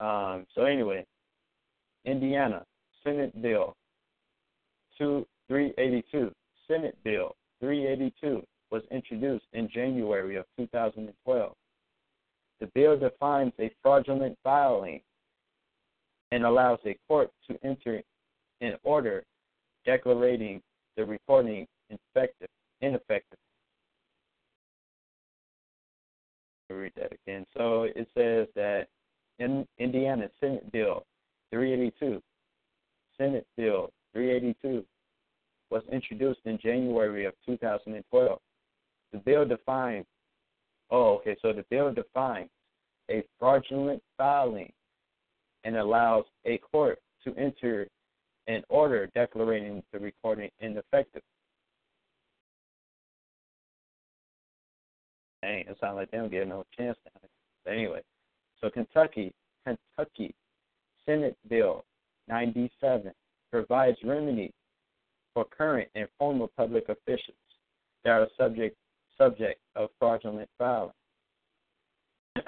[0.00, 1.04] Um, so anyway,
[2.04, 2.64] Indiana
[3.04, 3.74] Senate Bill
[4.96, 6.30] two three eighty two
[6.66, 11.52] Senate Bill three eighty two was introduced in January of 2012.
[12.60, 15.00] The bill defines a fraudulent filing
[16.32, 18.02] and allows a court to enter
[18.60, 19.24] an order
[19.84, 20.60] declaring
[20.96, 22.48] the reporting ineffective.
[22.80, 23.38] Ineffective.
[26.70, 27.46] read that again.
[27.56, 28.88] So it says that
[29.38, 31.04] in Indiana Senate Bill
[31.50, 32.22] 382,
[33.16, 34.84] Senate Bill 382
[35.70, 38.38] was introduced in January of 2012.
[39.12, 40.06] The bill defines,
[40.90, 42.50] oh, okay, so the bill defines
[43.10, 44.72] a fraudulent filing
[45.64, 47.88] and allows a court to enter
[48.46, 51.22] an order declaring the recording ineffective.
[55.42, 57.28] Dang, it sounds like they don't get no chance there.
[57.64, 58.02] But anyway,
[58.60, 59.32] so Kentucky,
[59.64, 60.34] Kentucky
[61.06, 61.84] Senate Bill
[62.28, 63.12] 97
[63.50, 64.52] provides remedy
[65.32, 67.36] for current and former public officials
[68.04, 68.76] that are subject
[69.16, 70.92] subject of fraudulent filing.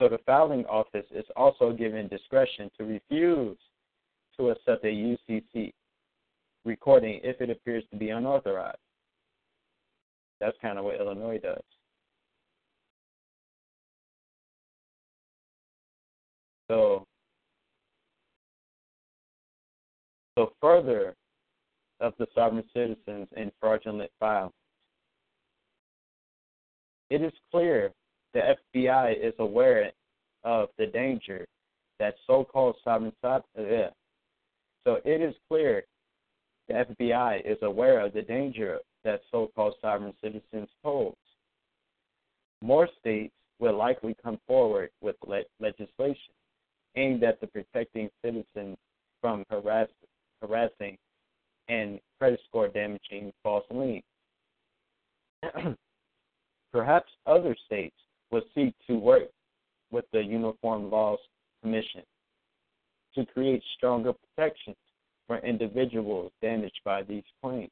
[0.00, 3.58] so the filing office is also given discretion to refuse
[4.38, 5.72] to accept a UCC
[6.64, 8.78] recording if it appears to be unauthorized.
[10.42, 11.62] That's kind of what Illinois does.
[16.68, 17.06] So,
[20.36, 21.14] so further
[22.00, 24.52] of the sovereign citizens in fraudulent filings.
[27.08, 27.92] It is clear
[28.34, 29.92] the FBI is aware
[30.42, 31.46] of the danger
[32.00, 35.84] that so-called sovereign uh, so it is clear
[36.66, 41.14] the FBI is aware of the danger that so-called sovereign citizens pose.
[42.60, 46.34] More states will likely come forward with le- legislation
[46.96, 48.76] aimed at the protecting citizens
[49.20, 49.88] from harass-
[50.40, 50.96] harassing
[51.68, 54.02] and credit score damaging false liens.
[56.72, 57.96] Perhaps other states
[58.30, 59.28] will seek to work
[59.90, 61.18] with the Uniform Laws
[61.62, 62.02] Commission
[63.14, 64.76] to create stronger protections
[65.26, 67.70] for individuals damaged by these claims.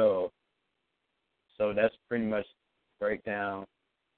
[0.00, 0.32] So,
[1.58, 2.46] so that's pretty much
[2.98, 3.66] breakdown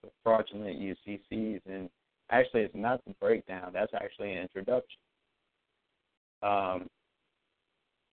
[0.05, 1.89] of fraudulent UCCs and
[2.31, 3.73] Actually, it's not the breakdown.
[3.75, 4.99] That's actually an introduction.
[6.43, 6.87] Um,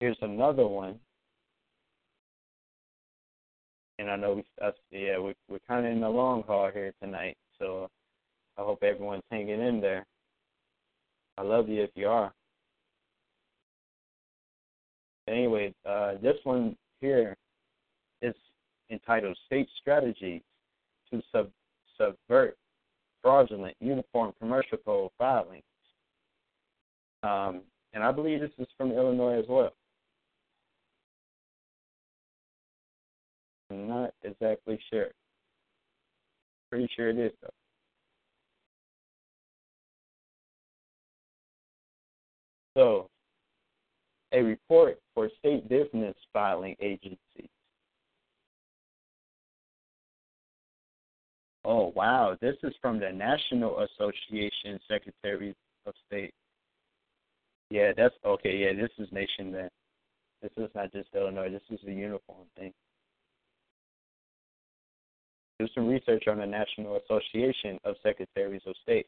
[0.01, 0.99] here's another one.
[3.97, 4.43] And I know we,
[4.91, 7.87] yeah, we, we're kind of in the long haul here tonight, so
[8.57, 10.05] I hope everyone's hanging in there.
[11.37, 12.33] I love you if you are.
[15.29, 17.37] Anyway, uh, this one here
[18.21, 18.35] is
[18.89, 20.41] entitled State Strategies
[21.11, 21.51] to Sub-
[21.97, 22.57] Subvert
[23.21, 25.63] fraudulent uniform commercial code filings.
[27.23, 27.61] Um,
[27.93, 29.73] and I believe this is from Illinois as well.
[33.71, 35.09] I'm not exactly sure.
[36.69, 37.49] Pretty sure it is though.
[42.77, 43.09] So,
[44.31, 47.49] a report for state business filing agencies
[51.69, 55.53] Oh wow, this is from the National Association Secretaries
[55.85, 56.33] of State.
[57.69, 58.57] Yeah, that's okay.
[58.57, 59.69] Yeah, this is nation then.
[60.41, 61.51] This is not just Illinois.
[61.51, 62.73] This is a uniform thing.
[65.59, 69.05] Do some research on the National Association of Secretaries of State.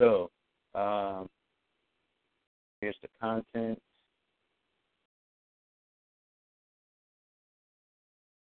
[0.00, 0.28] So,
[0.74, 1.28] um,
[2.80, 3.80] here's the content.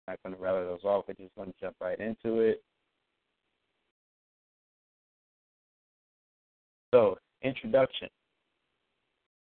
[0.07, 1.05] Not going to rattle those off.
[1.07, 2.63] We're just going to jump right into it.
[6.93, 8.09] So, introduction.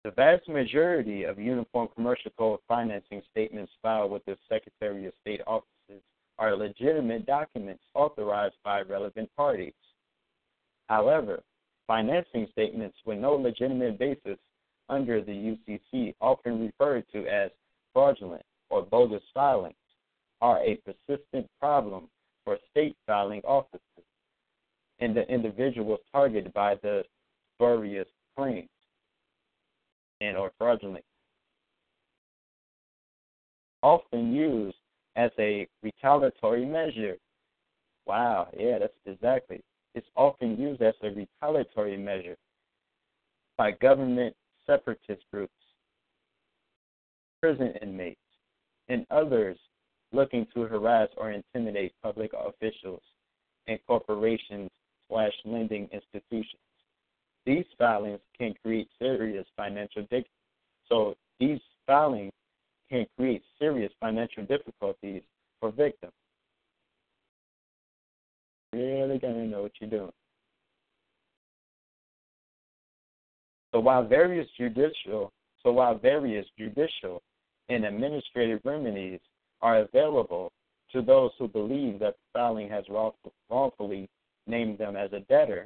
[0.03, 5.41] The vast majority of Uniform Commercial Code financing statements filed with the Secretary of State
[5.47, 6.03] offices
[6.37, 9.73] are legitimate documents authorized by relevant parties.
[10.89, 11.41] However,
[11.87, 14.37] financing statements with no legitimate basis
[14.89, 17.49] under the UCC, often referred to as
[17.93, 19.75] fraudulent or bogus filings,
[20.45, 22.07] are a persistent problem
[22.43, 23.81] for state filing offices
[24.99, 27.03] and the individuals targeted by the
[27.55, 28.07] spurious
[28.37, 28.69] claims
[30.21, 31.03] and or fraudulent.
[33.81, 34.77] Often used
[35.15, 37.17] as a retaliatory measure.
[38.05, 39.61] Wow, yeah, that's exactly.
[39.95, 42.37] It's often used as a retaliatory measure
[43.57, 44.35] by government
[44.67, 45.53] separatist groups,
[47.41, 48.19] prison inmates,
[48.89, 49.57] and others
[50.11, 53.01] looking to harass or intimidate public officials
[53.67, 54.69] and corporations
[55.09, 56.61] slash lending institutions.
[57.45, 60.29] These filings can create serious financial difficulties.
[60.89, 62.31] So these filings
[62.89, 65.21] can create serious financial difficulties
[65.59, 66.13] for victims.
[68.73, 70.11] Really gotta know what you're doing.
[73.71, 75.31] So while various judicial
[75.65, 77.23] so while various judicial
[77.69, 79.19] and administrative remedies
[79.65, 80.51] are available
[80.91, 82.85] to those who believe that filing has
[83.49, 84.07] wrongfully
[84.45, 85.65] named them as a debtor,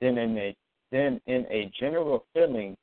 [0.00, 0.56] then in a
[0.92, 2.76] then in a general feeling,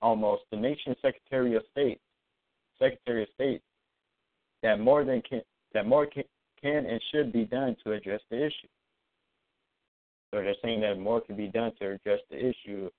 [0.00, 2.00] almost the nation's Secretary of State,
[2.80, 3.62] Secretary of State,
[4.64, 5.40] that more than can
[5.72, 6.24] that more can,
[6.60, 8.68] can and should be done to address the issue.
[10.34, 12.90] So they're saying that more can be done to address the issue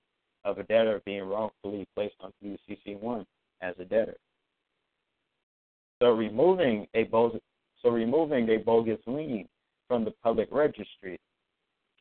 [0.45, 3.25] of a debtor being wrongfully placed on UCC one
[3.61, 4.15] as a debtor.
[6.03, 7.39] So removing a bogus
[7.81, 9.47] so removing a bogus lien
[9.87, 11.17] from the public registry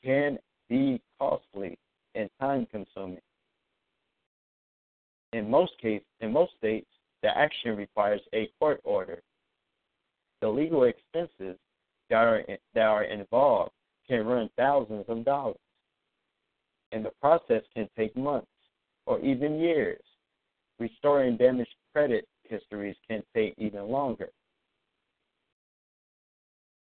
[0.02, 1.78] can be costly
[2.16, 3.20] and time consuming.
[5.32, 6.88] In most cases, in most states,
[7.22, 9.22] the action requires a court order.
[10.40, 11.56] The legal expenses
[12.10, 12.42] that are
[12.74, 13.70] that are involved
[14.08, 15.54] can run thousands of dollars,
[16.90, 18.48] and the process can take months
[19.06, 20.02] or even years.
[20.80, 24.28] Restoring damaged credit histories can take even longer.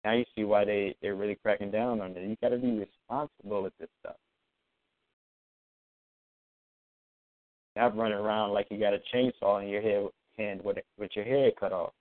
[0.05, 2.27] Now you see why they, they're really cracking down on it.
[2.27, 4.15] You got to be responsible with this stuff.
[7.75, 10.07] Not running around like you got a chainsaw in your head
[10.37, 11.93] hand with with your head cut off.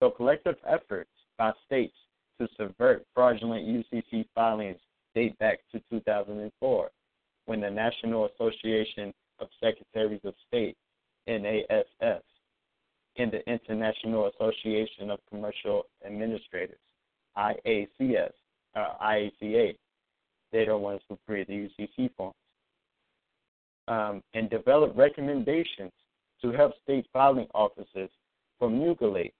[0.00, 1.94] So collective efforts by states
[2.40, 4.78] to subvert fraudulent UCC filings
[5.14, 6.90] date back to 2004,
[7.46, 10.76] when the National Association of Secretaries of State,
[11.26, 12.22] NASS,
[13.16, 16.78] and the International Association of Commercial Administrators,
[17.36, 18.32] IACS,
[18.76, 19.76] uh, IACA,
[20.52, 22.34] they're the ones who create the UCC forms,
[23.88, 25.92] um, and develop recommendations
[26.42, 28.10] to help state filing offices
[28.58, 29.34] formulate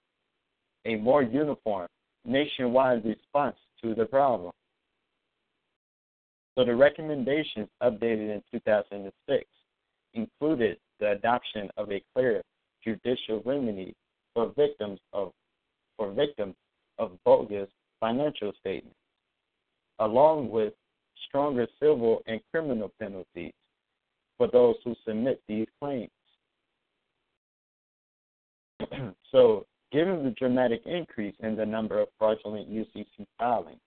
[0.86, 1.86] a more uniform
[2.24, 4.52] nationwide response to the problem.
[6.56, 9.44] So the recommendations updated in 2006
[10.14, 12.42] included the adoption of a clear
[12.84, 13.94] judicial remedy
[14.34, 15.32] for victims of
[15.96, 16.54] for victims
[16.98, 17.68] of bogus
[18.00, 18.96] financial statements,
[19.98, 20.72] along with
[21.28, 23.52] stronger civil and criminal penalties
[24.38, 26.10] for those who submit these claims.
[29.30, 33.78] so, given the dramatic increase in the number of fraudulent UCC filings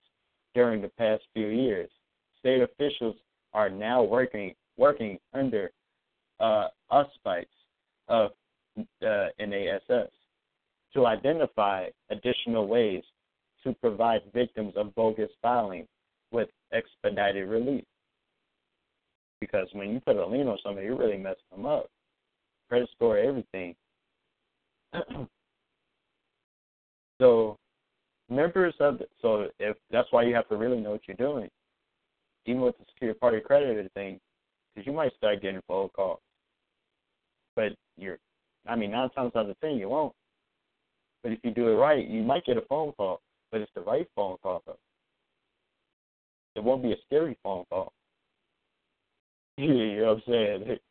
[0.54, 1.90] during the past few years,
[2.38, 3.16] state officials
[3.52, 5.70] are now working working under
[6.40, 7.48] uh, auspices
[8.08, 8.30] of
[8.78, 10.10] uh, NASS
[10.94, 13.02] to identify additional ways
[13.64, 15.86] to provide victims of bogus filing
[16.30, 17.84] with expedited relief.
[19.40, 21.88] Because when you put a lien on somebody, you really mess them up.
[22.68, 23.74] Credit score, everything.
[27.20, 27.58] so,
[28.30, 31.48] members of the, so if that's why you have to really know what you're doing,
[32.46, 34.20] even with the secure party creditor thing,
[34.74, 36.20] because you might start getting phone calls.
[37.56, 38.18] But you're,
[38.66, 40.12] I mean, nine times out of ten, you won't.
[41.22, 43.20] But if you do it right, you might get a phone call,
[43.50, 44.76] but it's the right phone call though.
[46.56, 47.92] It won't be a scary phone call.
[49.56, 50.78] you know what I'm saying?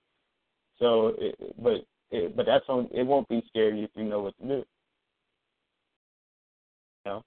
[0.80, 2.90] So, it, but it, but that's on.
[2.92, 4.54] It won't be scary if you know what to do.
[4.56, 4.66] You
[7.06, 7.24] know,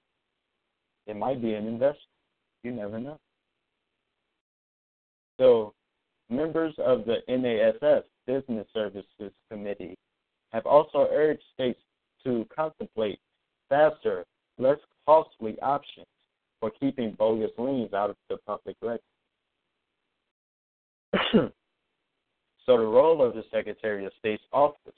[1.07, 2.01] it might be an investment.
[2.65, 3.19] You never know.
[5.39, 5.73] So,
[6.28, 9.97] members of the NASS Business Services Committee
[10.53, 11.81] have also urged states
[12.24, 13.19] to contemplate
[13.69, 14.24] faster,
[14.59, 16.07] less costly options
[16.61, 19.01] for keeping bogus liens out of the public record.
[22.66, 24.93] so the role of the Secretary of State's office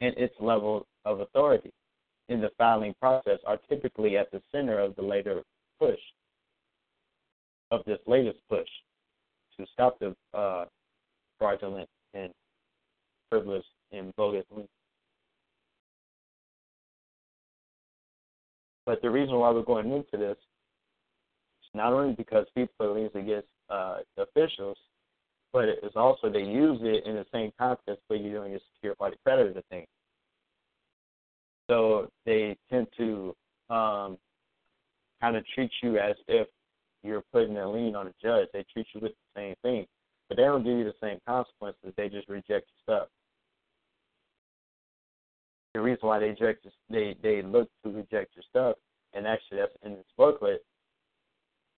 [0.00, 1.72] and its level of authority
[2.28, 5.42] in the filing process are typically at the center of the later
[5.78, 5.98] push,
[7.70, 8.68] of this latest push
[9.58, 10.64] to stop the uh,
[11.38, 12.30] fraudulent and
[13.30, 14.68] frivolous and bogus liens.
[18.86, 23.10] But the reason why we're going into this is not only because people are liens
[23.14, 24.78] against uh, officials,
[25.52, 28.94] but it's also they use it in the same context where you're doing a secure
[28.94, 29.84] party creditor thing.
[31.70, 33.34] So they tend to
[33.68, 34.16] um,
[35.20, 36.48] kind of treat you as if
[37.02, 38.48] you're putting a lien on a judge.
[38.52, 39.86] They treat you with the same thing,
[40.28, 41.92] but they don't give you the same consequences.
[41.96, 43.08] They just reject your stuff
[45.78, 48.76] the reason why they reject they they look to reject your stuff,
[49.14, 50.64] and actually that's in this booklet,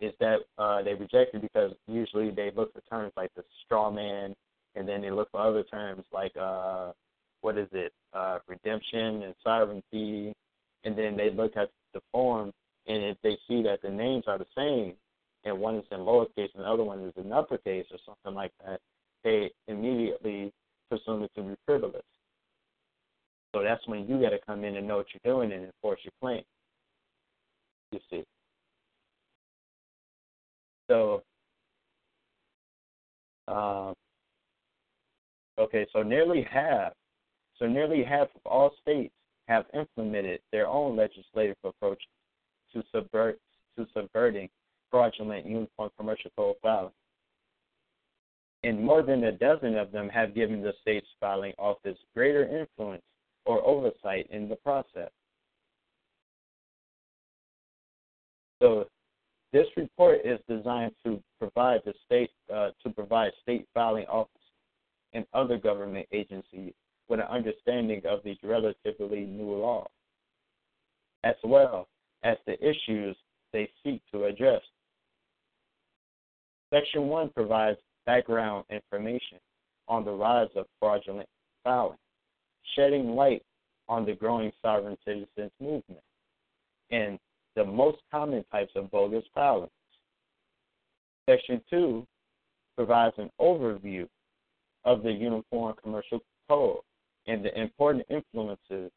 [0.01, 3.91] is that uh, they reject it because usually they look for terms like the straw
[3.91, 4.35] man,
[4.75, 6.93] and then they look for other terms like uh,
[7.43, 10.33] what is it, uh, redemption and sovereignty,
[10.85, 12.53] and then they look at the form,
[12.87, 14.95] and if they see that the names are the same,
[15.45, 18.53] and one is in lowercase and the other one is in uppercase or something like
[18.65, 18.81] that,
[19.25, 20.53] they immediately
[20.89, 22.03] presume it to be frivolous.
[23.55, 26.01] So that's when you got to come in and know what you're doing and enforce
[26.05, 26.43] your claim.
[27.93, 28.25] You see.
[30.89, 31.23] So,
[33.49, 33.95] um,
[35.59, 36.93] okay, so nearly half,
[37.59, 39.15] so nearly half of all states
[39.49, 42.03] have implemented their own legislative approach
[42.73, 43.39] to subvert
[43.77, 44.49] to subverting
[44.91, 46.93] fraudulent uniform commercial code filing.
[48.63, 53.03] And more than a dozen of them have given the state's filing office greater influence
[53.47, 55.11] or oversight in the process.
[58.61, 58.87] So
[59.53, 64.31] this report is designed to provide the state uh, to provide state filing office
[65.13, 66.73] and other government agencies
[67.09, 69.89] with an understanding of these relatively new laws,
[71.25, 71.89] as well
[72.23, 73.17] as the issues
[73.53, 74.61] they seek to address.
[76.73, 79.39] Section 1 provides background information
[79.89, 81.29] on the rise of fraudulent
[81.65, 81.99] filing
[82.75, 83.43] shedding light
[83.89, 86.03] on the growing sovereign citizens movement
[86.91, 87.19] and
[87.57, 89.71] the most common types of bogus filings.
[91.29, 92.07] Section 2
[92.77, 94.09] provides an overview
[94.85, 96.79] of the Uniform Commercial Code
[97.27, 98.91] and the important influences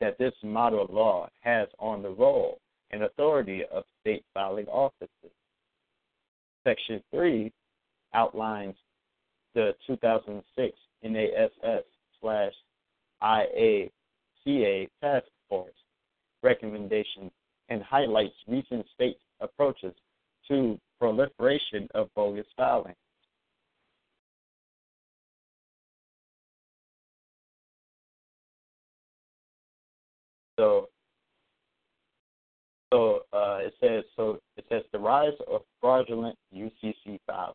[0.00, 2.58] that this model law has on the role
[2.90, 5.32] and authority of state filing offices.
[6.68, 7.50] Section 3
[8.12, 8.74] outlines
[9.54, 11.82] the 2006 NASS
[12.20, 12.52] slash
[13.22, 15.72] IACA task force
[16.42, 17.30] recommendations
[17.70, 19.94] and highlights recent state approaches
[20.46, 22.94] to proliferation of bogus filing.
[30.58, 30.90] So,
[32.92, 37.54] so uh, it says so it says the rise of fraudulent UCC filings.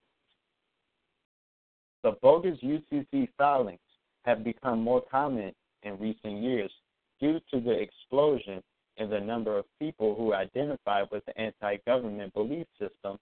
[2.04, 3.80] The bogus UCC filings
[4.26, 5.54] have become more common
[5.84, 6.72] in recent years
[7.20, 8.62] due to the explosion
[8.98, 13.18] in the number of people who identify with the anti government belief system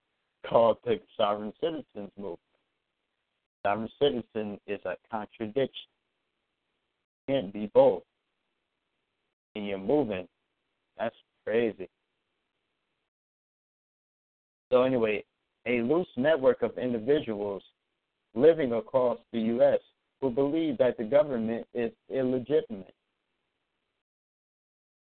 [0.48, 2.40] called the sovereign citizens movement.
[3.64, 5.90] Sovereign citizen is a contradiction.
[7.28, 8.04] Can't be both.
[9.56, 10.28] And you're moving.
[10.98, 11.16] That's
[11.46, 11.88] crazy.
[14.72, 15.24] So, anyway,
[15.68, 17.62] a loose network of individuals
[18.34, 19.80] living across the U.S
[20.22, 22.94] who believe that the government is illegitimate.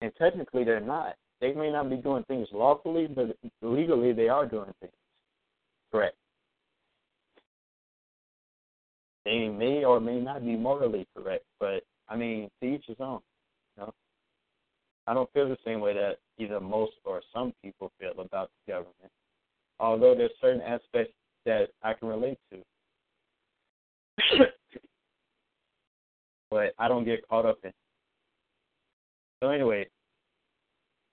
[0.01, 1.17] And technically, they're not.
[1.41, 4.93] They may not be doing things lawfully, but legally, they are doing things
[5.91, 6.17] correct.
[9.25, 13.21] They may or may not be morally correct, but I mean, to each his own.
[13.77, 13.95] You know?
[15.07, 18.73] I don't feel the same way that either most or some people feel about the
[18.73, 19.13] government.
[19.83, 21.13] Although there's certain aspects
[21.45, 22.59] that I can relate to.
[26.51, 27.73] but I don't get caught up in.
[29.43, 29.89] So anyway,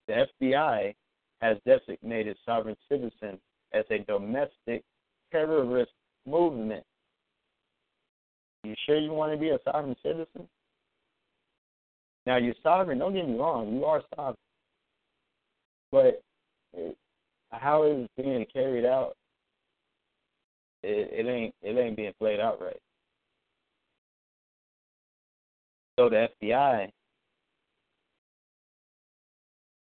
[0.07, 0.93] the FBI
[1.41, 3.39] has designated sovereign citizens
[3.73, 4.83] as a domestic
[5.31, 5.91] terrorist
[6.27, 6.83] movement.
[8.63, 10.47] You sure you want to be a sovereign citizen?
[12.27, 12.99] Now you're sovereign.
[12.99, 13.73] Don't get me wrong.
[13.73, 14.35] You are sovereign,
[15.91, 16.21] but
[17.51, 19.15] how is it being carried out?
[20.83, 22.79] It, it ain't it ain't being played out right.
[25.97, 26.89] So the FBI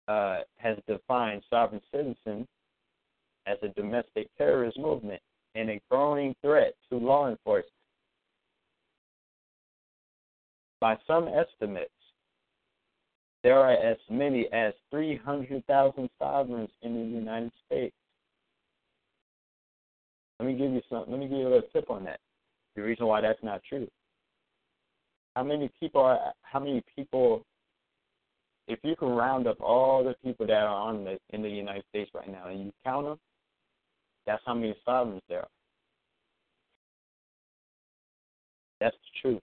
[0.06, 2.46] uh, has defined sovereign citizen
[3.46, 5.20] as a domestic terrorist movement
[5.54, 7.72] and a growing threat to law enforcement.
[10.80, 11.90] By some estimates,
[13.44, 17.94] there are as many as 300,000 sovereigns in the United States.
[20.40, 21.04] Let me give you some.
[21.06, 22.18] Let me give you a little tip on that.
[22.74, 23.86] The reason why that's not true.
[25.36, 26.32] How many people are?
[26.40, 27.44] How many people?
[28.66, 31.84] If you can round up all the people that are on the in the United
[31.90, 33.18] States right now, and you count them,
[34.26, 35.48] that's how many sovereigns there are.
[38.80, 39.42] That's the truth.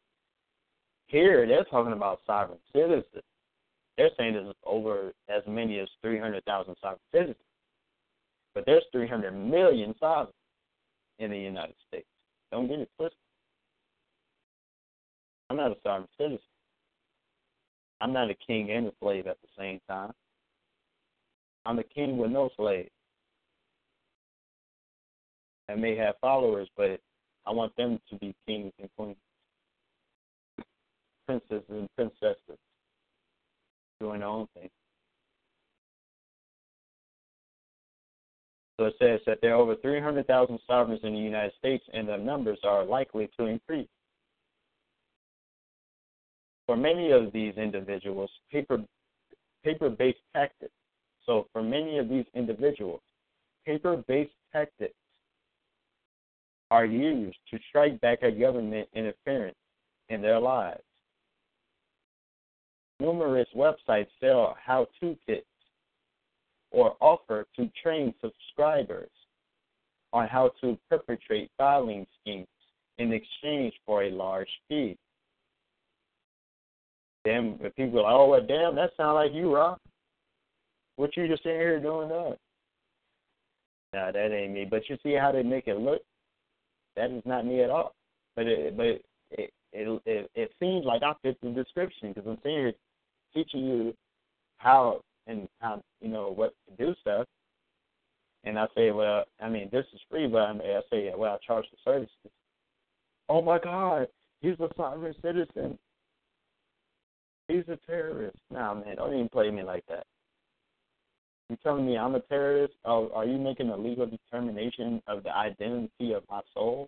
[1.06, 3.24] Here, they're talking about sovereign citizens.
[3.98, 7.36] They're saying there's over as many as 300,000 sovereign citizens.
[8.54, 10.36] But there's 300 million sovereigns
[11.20, 12.08] in the United States.
[12.52, 13.18] Don't get it twisted.
[15.50, 16.40] I'm not a sovereign citizen.
[18.02, 20.12] I'm not a king and a slave at the same time.
[21.66, 22.90] I'm a king with no slaves.
[25.70, 27.00] I may have followers, but
[27.46, 29.16] I want them to be kings and queens,
[31.26, 32.58] princes and princesses,
[34.02, 34.70] doing their own thing.
[38.78, 42.18] So it says that there are over 300,000 sovereigns in the United States, and the
[42.18, 43.88] numbers are likely to increase.
[46.66, 48.80] For many of these individuals, paper
[49.64, 50.74] paper-based tactics.
[51.26, 53.02] So for many of these individuals,
[53.66, 54.96] paper-based tactics
[56.72, 59.58] are used to strike back at government interference
[60.10, 60.82] in their lives.
[63.02, 65.48] Numerous websites sell how to kits
[66.70, 69.10] or offer to train subscribers
[70.14, 72.48] on how to perpetrate filing schemes
[73.00, 74.96] in exchange for a large fee.
[77.26, 79.80] Then people are like, oh, well, damn, that sounds like you, Rob.
[80.98, 82.38] What you just sitting here doing that?
[83.94, 84.68] Nah, that ain't me.
[84.70, 86.02] But you see how they make it look?
[86.96, 87.96] That is not me at all.
[88.36, 89.02] But it, but it,
[89.74, 92.74] it, it, it seems like I fit the description because I'm sitting here
[93.34, 93.94] teaching you
[94.58, 97.26] how and how you know what to do stuff.
[98.44, 101.34] And I say, well, I mean, this is free, but I, mean, I say, well,
[101.34, 102.10] I charge the services.
[103.30, 104.08] Oh my God,
[104.42, 105.78] he's a sovereign citizen.
[107.48, 108.38] He's a terrorist.
[108.50, 110.06] Nah, man, don't even play me like that.
[111.50, 112.74] You telling me I'm a terrorist?
[112.86, 116.88] Oh, are you making a legal determination of the identity of my soul?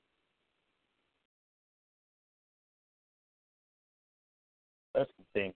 [4.96, 5.54] The thing.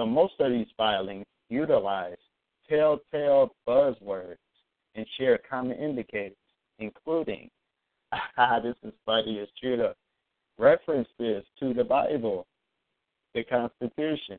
[0.00, 2.16] So most of these filings utilize
[2.66, 4.38] telltale buzzwords
[4.94, 6.38] and share common indicators,
[6.78, 7.50] including,
[8.38, 9.90] ah, this is funny as true,
[10.56, 12.46] references to the Bible,
[13.34, 14.38] the Constitution,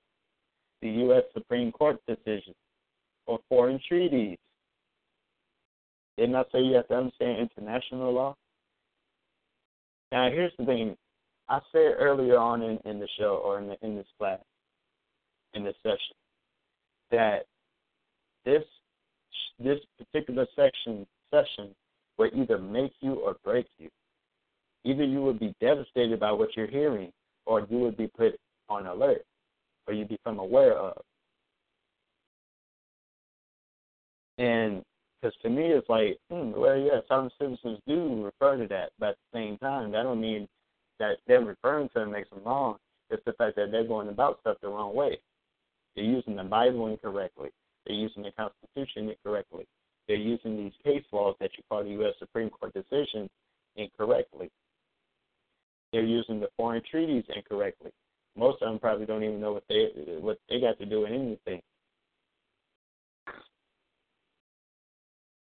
[0.81, 1.25] the U.S.
[1.31, 2.55] Supreme Court decision,
[3.27, 4.39] or foreign treaties.
[6.17, 8.35] Didn't I say you have to understand international law?
[10.11, 10.97] Now, here's the thing.
[11.49, 14.39] I said earlier on in, in the show or in, the, in this class
[15.53, 16.15] in this session
[17.11, 17.45] that
[18.45, 18.63] this
[19.59, 21.75] this particular section session
[22.17, 23.89] will either make you or break you.
[24.83, 27.11] Either you will be devastated by what you're hearing,
[27.45, 29.23] or you will be put on alert,
[29.87, 31.01] or you become aware of.
[34.39, 34.83] And
[35.21, 39.09] because to me, it's like, hmm, well, yeah, some citizens do refer to that, but
[39.09, 40.47] at the same time, that don't mean
[40.99, 42.77] that they're referring to it makes them wrong.
[43.11, 45.19] It's the fact that they're going about stuff the wrong way.
[45.95, 47.49] They're using the Bible incorrectly.
[47.85, 49.67] They're using the Constitution incorrectly.
[50.07, 52.13] They're using these case laws that you call the U.S.
[52.19, 53.29] Supreme Court decisions
[53.75, 54.49] incorrectly.
[55.91, 57.91] They're using the foreign treaties incorrectly.
[58.37, 59.89] Most of them probably don't even know what they
[60.19, 61.61] what they got to do with anything.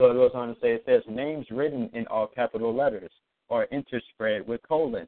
[0.02, 3.12] So it goes on to say it says names written in all capital letters
[3.48, 5.08] or interspread with colon.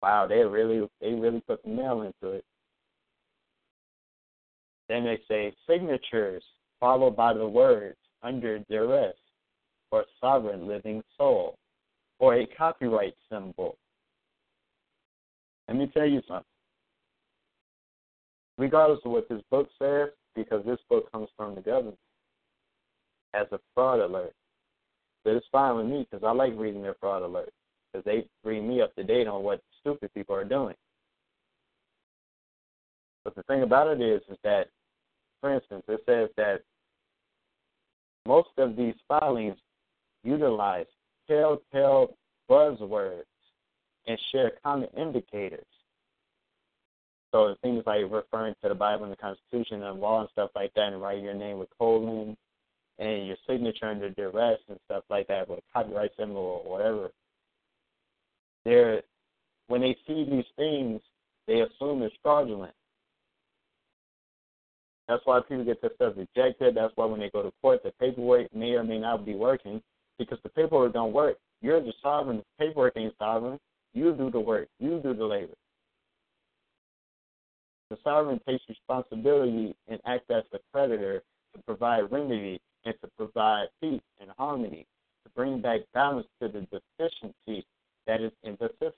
[0.00, 2.44] Wow, they really they really put the nail into it.
[4.88, 6.44] Then they say signatures
[6.80, 9.16] followed by the words under duress
[9.90, 11.56] or sovereign living soul
[12.18, 13.76] or a copyright symbol.
[15.68, 16.44] Let me tell you something.
[18.58, 21.98] Regardless of what this book says, because this book comes from the government,
[23.34, 24.32] as a fraud alert.
[25.24, 27.50] But it's fine with me because I like reading their fraud alerts
[27.92, 30.74] because they bring me up to date on what stupid people are doing.
[33.24, 34.68] But the thing about it is, is that,
[35.40, 36.62] for instance, it says that
[38.26, 39.56] most of these filings
[40.24, 40.86] utilize
[41.28, 42.16] telltale
[42.50, 43.24] buzzwords
[44.06, 45.66] and share common indicators.
[47.32, 50.72] So things like referring to the Bible and the Constitution and law and stuff like
[50.74, 52.36] that, and writing your name with colon
[52.98, 57.10] and your signature under duress and stuff like that with a copyright symbol or whatever.
[58.64, 59.02] They're
[59.68, 61.00] when they see these things,
[61.46, 62.72] they assume it's fraudulent.
[65.08, 66.74] That's why people get their stuff rejected.
[66.74, 69.80] That's why when they go to court, the paperwork may or may not be working
[70.18, 71.36] because the paperwork don't work.
[71.62, 72.38] You're the sovereign.
[72.38, 73.58] The paperwork ain't sovereign.
[73.94, 74.68] You do the work.
[74.78, 75.54] You do the labor.
[77.90, 81.22] The sovereign takes responsibility and acts as the creditor
[81.54, 84.86] to provide remedy and to provide peace and harmony,
[85.24, 87.64] to bring back balance to the deficiency
[88.06, 88.92] that is in the system.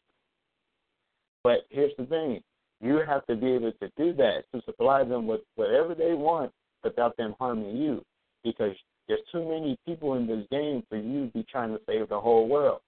[1.44, 2.42] But here's the thing
[2.80, 6.52] you have to be able to do that to supply them with whatever they want
[6.84, 8.02] without them harming you
[8.44, 8.74] because
[9.08, 12.20] there's too many people in this game for you to be trying to save the
[12.20, 12.80] whole world.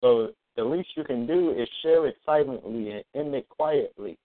[0.00, 4.16] So the least you can do is share it silently and end it quietly.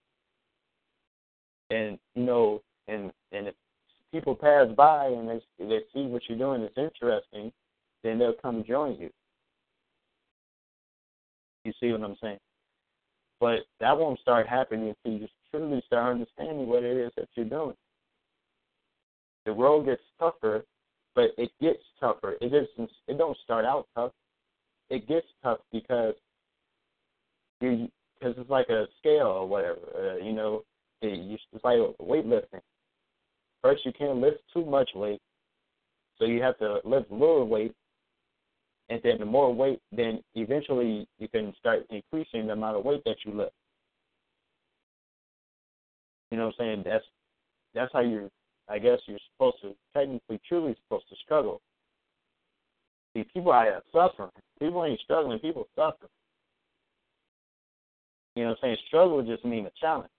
[1.70, 3.54] And you know, and and if
[4.12, 7.50] people pass by and they they see what you're doing is interesting,
[8.02, 9.10] then they'll come join you.
[11.64, 12.38] You see what I'm saying?
[13.44, 17.44] But that won't start happening until you truly start understanding what it is that you're
[17.44, 17.76] doing.
[19.44, 20.64] The road gets tougher,
[21.14, 22.36] but it gets tougher.
[22.40, 22.90] It doesn't.
[23.06, 24.12] It don't start out tough.
[24.88, 26.14] It gets tough because
[27.60, 29.80] you because it's like a scale or whatever.
[29.94, 30.62] Uh, you know,
[31.02, 32.62] it, it's like weightlifting.
[33.60, 35.20] First, you can't lift too much weight,
[36.18, 37.74] so you have to lift little weight
[38.88, 43.02] and then the more weight, then eventually you can start increasing the amount of weight
[43.04, 43.52] that you lift.
[46.30, 46.82] You know what I'm saying?
[46.84, 47.04] That's
[47.74, 48.28] that's how you're.
[48.68, 51.60] I guess you're supposed to technically, truly supposed to struggle.
[53.14, 54.30] See, people are suffering.
[54.58, 55.38] People ain't struggling.
[55.38, 56.08] People suffer.
[58.34, 58.76] You know what I'm saying?
[58.88, 60.10] Struggle just means a challenge.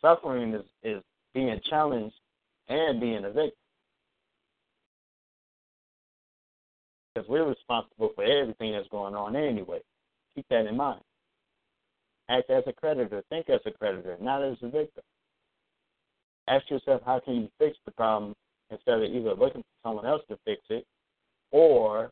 [0.00, 1.02] Suffering is is
[1.34, 2.14] being challenged
[2.68, 3.59] and being a victim.
[7.20, 9.80] Because we're responsible for everything that's going on anyway.
[10.34, 11.00] Keep that in mind.
[12.28, 15.02] Act as a creditor, think as a creditor, not as a victim.
[16.48, 18.34] Ask yourself how can you fix the problem
[18.70, 20.86] instead of either looking for someone else to fix it
[21.50, 22.10] or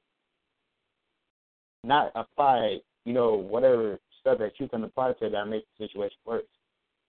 [1.85, 6.19] not apply, you know, whatever stuff that you can apply to that make the situation
[6.27, 6.45] worse.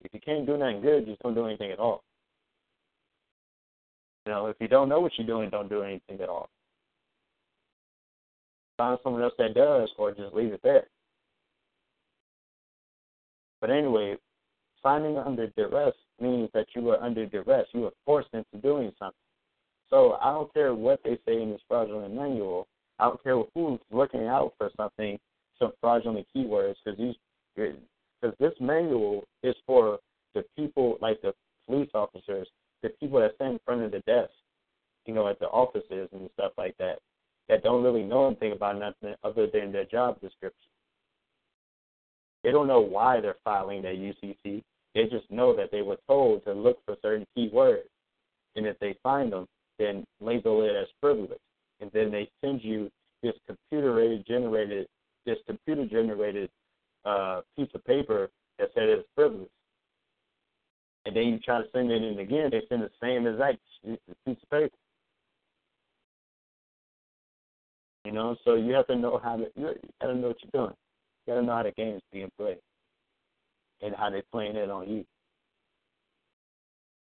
[0.03, 2.03] If you can't do nothing good, just don't do anything at all.
[4.25, 6.49] You know, if you don't know what you're doing, don't do anything at all
[8.79, 10.87] find someone else that does, or just leave it there.
[13.59, 14.15] But anyway,
[14.81, 17.67] signing under duress means that you are under duress.
[17.73, 19.13] You are forced into doing something.
[19.89, 22.67] So I don't care what they say in this fraudulent manual.
[22.99, 25.19] I don't care who's looking out for something,
[25.59, 27.15] some fraudulent keywords, because these,
[27.57, 27.73] eh,
[28.21, 29.99] because this manual is for
[30.35, 31.33] the people like the
[31.67, 32.47] police officers,
[32.81, 34.31] the people that stand in front of the desk,
[35.05, 36.99] you know, at the offices and stuff like that
[37.49, 40.69] that don't really know anything about nothing other than their job description.
[42.43, 44.63] They don't know why they're filing their UCC.
[44.95, 47.89] They just know that they were told to look for certain keywords.
[48.55, 49.47] And if they find them,
[49.77, 51.39] then label it as frivolous.
[51.81, 52.89] And then they send you
[53.23, 54.87] this computer generated
[55.25, 56.49] this computer generated
[57.05, 59.49] uh, piece of paper that said it's frivolous.
[61.05, 63.59] And then you try to send it in again, they send the same exact
[64.25, 64.69] piece of paper.
[68.05, 70.75] You know, so you have to know how to you gotta know what you're doing.
[71.25, 72.57] You gotta know how the game's being played
[73.81, 75.05] and how they're playing it on you.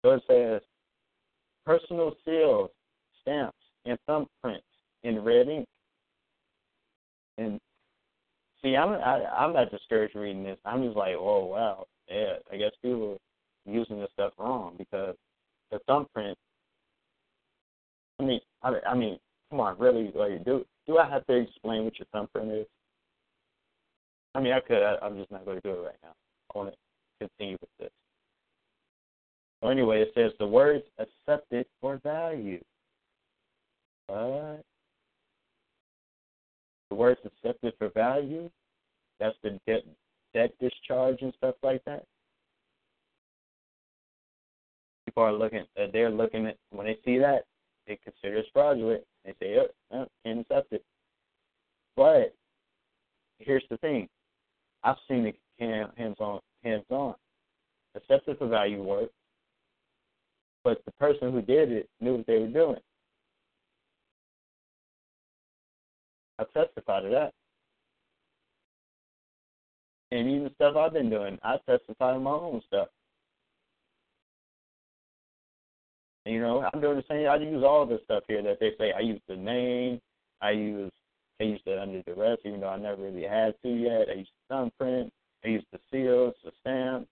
[0.02, 0.62] So it says
[1.66, 2.70] personal seals,
[3.22, 4.62] stamps, and thumbprints
[5.04, 5.68] in red ink.
[7.38, 7.60] And
[8.62, 10.58] see, I'm I, I'm not discouraged reading this.
[10.66, 12.34] I'm just like, oh wow, yeah.
[12.52, 13.18] I guess people
[13.68, 15.16] are using this stuff wrong because
[15.72, 16.38] the thumbprint.
[18.20, 19.18] I mean, I, I mean,
[19.50, 22.66] come on, really, like, do do I have to explain what your thumbprint is?
[24.36, 24.84] I mean, I could.
[24.84, 26.14] I, am just not going to do it right now.
[26.54, 27.92] I want to continue with this.
[29.62, 32.62] So anyway, it says the words accepted for value.
[34.08, 34.64] What?
[36.90, 38.50] The words accepted for value?
[39.20, 39.84] That's the debt,
[40.34, 42.04] debt discharge and stuff like that?
[45.06, 45.66] people are looking.
[45.92, 47.44] They're looking at when they see that
[47.92, 49.04] they consider it fraudulent.
[49.26, 50.84] They say, "Oh, no, can't accept it."
[51.96, 52.34] But
[53.40, 54.08] here's the thing:
[54.84, 57.16] I've seen it hands on, hands on.
[57.96, 59.10] Accepted for value work,
[60.64, 62.80] but the person who did it knew what they were doing.
[66.40, 67.34] I testify to that.
[70.14, 72.88] And even stuff I've been doing, I testify to my own stuff.
[76.26, 77.27] You know, I'm doing the same.
[77.27, 78.91] I use all the stuff here that they say.
[78.91, 79.99] I use the name.
[80.41, 80.91] I use
[81.39, 84.10] I used it under duress, even though I never really had to yet.
[84.10, 85.11] I used the thumbprint.
[85.43, 87.07] I used the seals, the stamp.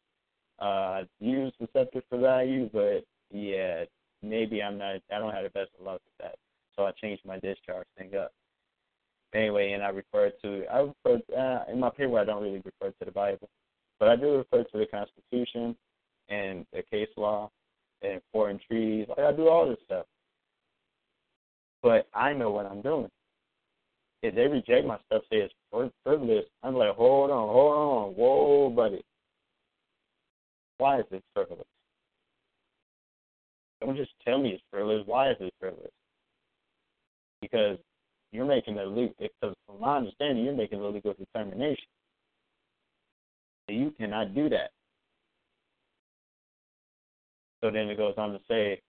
[0.62, 3.86] Uh, I used the accepted for value, but yeah,
[4.22, 5.02] maybe I'm not.
[5.12, 6.36] I don't have the best of luck with that.
[6.76, 8.32] So I changed my discharge thing up.
[9.34, 12.20] Anyway, and I refer to I refer uh, in my paper.
[12.20, 13.50] I don't really refer to the Bible,
[14.00, 15.76] but I do refer to the Constitution
[16.30, 17.50] and the case law
[18.02, 19.08] and foreign treaties.
[19.10, 20.06] Like I do all this stuff,
[21.82, 23.10] but I know what I'm doing.
[24.22, 25.54] If they reject my stuff, say it's
[26.04, 29.02] frivolous, I'm like, hold on, hold on, whoa, buddy.
[30.78, 31.66] Why is this frivolous?
[33.82, 35.04] Don't just tell me it's frivolous.
[35.06, 35.92] Why is it frivolous?
[37.42, 37.78] Because
[38.34, 41.86] you're making a legal, because from my understanding, you're making a legal determination.
[43.70, 44.72] You cannot do that.
[47.62, 48.82] So then it goes on to say,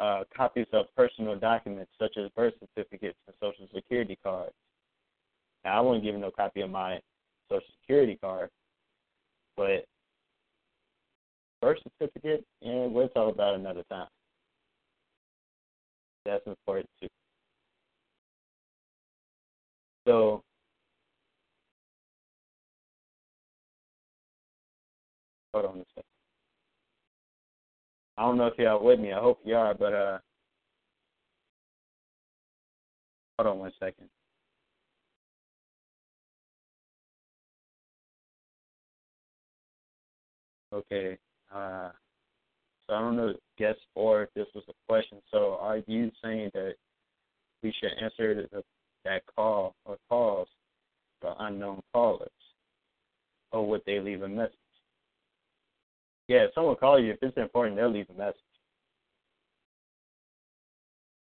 [0.00, 4.54] uh, copies of personal documents such as birth certificates and social security cards.
[5.64, 7.00] Now, I won't give no copy of my
[7.50, 8.48] social security card,
[9.56, 9.84] but
[11.60, 14.08] birth certificate, and we'll talk about another time.
[16.24, 17.08] That's important too.
[20.06, 20.42] So
[25.52, 26.09] hold on a second.
[28.20, 29.14] I don't know if y'all with me.
[29.14, 30.18] I hope you are, but uh,
[33.38, 34.10] hold on one second.
[40.70, 41.16] Okay.
[41.50, 41.88] Uh,
[42.86, 45.22] so I don't know, guess or if this was a question.
[45.30, 46.74] So are you saying that
[47.62, 48.62] we should answer the,
[49.06, 50.48] that call or calls
[51.22, 52.28] for unknown callers,
[53.50, 54.59] or would they leave a message?
[56.30, 58.36] Yeah, if someone calls you, if it's important, they'll leave a message.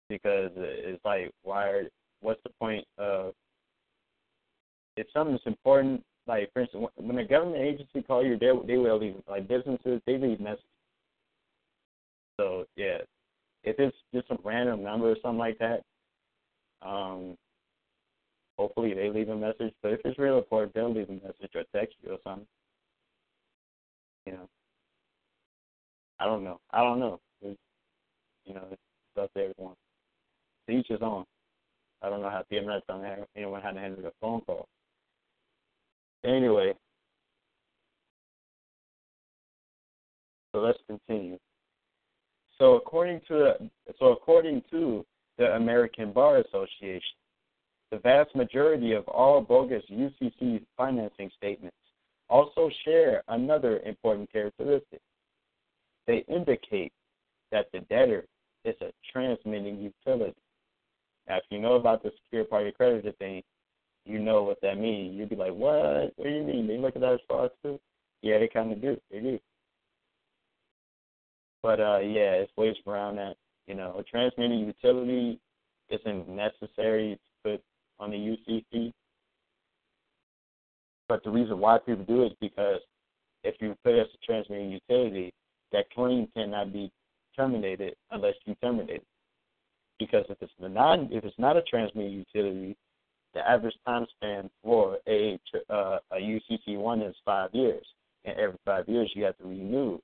[0.08, 1.68] Because it's like, why?
[1.68, 1.82] Are,
[2.22, 3.32] what's the point of?
[4.96, 8.98] If something's important, like for instance, when a government agency calls you, they they will
[8.98, 10.64] leave like businesses, they leave messages.
[12.36, 12.98] So yeah,
[13.62, 15.82] if it's just a random number or something like that,
[16.82, 17.36] um,
[18.58, 19.72] hopefully they leave a message.
[19.84, 22.48] But if it's real important, they'll leave a message or text you or something.
[24.26, 24.48] You know.
[26.18, 26.60] I don't know.
[26.70, 27.20] I don't know.
[27.42, 27.58] It's,
[28.44, 28.80] you know, it's
[29.20, 29.74] up to everyone.
[30.68, 31.24] To each his own.
[32.02, 32.44] I don't know how.
[32.52, 32.82] I'm not
[33.36, 34.68] anyone how to handle a phone call.
[36.24, 36.74] Anyway,
[40.52, 41.38] so let's continue.
[42.58, 43.54] So according to
[43.98, 45.04] so according to
[45.38, 47.16] the American Bar Association,
[47.90, 51.76] the vast majority of all bogus UCC financing statements
[52.28, 55.00] also share another important characteristic
[56.06, 56.92] they indicate
[57.52, 58.24] that the debtor
[58.64, 60.34] is a transmitting utility.
[61.28, 63.42] Now, if you know about the secure party creditor thing,
[64.04, 65.16] you know what that means.
[65.16, 66.12] You'd be like, what?
[66.16, 66.66] What do you mean?
[66.66, 67.80] They look at that as fraud too?
[68.22, 68.96] Yeah, they kind of do.
[69.10, 69.38] They do.
[71.62, 73.34] But uh, yeah, it's ways around that.
[73.66, 75.40] You know, a transmitting utility
[75.90, 77.62] isn't necessary to put
[77.98, 78.92] on the UCC.
[81.08, 82.80] But the reason why people do it is because
[83.42, 85.32] if you put it as a transmitting utility,
[85.72, 86.90] that claim cannot be
[87.36, 89.06] terminated unless you terminate it.
[89.98, 92.76] Because if it's not if it's not a transmitting utility,
[93.34, 95.38] the average time span for a
[95.70, 97.86] uh, a UCC one is five years,
[98.24, 99.98] and every five years you have to renew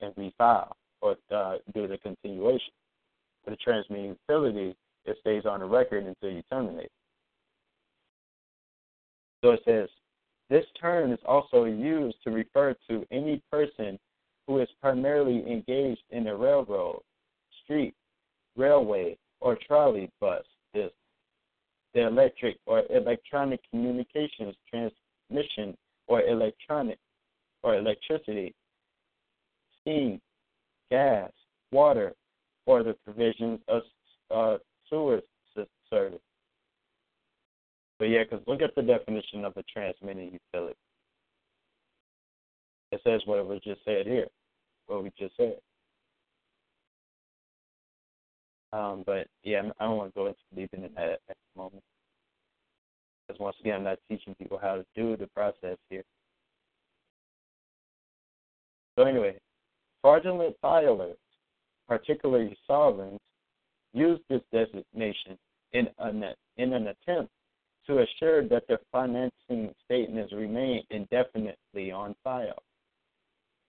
[0.00, 2.72] and refile or uh, do the continuation.
[3.44, 6.90] For the transmitting utility, it stays on the record until you terminate.
[9.42, 9.88] So it says
[10.48, 13.98] this term is also used to refer to any person
[14.46, 17.00] who is primarily engaged in the railroad,
[17.64, 17.94] street,
[18.56, 20.44] railway, or trolley bus
[21.94, 26.98] the electric or electronic communications transmission or electronic
[27.62, 28.54] or electricity,
[29.80, 30.20] steam,
[30.90, 31.30] gas,
[31.70, 32.12] water,
[32.66, 33.82] or the provisions of
[34.34, 34.58] uh,
[34.88, 35.20] sewer
[35.90, 36.20] service.
[37.98, 40.78] But yeah, because look at the definition of a transmitting utility.
[42.92, 44.26] It says what was just said here,
[44.86, 45.56] what we just said.
[48.74, 51.82] Um, but yeah, I don't want to go into deep into that at the moment.
[53.26, 56.04] Because once again, I'm not teaching people how to do the process here.
[58.98, 59.38] So anyway,
[60.02, 61.16] fraudulent filers,
[61.88, 63.20] particularly sovereigns,
[63.94, 65.38] use this designation
[65.72, 66.24] in an,
[66.58, 67.30] in an attempt
[67.86, 72.62] to assure that their financing statements remain indefinitely on file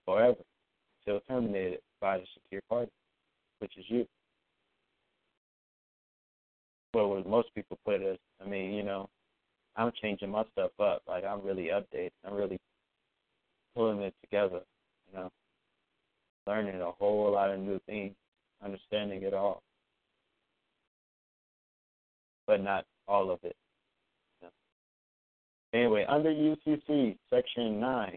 [0.04, 0.36] forever
[1.06, 2.90] until terminated by the secure party,
[3.58, 4.06] which is you.
[6.92, 9.08] Well, what most people put it, I mean, you know,
[9.76, 11.02] I'm changing my stuff up.
[11.08, 12.10] Like I'm really updating.
[12.24, 12.58] I'm really
[13.74, 14.60] pulling it together.
[15.10, 15.30] You know,
[16.46, 18.14] learning a whole lot of new things,
[18.64, 19.62] understanding it all,
[22.46, 23.56] but not all of it.
[25.72, 28.16] Anyway, under UCC Section 9,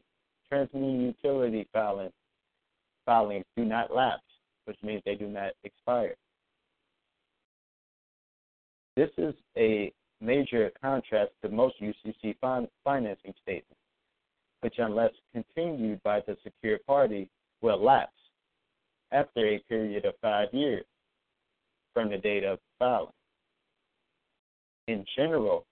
[0.49, 2.13] transmitting utility filings,
[3.05, 4.21] filings do not lapse,
[4.65, 6.15] which means they do not expire.
[8.95, 9.91] This is a
[10.21, 13.81] major contrast to most UCC fin- financing statements,
[14.61, 17.29] which, unless continued by the secure party,
[17.61, 18.11] will lapse
[19.11, 20.85] after a period of five years
[21.93, 23.11] from the date of filing.
[24.87, 25.65] In general,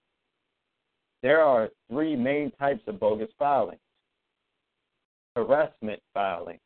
[1.22, 3.80] there are three main types of bogus filings
[5.36, 6.58] harassment filing,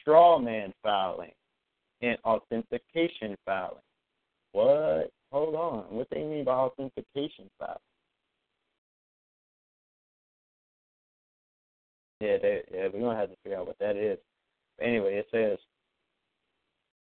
[0.00, 1.30] straw man filing,
[2.02, 3.78] and authentication filing.
[4.52, 5.10] What?
[5.32, 5.84] Hold on.
[5.96, 7.78] What do you mean by authentication filing?
[12.20, 14.18] Yeah, they, yeah, we're gonna have to figure out what that is.
[14.78, 15.58] But anyway, it says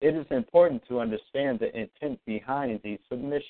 [0.02, 3.44] it is important to understand the intent behind these submissions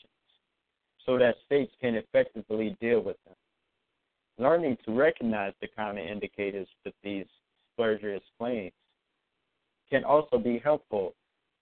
[1.06, 3.36] so that states can effectively deal with them.
[4.38, 7.26] Learning to recognize the common indicators that these
[7.74, 8.74] spurious claims
[9.90, 11.14] can also be helpful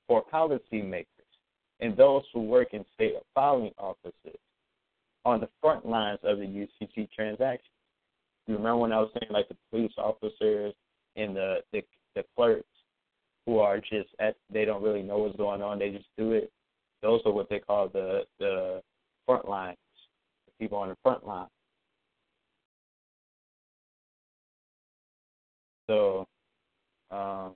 [0.07, 1.06] for policymakers
[1.81, 4.39] and those who work in state filing offices
[5.26, 7.68] on the front lines of the UCC transactions.
[8.48, 10.73] You remember when I was saying like the police officers
[11.15, 11.81] and the, the
[12.15, 12.65] the clerks
[13.45, 16.52] who are just at they don't really know what's going on, they just do it.
[17.02, 18.81] Those are what they call the the
[19.26, 19.77] front lines,
[20.45, 21.48] the people on the front line.
[25.91, 26.26] So,
[27.11, 27.55] um,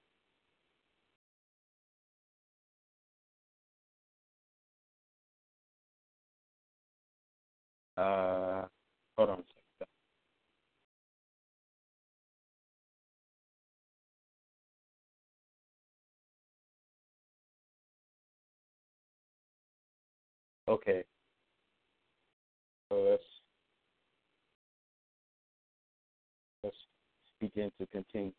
[7.98, 8.68] uh,
[9.18, 9.44] hold on.
[20.68, 21.06] Okay.
[22.90, 23.35] So let's
[27.48, 28.32] begin to continue.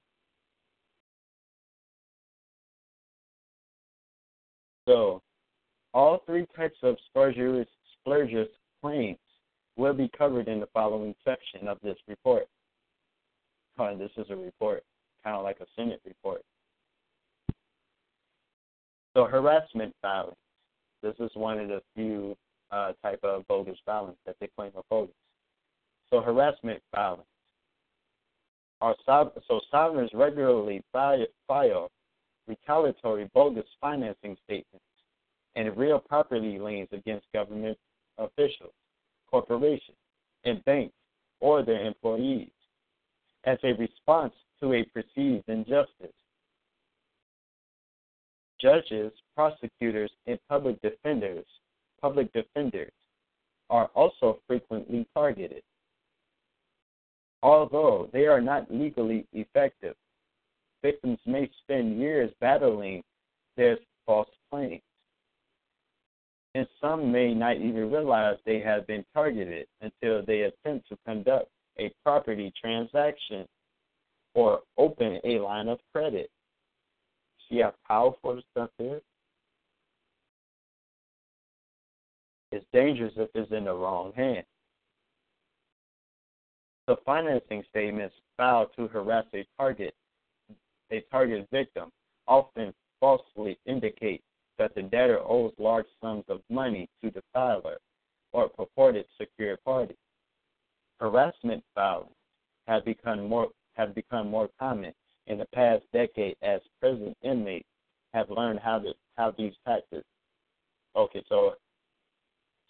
[4.89, 5.21] So,
[5.93, 7.69] all three types of spurious
[8.83, 9.19] claims
[9.77, 12.47] will be covered in the following section of this report.
[13.79, 14.85] And this is a report,
[15.23, 16.43] kind of like a Senate report.
[19.17, 20.37] So, harassment filings.
[21.03, 22.37] This is one of the few
[22.71, 25.15] uh, type of bogus filings that they claim are bogus.
[26.11, 27.25] So harassment filings
[28.81, 31.91] are so sovereigns regularly file
[32.47, 34.85] retaliatory bogus financing statements
[35.57, 37.79] and real property liens against government
[38.19, 38.73] officials,
[39.31, 39.97] corporations,
[40.45, 40.95] and banks
[41.41, 42.51] or their employees
[43.45, 46.13] as a response to a perceived injustice.
[48.61, 51.45] Judges, prosecutors, and public defenders
[52.01, 52.93] public defenders
[53.71, 55.63] are also frequently targeted.
[57.47, 59.95] Although they are not legally effective,
[60.83, 63.05] victims may spend years battling
[63.57, 64.83] their false claims.
[66.57, 71.47] And some may not even realize they have been targeted until they attempt to conduct
[71.79, 73.47] a property transaction
[74.35, 76.29] or open a line of credit.
[77.49, 79.03] See how powerful this stuff is?
[82.51, 84.47] It's dangerous if it's in the wrong hands.
[86.87, 89.93] The financing statements filed to harass a target,
[90.93, 91.91] a target victim,
[92.29, 94.23] often falsely indicate
[94.59, 97.79] that the debtor owes large sums of money to the filer
[98.33, 99.97] or purported secure party.
[101.01, 102.15] Harassment filings
[102.69, 104.93] have become more have become more common
[105.27, 107.69] in the past decade as prison inmates
[108.15, 110.07] have learned how to how these tactics.
[110.95, 111.55] Okay, so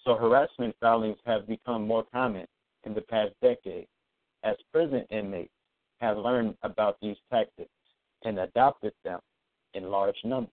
[0.05, 2.47] so harassment filings have become more common
[2.85, 3.87] in the past decade
[4.45, 5.53] as prison inmates
[6.01, 7.71] have learned about these tactics
[8.25, 9.21] and adopted them
[9.75, 10.51] in large numbers.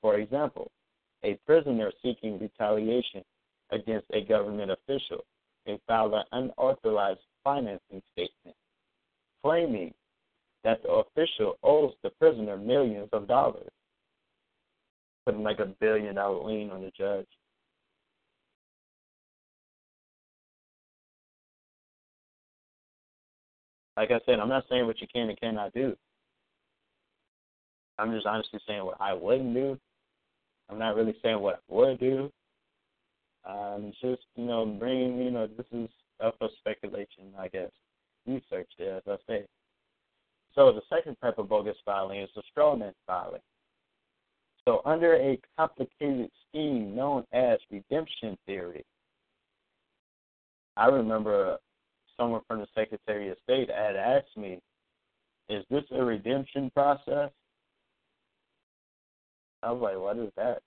[0.00, 0.70] For example,
[1.24, 3.22] a prisoner seeking retaliation
[3.70, 5.24] against a government official
[5.66, 8.56] may file an unauthorized financing statement
[9.44, 9.92] claiming
[10.64, 13.68] that the official owes the prisoner millions of dollars,
[15.26, 17.26] putting like a billion dollar lien on the judge.
[23.96, 25.96] Like I said, I'm not saying what you can and cannot do.
[27.98, 29.78] I'm just honestly saying what I wouldn't do.
[30.68, 32.30] I'm not really saying what I would do.
[33.48, 35.88] Um, it's just you know, bringing you know, this is
[36.22, 37.70] up for speculation, I guess.
[38.26, 39.46] Research there, as I say.
[40.54, 43.42] So the second type of bogus filing is the strawman filing.
[44.64, 48.84] So under a complicated scheme known as redemption theory,
[50.76, 51.58] I remember
[52.16, 54.60] someone from the Secretary of State had asked me,
[55.48, 57.30] "Is this a redemption process?"
[59.62, 60.62] I was like, "What is that?"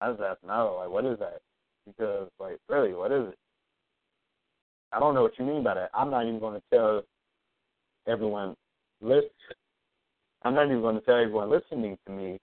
[0.00, 1.40] I was asking, I was like, "What is that?"
[1.86, 3.38] Because, like, really, what is it?
[4.92, 5.90] I don't know what you mean by that.
[5.94, 7.02] I'm not even going to tell
[8.06, 8.56] everyone
[9.00, 9.30] listen.
[10.42, 12.38] I'm not even going to tell everyone listening to me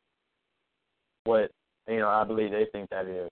[1.24, 1.52] what
[1.88, 3.30] you know I believe they think that is,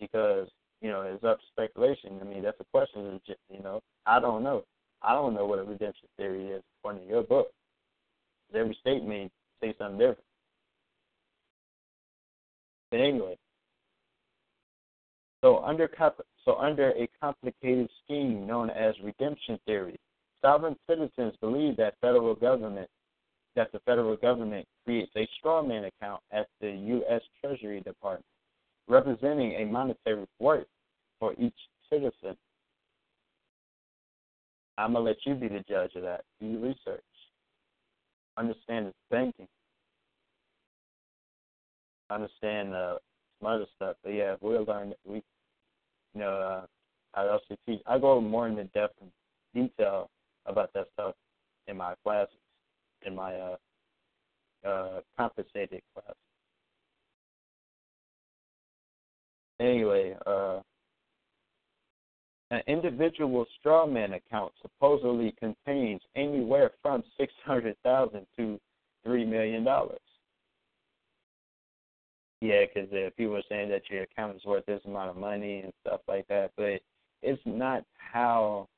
[0.00, 0.48] because
[0.80, 2.18] you know it's up to speculation.
[2.20, 3.20] I mean that's a question.
[3.50, 4.64] You know I don't know.
[5.02, 7.48] I don't know what a redemption theory is according to your book.
[8.54, 9.30] Every state may
[9.60, 10.24] say something different.
[12.90, 13.36] But anyway,
[15.42, 15.88] so under
[16.44, 19.96] so under a complicated scheme known as redemption theory,
[20.42, 22.88] sovereign citizens believe that federal government
[23.54, 27.20] that the federal government creates a straw man account at the U.S.
[27.40, 28.24] Treasury Department,
[28.88, 30.66] representing a monetary worth
[31.18, 31.54] for each
[31.90, 32.36] citizen.
[34.76, 36.24] I'm gonna let you be the judge of that.
[36.40, 37.02] Do research.
[38.36, 39.48] Understand its banking.
[42.10, 42.98] Understand uh,
[43.40, 43.96] some other stuff.
[44.04, 44.94] But yeah, we'll learn.
[45.04, 46.66] We, you know, uh,
[47.18, 47.80] I also teach.
[47.86, 49.10] I go more into depth and
[49.54, 50.08] detail
[50.46, 51.14] about that stuff
[51.66, 52.34] in my classes,
[53.04, 53.56] in my uh,
[54.66, 56.14] uh, compensated class.
[59.60, 60.60] Anyway, uh,
[62.50, 68.58] an individual strawman account supposedly contains anywhere from six hundred thousand to
[69.04, 70.00] three million dollars.
[72.40, 75.60] Yeah, because uh, people are saying that your account is worth this amount of money
[75.60, 76.80] and stuff like that, but
[77.22, 78.68] it's not how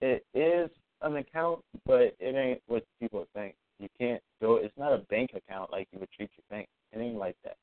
[0.00, 0.70] it is
[1.02, 3.54] an account, but it ain't what people think.
[3.78, 4.56] You can't go.
[4.56, 6.68] It's not a bank account like you would treat your bank.
[6.92, 7.56] It ain't like that.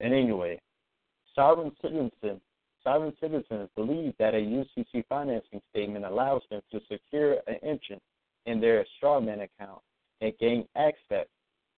[0.00, 0.60] And anyway,
[1.34, 2.40] sovereign citizens
[2.84, 8.02] sovereign citizens believe that a UCC financing statement allows them to secure an entrance
[8.46, 9.80] in their strawman account
[10.20, 11.26] and gain access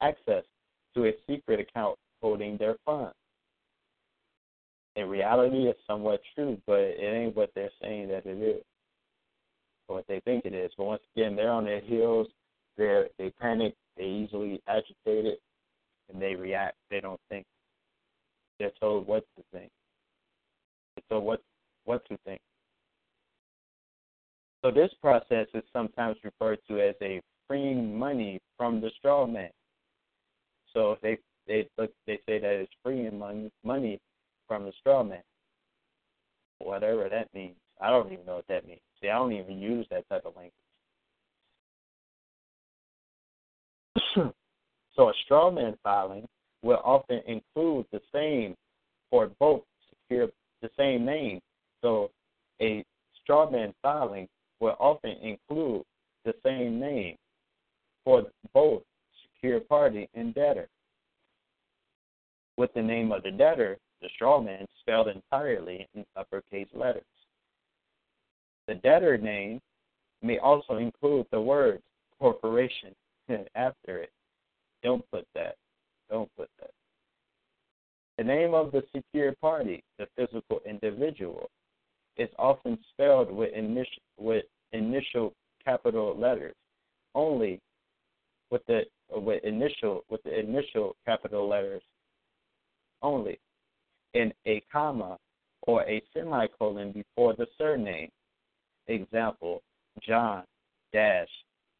[0.02, 0.44] access
[0.94, 3.16] to a secret account holding their funds
[5.00, 8.64] in reality, it's somewhat true, but it ain't what they're saying that it is,
[9.88, 10.72] or what they think it is.
[10.78, 12.28] But once again, they're on their heels.
[12.78, 13.76] They they panic.
[13.98, 15.38] They easily agitated,
[16.12, 16.76] and they react.
[16.90, 17.46] They don't think.
[18.60, 19.72] They're told what to think.
[21.10, 21.41] So what
[21.86, 22.41] what to think.
[24.61, 29.49] So this process is sometimes referred to as a freeing money from the straw man.
[30.73, 31.18] So they
[31.48, 33.99] they look they say that it's freeing money money
[34.48, 35.23] from the straw man.
[36.60, 37.56] Whatever that means.
[37.81, 38.81] I don't even know what that means.
[39.02, 40.53] See, I don't even use that type of language.
[44.95, 46.27] so a straw man filing
[46.61, 48.56] will often include the same
[49.11, 50.27] or both secure
[50.61, 51.40] the same name.
[51.81, 52.11] So
[52.61, 52.84] a
[53.22, 54.27] straw man filing
[54.60, 55.84] will often include
[56.26, 57.15] the same name
[58.03, 58.23] for
[58.53, 58.84] both
[59.23, 60.68] secure party and debtor.
[62.57, 67.03] With the name of the debtor the straw man spelled entirely in uppercase letters.
[68.68, 69.60] The debtor name
[70.22, 71.81] may also include the word
[72.19, 72.94] corporation
[73.56, 74.11] after it.
[74.84, 75.56] Don't put that.
[76.10, 76.72] Don't put that.
[78.18, 81.49] The name of the secure party, the physical individual,
[82.18, 85.34] is often spelled with initial, with initial
[85.64, 86.56] capital letters
[87.15, 87.60] only
[88.52, 88.81] with the
[89.11, 91.81] with initial with the initial capital letters
[93.02, 93.40] only
[94.14, 95.18] in a comma
[95.64, 98.10] or a semicolon before the surname.
[98.88, 99.61] Example,
[100.02, 100.44] John
[100.94, 101.30] dash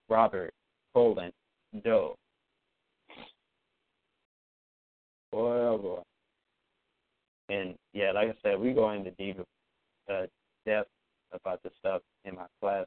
[0.10, 0.54] Robert
[0.94, 1.32] colon
[1.84, 2.16] Doe.
[5.32, 6.02] Boy, boy.
[7.50, 9.40] And yeah, like I said, we go into deep
[10.12, 10.24] uh,
[10.66, 10.90] depth
[11.34, 12.86] about this stuff in my class.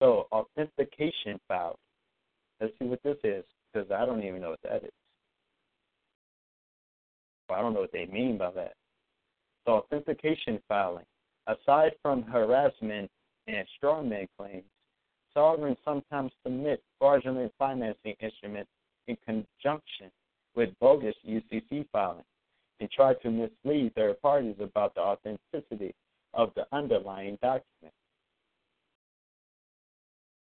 [0.00, 1.76] So authentication files.
[2.60, 4.90] Let's see what this is, because I don't even know what that is.
[7.48, 8.74] Well, I don't know what they mean by that.
[9.66, 11.04] So authentication filing.
[11.46, 13.10] Aside from harassment
[13.46, 14.64] and strawman claims,
[15.34, 18.70] sovereigns sometimes submit fraudulent financing instruments
[19.08, 20.10] in conjunction
[20.54, 22.24] with bogus UCC filings
[22.80, 25.94] and try to mislead third parties about the authenticity
[26.34, 27.94] of the underlying document.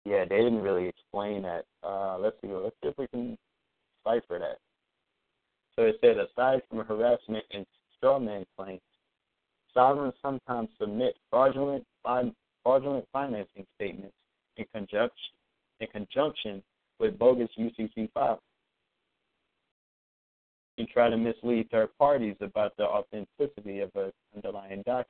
[0.05, 1.65] Yeah, they didn't really explain that.
[1.83, 2.47] Uh, let's see.
[2.47, 3.37] Let's see if we can
[4.03, 4.57] cipher that.
[5.75, 7.65] So it said, aside from harassment and
[8.01, 8.81] strawman claims,
[9.73, 11.85] sovereigns sometimes submit fraudulent
[12.63, 14.15] fraudulent financing statements
[14.57, 15.33] in conjunction
[15.79, 16.61] in conjunction
[16.99, 18.37] with bogus UCC filing
[20.77, 25.07] and try to mislead third parties about the authenticity of an underlying document.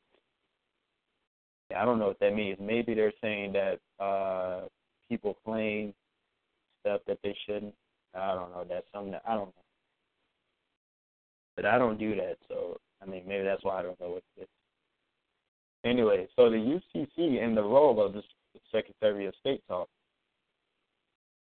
[1.75, 2.57] I don't know what that means.
[2.59, 4.67] Maybe they're saying that uh,
[5.07, 5.93] people claim
[6.81, 7.73] stuff that they shouldn't.
[8.13, 8.65] I don't know.
[8.67, 9.63] That's something that I don't know.
[11.55, 14.23] But I don't do that, so I mean maybe that's why I don't know what
[14.37, 14.47] it is.
[15.85, 18.21] Anyway, so the UCC and the role of the
[18.71, 19.89] Secretary of State's office.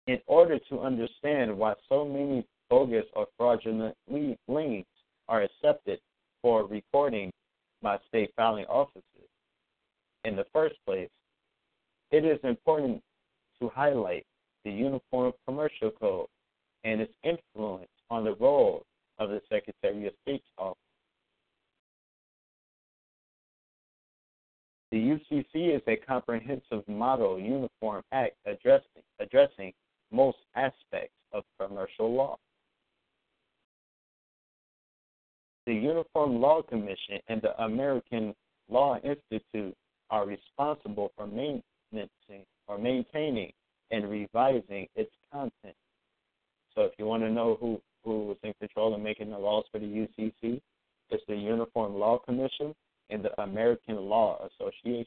[0.06, 4.86] In order to understand why so many bogus or fraudulent liens
[5.28, 5.98] are accepted
[6.42, 7.32] for recording
[7.82, 9.02] by state filing offices
[10.24, 11.10] in the first place,
[12.10, 13.02] it is important
[13.60, 14.24] to highlight
[14.64, 16.26] the Uniform Commercial Code
[16.84, 18.82] and its influence on the role
[19.18, 20.78] of the Secretary of State's office.
[24.96, 29.74] The UCC is a comprehensive model uniform act addressing, addressing
[30.10, 32.38] most aspects of commercial law.
[35.66, 38.34] The Uniform Law Commission and the American
[38.70, 39.76] Law Institute
[40.08, 42.10] are responsible for maintenance
[42.66, 43.52] or maintaining
[43.90, 45.76] and revising its content.
[46.74, 49.66] So if you want to know who, who was in control of making the laws
[49.70, 50.58] for the UCC,
[51.10, 52.74] it's the Uniform Law Commission
[53.10, 55.06] and the American Law Association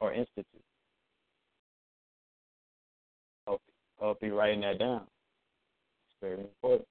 [0.00, 0.46] or Institute.
[3.46, 3.60] I'll,
[4.00, 5.02] I'll be writing that down.
[5.02, 6.88] It's very important.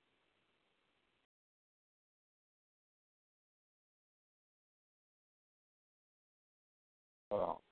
[7.31, 7.68] Hold on.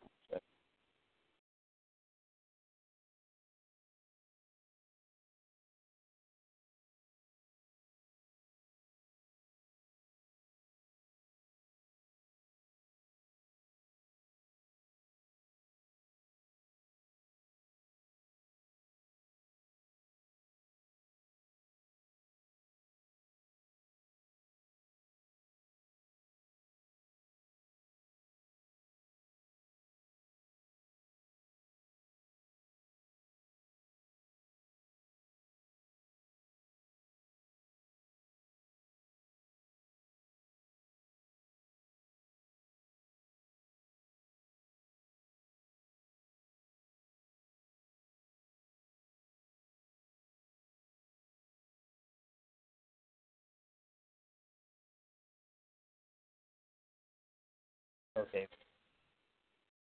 [58.17, 58.47] Okay.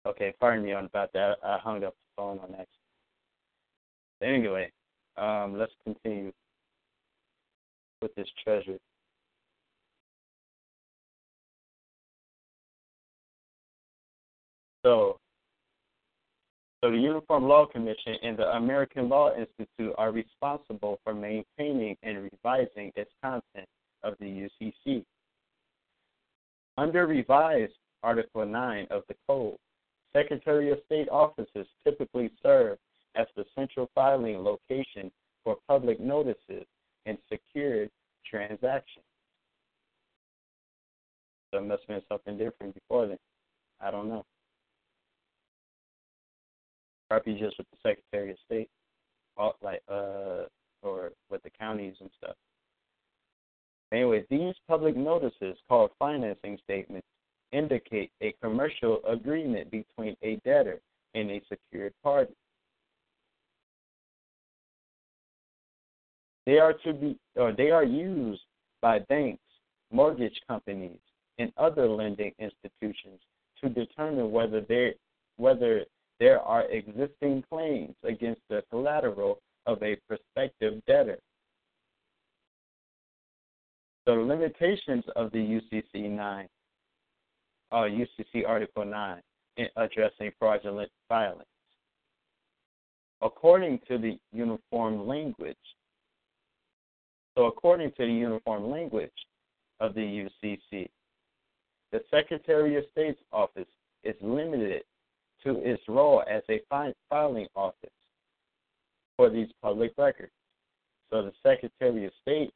[0.07, 1.37] Okay, pardon me on about that.
[1.43, 2.69] I hung up the phone on that.
[4.23, 4.71] Anyway,
[5.17, 6.33] um, let's continue
[8.01, 8.79] with this treasure.
[14.85, 15.19] So,
[16.83, 22.31] so the Uniform Law Commission and the American Law Institute are responsible for maintaining and
[22.31, 23.67] revising its content
[24.05, 25.05] of the UCC.
[26.79, 27.73] Under revised
[28.03, 29.57] Article 9 of the Code.
[30.15, 32.79] Secretary of State offices typically serve
[33.17, 35.11] as the central filing location
[35.45, 36.67] for public notices
[37.07, 37.91] and secured
[38.29, 39.05] transactions.
[41.51, 43.19] So it must have been something different before then.
[43.81, 44.25] I don't know.
[47.09, 48.69] Probably just with the Secretary of State,
[49.63, 50.47] like uh,
[50.83, 52.35] or with the counties and stuff.
[53.93, 57.07] Anyway, these public notices, called financing statements,
[57.53, 60.81] indicate a commercial agreement between a debtor
[61.15, 62.35] and a secured party.
[66.45, 68.43] They are to be or they are used
[68.81, 69.43] by banks,
[69.91, 70.99] mortgage companies,
[71.39, 73.21] and other lending institutions
[73.63, 74.95] to determine whether there
[75.37, 75.85] whether
[76.19, 81.19] there are existing claims against the collateral of a prospective debtor.
[84.07, 86.49] The limitations of the UCC 9
[87.73, 89.21] uh, UCC Article 9
[89.57, 91.45] in addressing fraudulent filings.
[93.23, 95.57] according to the uniform language.
[97.37, 99.11] So, according to the uniform language
[99.81, 100.89] of the UCC,
[101.93, 103.69] the Secretary of State's office
[104.05, 104.83] is limited
[105.45, 106.61] to its role as a
[107.09, 107.91] filing office
[109.17, 110.33] for these public records.
[111.11, 112.53] So, the Secretary of State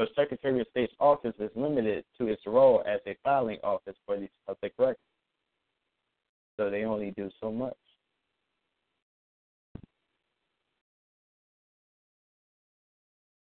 [0.00, 4.18] so Secretary of State's office is limited to its role as a filing office for
[4.18, 4.98] these public records.
[6.56, 7.76] So they only do so much.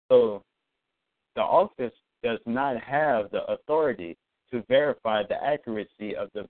[0.10, 0.41] So
[1.36, 1.94] the office
[2.24, 4.15] does not have the authority
[4.52, 6.48] to verify the accuracy of the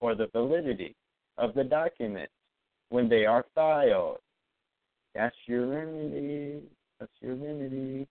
[0.00, 0.94] or the validity
[1.38, 2.32] of the documents
[2.90, 4.18] when they are filed.
[5.14, 6.60] That's your remedy.
[7.00, 8.06] That's your remedy.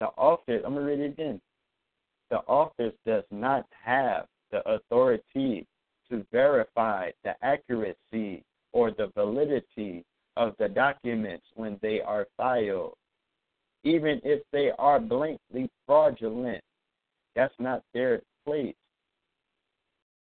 [0.00, 1.40] The office, I'm going to read it again.
[2.30, 5.66] The office does not have the authority
[6.10, 10.04] to verify the accuracy or the validity
[10.36, 12.94] of the documents when they are filed,
[13.84, 16.62] even if they are blatantly fraudulent.
[17.34, 18.74] That's not their place.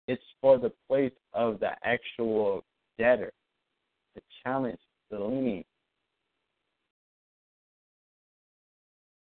[0.09, 2.63] It's for the place of the actual
[2.99, 3.33] debtor
[4.15, 4.79] to challenge
[5.11, 5.65] the lien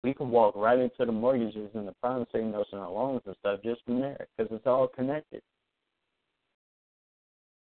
[0.04, 3.34] we can walk right into the mortgages and the promissory notes and our loans and
[3.40, 5.40] stuff just from there because it's all connected.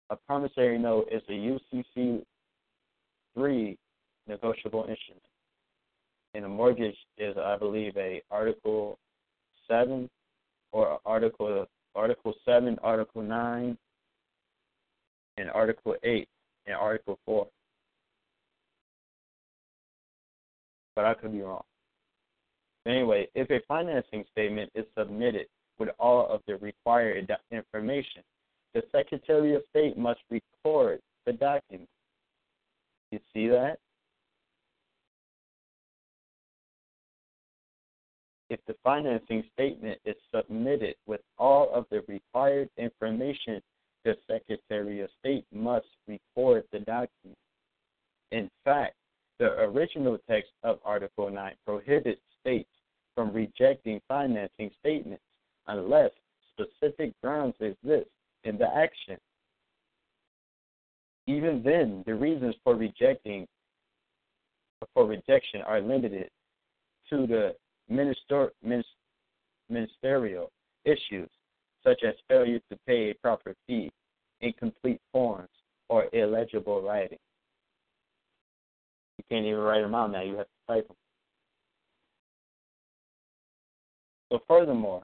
[0.09, 2.23] A promissory note is a UCC
[3.35, 3.77] three
[4.27, 5.23] negotiable instrument,
[6.33, 8.97] and a mortgage is, I believe, a Article
[9.67, 10.09] seven
[10.71, 13.77] or Article Article seven, Article nine,
[15.37, 16.27] and Article eight
[16.65, 17.47] and Article four.
[20.95, 21.61] But I could be wrong.
[22.87, 25.47] Anyway, if a financing statement is submitted
[25.77, 28.23] with all of the required information,
[28.73, 31.89] the Secretary of State must record the document.
[33.11, 33.77] You see that?
[38.49, 43.61] If the financing statement is submitted with all of the required information,
[44.03, 47.37] the Secretary of State must record the document.
[48.31, 48.95] In fact,
[49.39, 52.69] the original text of Article 9 prohibits states
[53.15, 55.23] from rejecting financing statements
[55.67, 56.11] unless
[56.53, 58.09] specific grounds exist
[58.43, 59.17] in the action.
[61.27, 63.47] Even then, the reasons for rejecting
[64.93, 66.29] for rejection are limited
[67.09, 67.55] to the
[67.87, 68.51] minister,
[69.69, 70.51] ministerial
[70.85, 71.29] issues,
[71.83, 73.91] such as failure to pay a proper fee,
[74.41, 75.49] incomplete forms,
[75.89, 77.19] or illegible writing.
[79.17, 80.97] You can't even write them out now, you have to type them.
[84.31, 85.03] So, furthermore,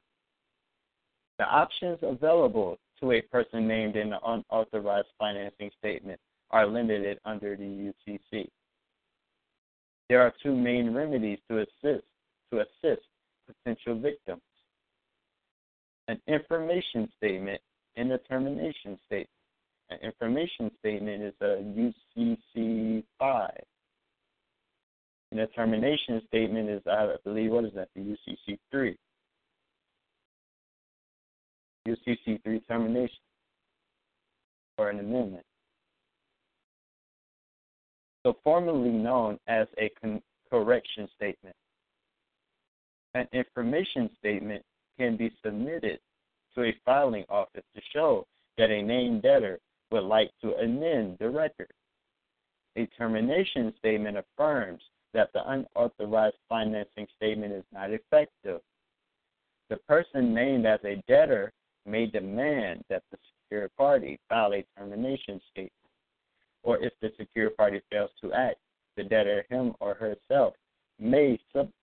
[1.38, 7.58] the options available to a person named in the unauthorized financing statement are limited under
[7.58, 8.48] the UCC.
[10.08, 12.06] There are two main remedies to assist
[12.52, 13.06] to assist
[13.46, 14.42] potential victims:
[16.08, 17.62] an information statement
[17.98, 19.30] and a termination statement.
[19.90, 23.62] An information statement is a UCC five.
[25.32, 27.90] And a termination statement is, I believe, what is that?
[27.94, 28.58] The UCC
[31.96, 32.20] three.
[32.28, 33.18] UCC3 termination
[34.78, 35.44] or an amendment.
[38.26, 41.56] So, formerly known as a con- correction statement.
[43.14, 44.64] An information statement
[44.98, 46.00] can be submitted
[46.56, 48.26] to a filing office to show
[48.58, 49.60] that a named debtor
[49.92, 51.70] would like to amend the record.
[52.76, 54.82] A termination statement affirms
[55.14, 58.62] that the unauthorized financing statement is not effective.
[59.70, 61.52] The person named as a debtor
[61.88, 65.72] may demand that the secure party file a termination statement,
[66.64, 68.58] or if the secure party fails to act,
[68.98, 70.54] the debtor, him or herself,
[71.00, 71.74] may submit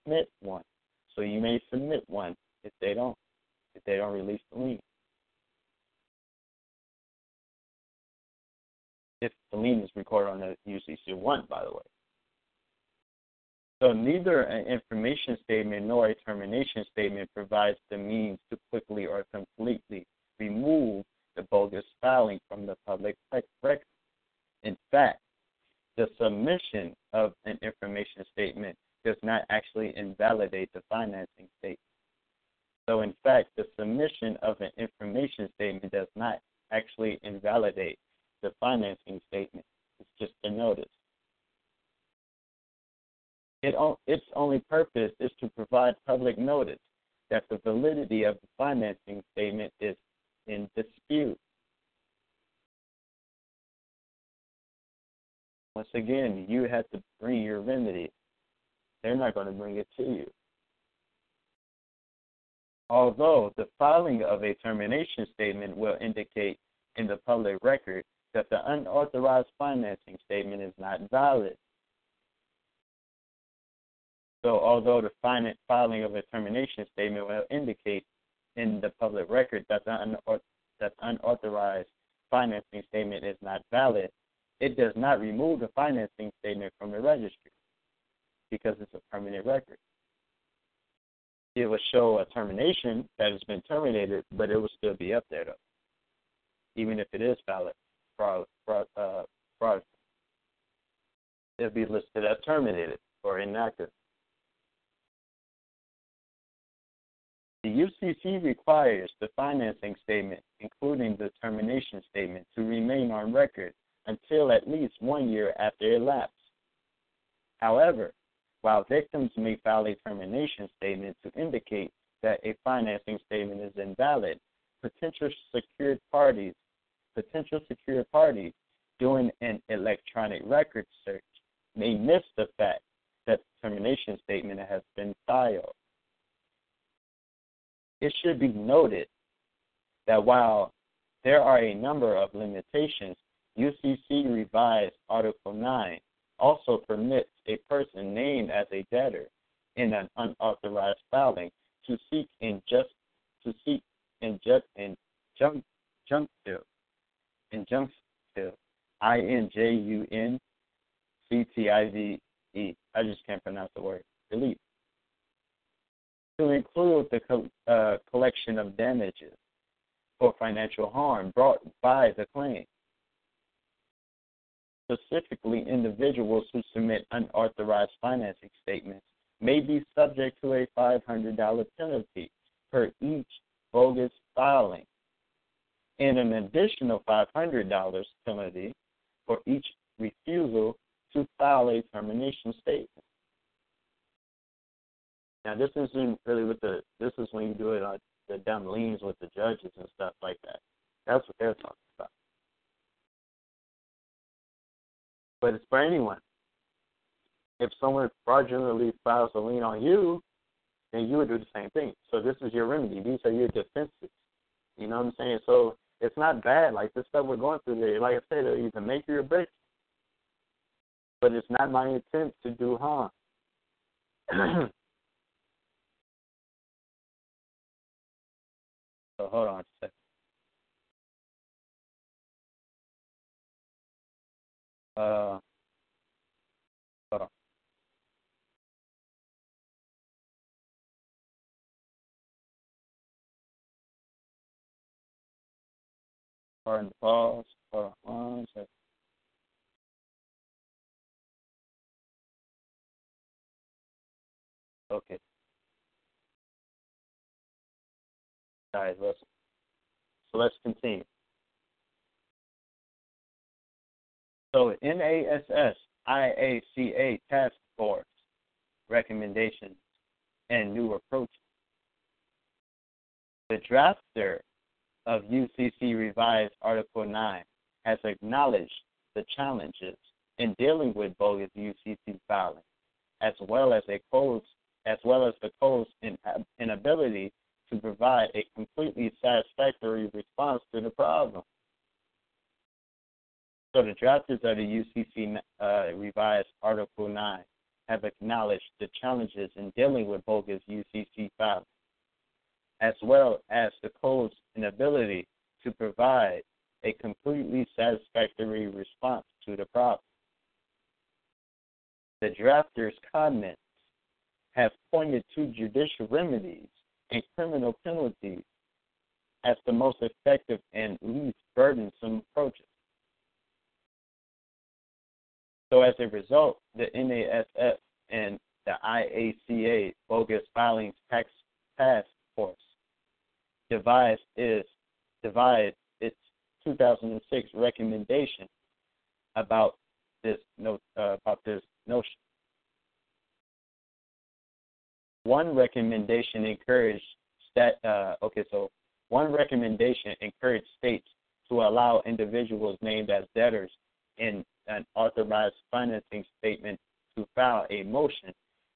[347.95, 348.69] Uh, okay, so
[349.09, 351.07] one recommendation encouraged states
[351.49, 353.71] to allow individuals named as debtors
[354.17, 356.79] in an authorized financing statement
[357.15, 358.33] to file a motion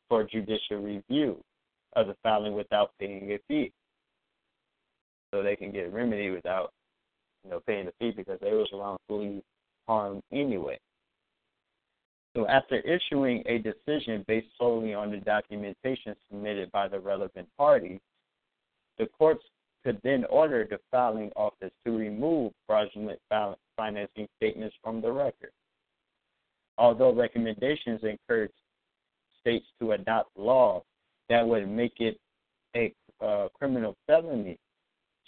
[0.07, 1.37] for judicial review
[1.95, 3.71] of the filing without paying a fee.
[5.33, 6.71] So they can get remedy without,
[7.43, 9.43] you know, paying the fee because they was wrongfully
[9.87, 10.79] harmed anyway.
[12.35, 17.99] So after issuing a decision based solely on the documentation submitted by the relevant party,
[18.99, 19.43] the courts
[19.83, 23.19] could then order the filing office to remove fraudulent
[23.77, 25.51] financing statements from the record.
[26.77, 28.51] Although recommendations encourage
[29.39, 30.83] states to adopt laws
[31.29, 32.19] that would make it
[32.75, 34.57] a uh, criminal felony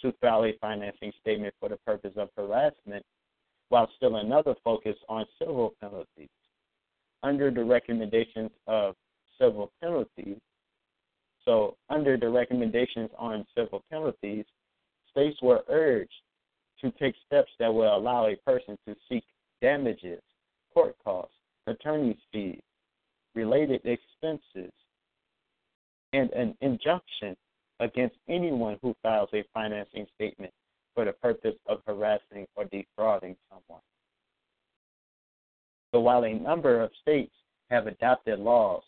[0.00, 3.04] to file a financing statement for the purpose of harassment,
[3.68, 6.28] while still another focus on civil penalties.
[7.22, 8.94] Under the recommendations of
[9.40, 10.38] civil penalties,
[11.44, 14.44] so, under the recommendations on civil penalties,
[15.10, 16.10] states were urged
[16.80, 19.24] to take steps that will allow a person to seek
[19.60, 20.22] damages,
[20.72, 21.34] court costs,
[21.66, 22.60] attorney's fees,
[23.34, 24.72] related expenses,
[26.12, 27.36] and an injunction
[27.80, 30.52] against anyone who files a financing statement
[30.94, 33.82] for the purpose of harassing or defrauding someone.
[35.92, 37.34] So, while a number of states
[37.70, 38.82] have adopted laws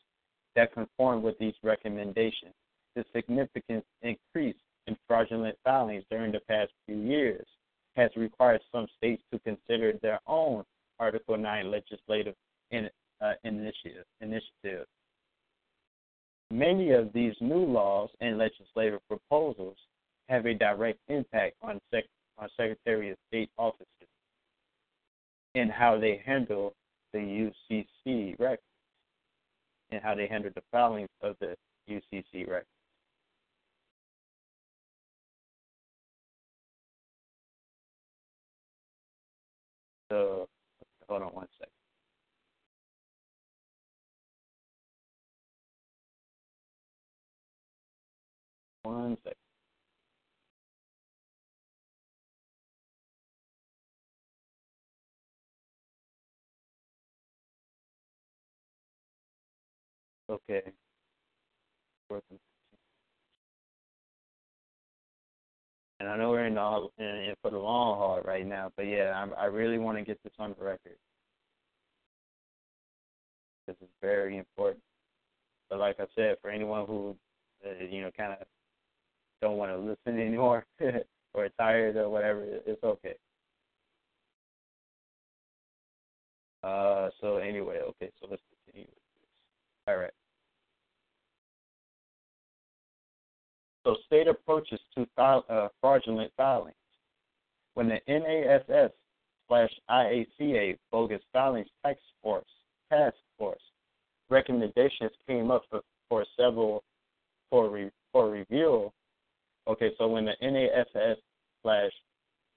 [0.57, 2.55] that conform with these recommendations.
[2.95, 7.47] The significant increase in fraudulent filings during the past few years
[7.97, 10.65] has required some states to consider their own
[10.99, 12.35] Article 9 legislative
[12.71, 12.89] in,
[13.21, 14.87] uh, initiative, initiative.
[16.51, 19.77] Many of these new laws and legislative proposals
[20.29, 22.05] have a direct impact on, sec-
[22.39, 23.89] on Secretary of State offices
[25.55, 26.75] and how they handle
[27.13, 28.63] the UCC records
[29.91, 31.57] and how they handled the filings of the
[31.89, 32.67] UCC records.
[40.11, 40.49] So,
[41.09, 41.73] hold on one second.
[48.85, 49.44] One second.
[60.29, 60.63] Okay.
[66.01, 68.83] And I know we're in, the, in, in for the long haul right now, but
[68.83, 70.97] yeah, I, I really want to get this on the record.
[73.67, 74.83] This is very important.
[75.71, 77.17] But like I said, for anyone who,
[77.65, 78.47] uh, you know, kind of
[79.41, 80.67] don't want to listen anymore
[81.35, 83.15] or tired or whatever, it's okay.
[86.63, 88.43] Uh, so anyway, okay, so let's.
[89.87, 90.11] All right.
[93.85, 96.75] So state approaches to uh, fraudulent filings.
[97.75, 98.93] When the NASS
[99.49, 102.45] slash IACA bogus filings task force
[102.91, 103.61] task force
[104.31, 106.83] recommendations came up for, for several
[107.51, 108.91] for re, for review.
[109.69, 111.19] Okay, so when the NASS
[111.63, 111.93] slash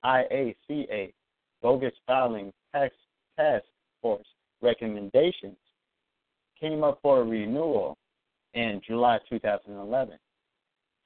[0.05, 1.11] IACA
[1.61, 2.93] bogus filing task
[3.37, 3.65] task
[4.01, 4.27] force
[4.61, 5.57] recommendations
[6.59, 7.97] came up for a renewal
[8.53, 10.17] in July 2011.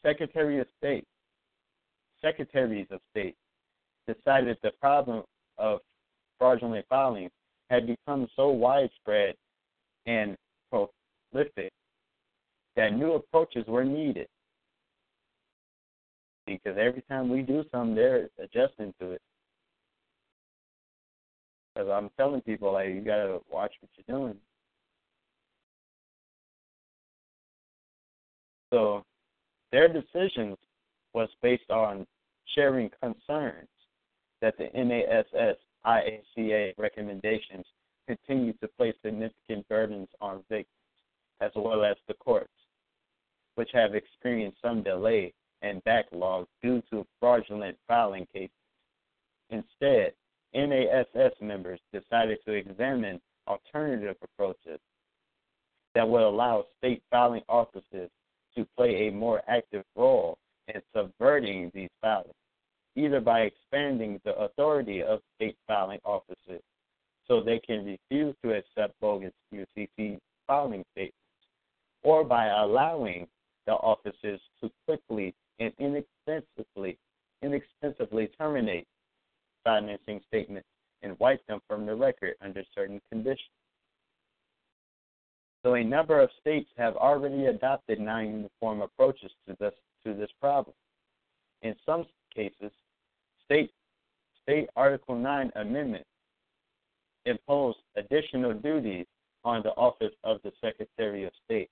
[0.03, 1.05] Secretary of State,
[2.21, 3.35] secretaries of state
[4.07, 5.23] decided the problem
[5.57, 5.79] of
[6.37, 7.31] fraudulent filings
[7.69, 9.35] had become so widespread
[10.05, 10.35] and
[10.69, 11.71] prolific
[12.75, 14.27] that new approaches were needed.
[16.47, 19.21] Because every time we do something, they're adjusting to it.
[21.73, 24.35] Because I'm telling people, like, you gotta watch what you're doing.
[28.71, 29.03] So
[29.71, 30.57] their decisions
[31.13, 32.07] was based on
[32.55, 33.67] sharing concerns
[34.41, 37.65] that the NASS IACA recommendations
[38.07, 40.67] continue to place significant burdens on victims
[41.41, 42.53] as well as the courts,
[43.55, 48.51] which have experienced some delay and backlog due to fraudulent filing cases.
[49.49, 50.13] Instead,
[50.53, 54.79] NASS members decided to examine alternative approaches
[55.93, 58.09] that would allow state filing offices
[58.55, 62.33] to play a more active role in subverting these filings,
[62.95, 66.61] either by expanding the authority of state filing offices
[67.27, 71.15] so they can refuse to accept bogus UCC filing statements,
[72.03, 73.27] or by allowing
[73.67, 76.97] the offices to quickly and inexpensively,
[77.41, 78.87] inexpensively terminate
[79.63, 80.67] financing statements
[81.03, 83.49] and wipe them from the record under certain conditions.
[85.63, 89.73] So a number of states have already adopted non-uniform approaches to this
[90.05, 90.75] to this problem.
[91.61, 92.71] In some cases,
[93.45, 93.71] state
[94.41, 96.09] state Article 9 amendments
[97.25, 99.05] impose additional duties
[99.43, 101.69] on the office of the Secretary of State.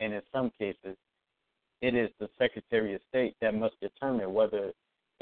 [0.00, 0.96] And in some cases,
[1.80, 4.72] it is the Secretary of State that must determine whether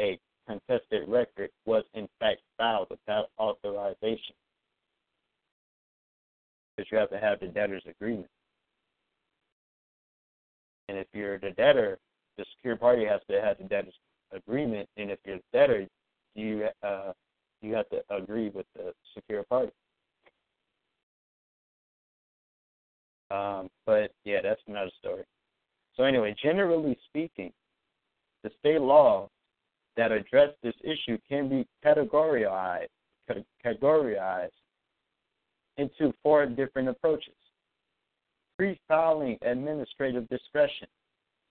[0.00, 4.34] a contested record was in fact filed without authorization.
[6.76, 8.28] Because you have to have the debtor's agreement.
[10.88, 11.98] And if you're the debtor,
[12.36, 13.94] the secure party has to have the debtor's
[14.32, 14.88] agreement.
[14.96, 15.86] And if you're the debtor,
[16.34, 17.12] you uh,
[17.62, 19.72] you have to agree with the secure party.
[23.30, 25.24] Um, but yeah, that's another story.
[25.96, 27.52] So anyway, generally speaking,
[28.44, 29.28] the state laws
[29.96, 32.86] that address this issue can be categorized
[33.64, 34.50] categorized
[35.78, 37.34] into four different approaches.
[38.58, 40.88] Pre-filing administrative discretion,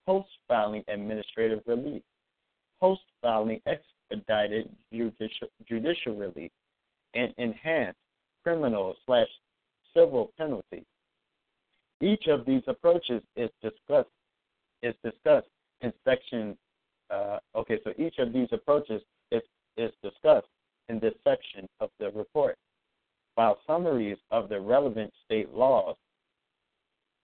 [0.05, 2.01] post-filing administrative relief,
[2.79, 6.51] post-filing expedited judicial, judicial relief,
[7.13, 7.99] and enhanced
[8.43, 9.27] criminal slash
[9.93, 10.85] civil penalties.
[12.01, 14.09] Each of these approaches is discussed
[14.83, 15.47] is discussed
[15.81, 16.57] in section.
[17.09, 19.41] Uh, okay, so each of these approaches is
[19.77, 20.47] is discussed
[20.89, 22.57] in this section of the report,
[23.35, 25.95] while summaries of the relevant state laws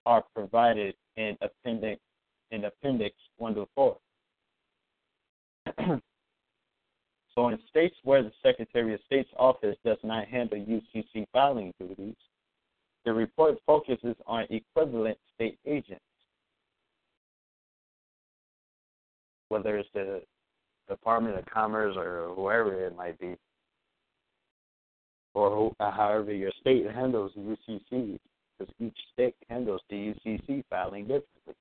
[0.06, 2.00] are provided in appendix
[2.52, 3.98] in appendix one to four.
[5.78, 12.16] so in states where the Secretary of State's office does not handle UCC filing duties,
[13.06, 16.02] the report focuses on equivalent state agents,
[19.48, 20.22] whether it's the
[20.90, 23.36] Department of Commerce or whoever it might be,
[25.34, 28.20] or uh, however your state handles the UCC,
[28.58, 31.56] because each state handles the UCC filing differently.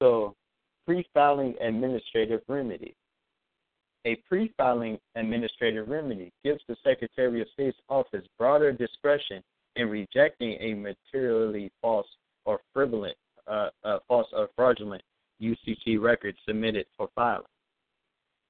[0.00, 0.34] So,
[0.86, 2.94] pre-filing administrative remedy.
[4.04, 9.42] A pre filing administrative remedy gives the Secretary of State's office broader discretion
[9.74, 12.06] in rejecting a materially false
[12.44, 13.16] or frivolous,
[13.48, 15.02] uh, uh, false or fraudulent
[15.42, 17.44] UCC record submitted for filing.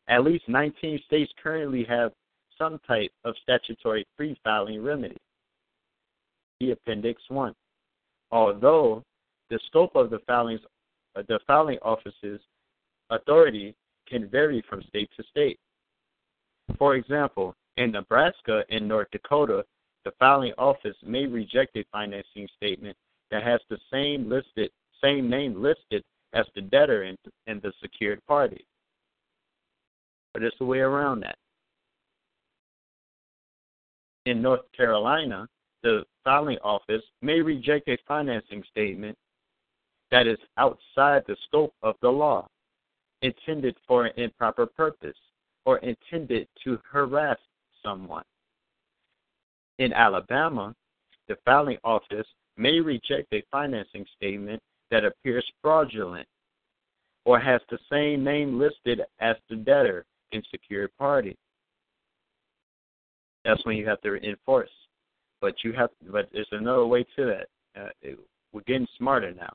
[0.08, 2.12] At least 19 states currently have
[2.58, 5.16] some type of statutory pre filing remedy.
[6.60, 7.54] The Appendix 1.
[8.30, 9.02] Although
[9.50, 10.60] the scope of the filings,
[11.16, 12.40] uh, the filing office's
[13.10, 13.74] authority
[14.08, 15.58] can vary from state to state.
[16.78, 19.64] For example, in Nebraska and North Dakota,
[20.04, 22.96] the filing office may reject a financing statement
[23.30, 24.70] that has the same listed
[25.02, 26.02] same name listed
[26.32, 28.64] as the debtor and, and the secured party.
[30.36, 31.38] But it's a way around that.
[34.26, 35.48] In North Carolina,
[35.82, 39.16] the filing office may reject a financing statement
[40.10, 42.46] that is outside the scope of the law
[43.22, 45.16] intended for an improper purpose
[45.64, 47.38] or intended to harass
[47.82, 48.24] someone.
[49.78, 50.74] In Alabama,
[51.28, 52.26] the filing office
[52.58, 56.28] may reject a financing statement that appears fraudulent
[57.24, 60.04] or has the same name listed as the debtor
[60.36, 61.36] in secured party.
[63.44, 64.70] That's when you have to enforce.
[65.40, 67.80] But you have, but there's another way to that.
[67.80, 68.18] Uh, it,
[68.52, 69.52] we're getting smarter now.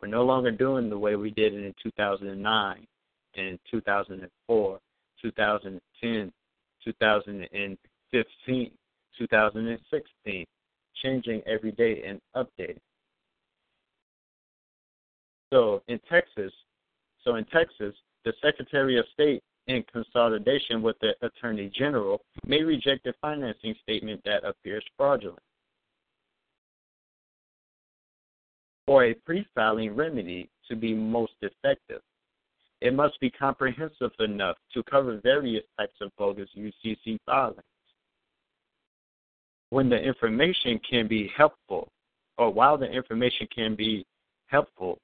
[0.00, 2.86] We're no longer doing the way we did it in 2009
[3.36, 4.80] and 2004,
[5.22, 6.32] 2010,
[6.84, 8.70] 2015,
[9.18, 10.46] 2016,
[11.02, 12.80] changing every day and updating.
[15.52, 16.52] So in Texas,
[17.24, 17.94] so in Texas,
[18.24, 24.20] the Secretary of State, in consolidation with the Attorney General, may reject a financing statement
[24.24, 25.42] that appears fraudulent.
[28.86, 32.00] for a pre-filing remedy to be most effective.
[32.80, 37.62] It must be comprehensive enough to cover various types of bogus UCC filings.
[39.70, 41.88] When the information can be helpful,
[42.38, 44.04] or while the information can be
[44.46, 44.98] helpful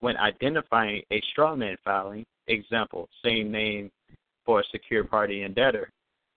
[0.00, 3.90] when identifying a strawman filing, example, same name
[4.44, 5.90] for a secure party and debtor,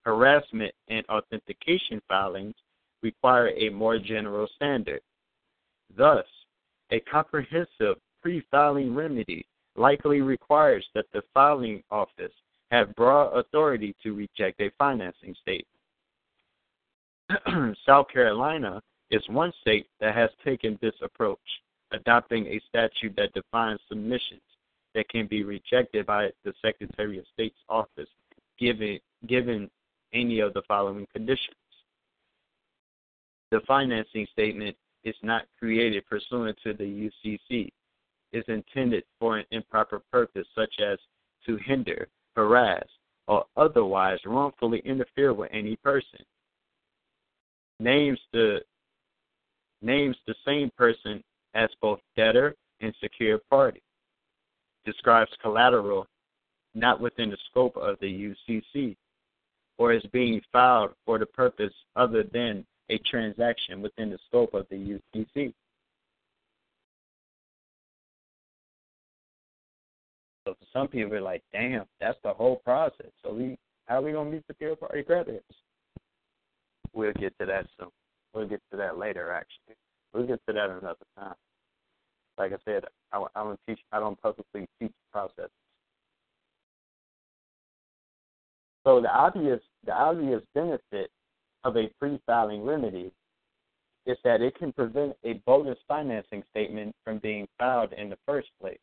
[0.04, 2.56] harassment and authentication filings
[3.04, 5.02] require a more general standard.
[5.96, 6.26] Thus,
[6.92, 9.46] a comprehensive pre filing remedy
[9.76, 12.32] likely requires that the filing office
[12.72, 15.68] have broad authority to reject a financing state.
[17.86, 21.40] South Carolina is one state that has taken this approach,
[21.92, 24.42] adopting a statute that defines submissions
[24.98, 28.10] that can be rejected by the Secretary of State's office
[28.60, 29.70] given given
[30.12, 31.56] any of the following conditions.
[33.52, 37.70] The financing statement is not created pursuant to the UCC,
[38.34, 40.98] is intended for an improper purpose, such as
[41.46, 42.88] to hinder, harass,
[43.28, 46.20] or otherwise wrongfully interfere with any person.
[47.80, 48.62] Names the
[49.84, 53.84] names the same person as both debtor and secured party.
[54.88, 56.08] Describes collateral
[56.74, 58.96] not within the scope of the UCC
[59.78, 64.66] or as being filed for the purpose other than a transaction within the scope of
[64.70, 65.54] the UCC.
[70.46, 73.12] So for some people, are like, damn, that's the whole process.
[73.22, 73.58] So we,
[73.88, 75.44] how are we gonna be secure party creditors?
[76.94, 77.90] We'll get to that soon.
[78.34, 79.34] We'll get to that later.
[79.34, 79.76] Actually,
[80.14, 81.36] we'll get to that another time.
[82.38, 83.80] Like I said, I, I don't teach.
[83.92, 85.52] I don't publicly teach processes.
[88.86, 91.12] So the obvious, the obvious benefit
[91.64, 93.12] of a pre-filing remedy
[94.06, 98.48] is that it can prevent a bogus financing statement from being filed in the first
[98.62, 98.80] place.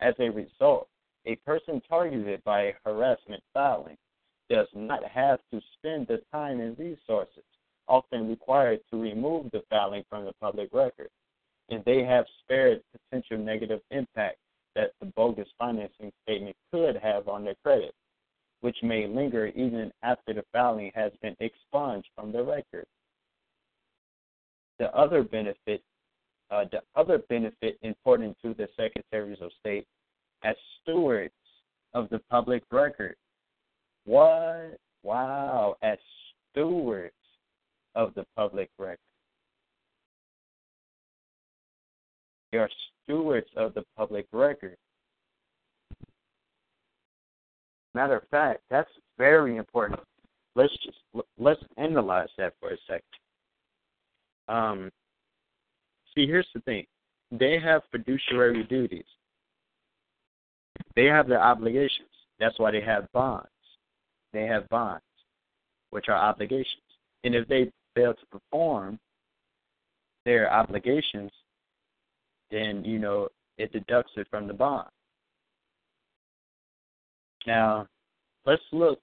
[0.00, 0.88] As a result,
[1.26, 3.96] a person targeted by harassment filing
[4.50, 7.44] does not have to spend the time and resources
[7.88, 11.08] often required to remove the filing from the public record,
[11.70, 14.36] and they have spared potential negative impact
[14.74, 17.94] that the bogus financing statement could have on their credit,
[18.60, 22.86] which may linger even after the filing has been expunged from the record.
[24.78, 25.82] The other benefit,
[26.50, 29.86] uh, the other benefit important to the secretaries of state
[30.42, 31.34] as stewards
[31.94, 33.16] of the public record.
[34.04, 34.78] What?
[35.02, 35.98] Wow, as
[36.50, 37.14] stewards
[37.94, 38.98] of the public record.
[42.52, 42.70] They are
[43.04, 44.76] stewards of the public record.
[47.94, 50.00] Matter of fact, that's very important.
[50.54, 50.98] Let's just
[51.38, 53.02] let's analyze that for a second.
[54.48, 54.90] Um,
[56.14, 56.86] see, here's the thing:
[57.30, 59.04] they have fiduciary duties.
[60.96, 62.08] They have their obligations.
[62.38, 63.48] That's why they have bonds.
[64.32, 65.04] They have bonds,
[65.90, 66.82] which are obligations.
[67.24, 68.98] And if they fail to perform
[70.24, 71.30] their obligations,
[72.50, 74.88] then you know it deducts it from the bond.
[77.46, 77.86] Now,
[78.46, 78.98] let's look.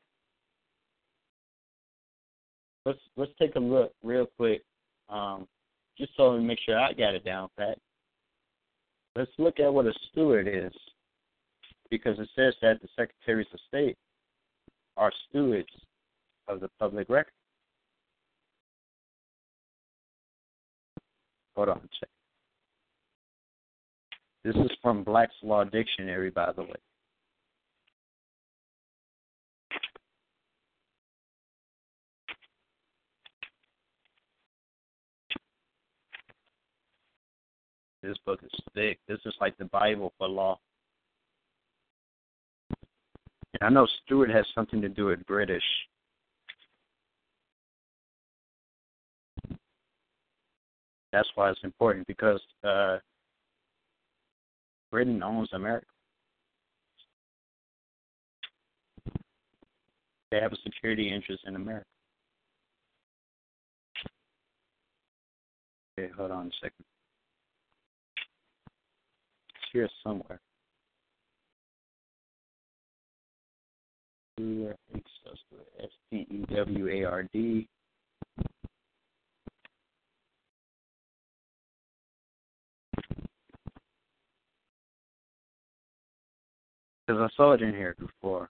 [2.86, 4.64] Let's let's take a look real quick,
[5.10, 5.48] um,
[5.98, 7.78] just so we make sure I got it down pat.
[9.16, 10.74] Let's look at what a steward is
[11.90, 13.98] because it says that the secretaries of state
[14.96, 15.70] are stewards
[16.48, 17.32] of the public record.
[21.56, 22.10] Hold on, check.
[24.48, 26.70] This is from Black's Law Dictionary, by the way.
[38.02, 39.00] This book is thick.
[39.10, 40.58] This is like the Bible for law.
[43.60, 45.62] And I know Stewart has something to do with British.
[51.12, 53.00] That's why it's important because uh,
[54.92, 55.86] Britain owns America.
[60.32, 61.86] They have a security interest in America.
[66.00, 66.86] Okay, hold on a second.
[69.50, 70.40] It's here somewhere.
[74.40, 75.04] I think
[75.82, 77.68] S T E W A R D.
[87.08, 88.50] Because I saw it in here before.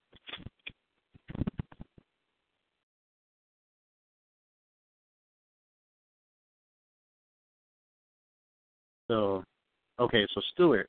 [9.08, 9.44] So,
[10.00, 10.88] okay, so steward,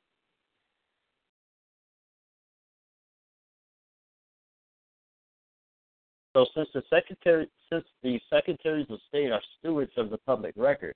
[6.35, 10.93] So since the secretary since the secretaries of state are stewards of the public record,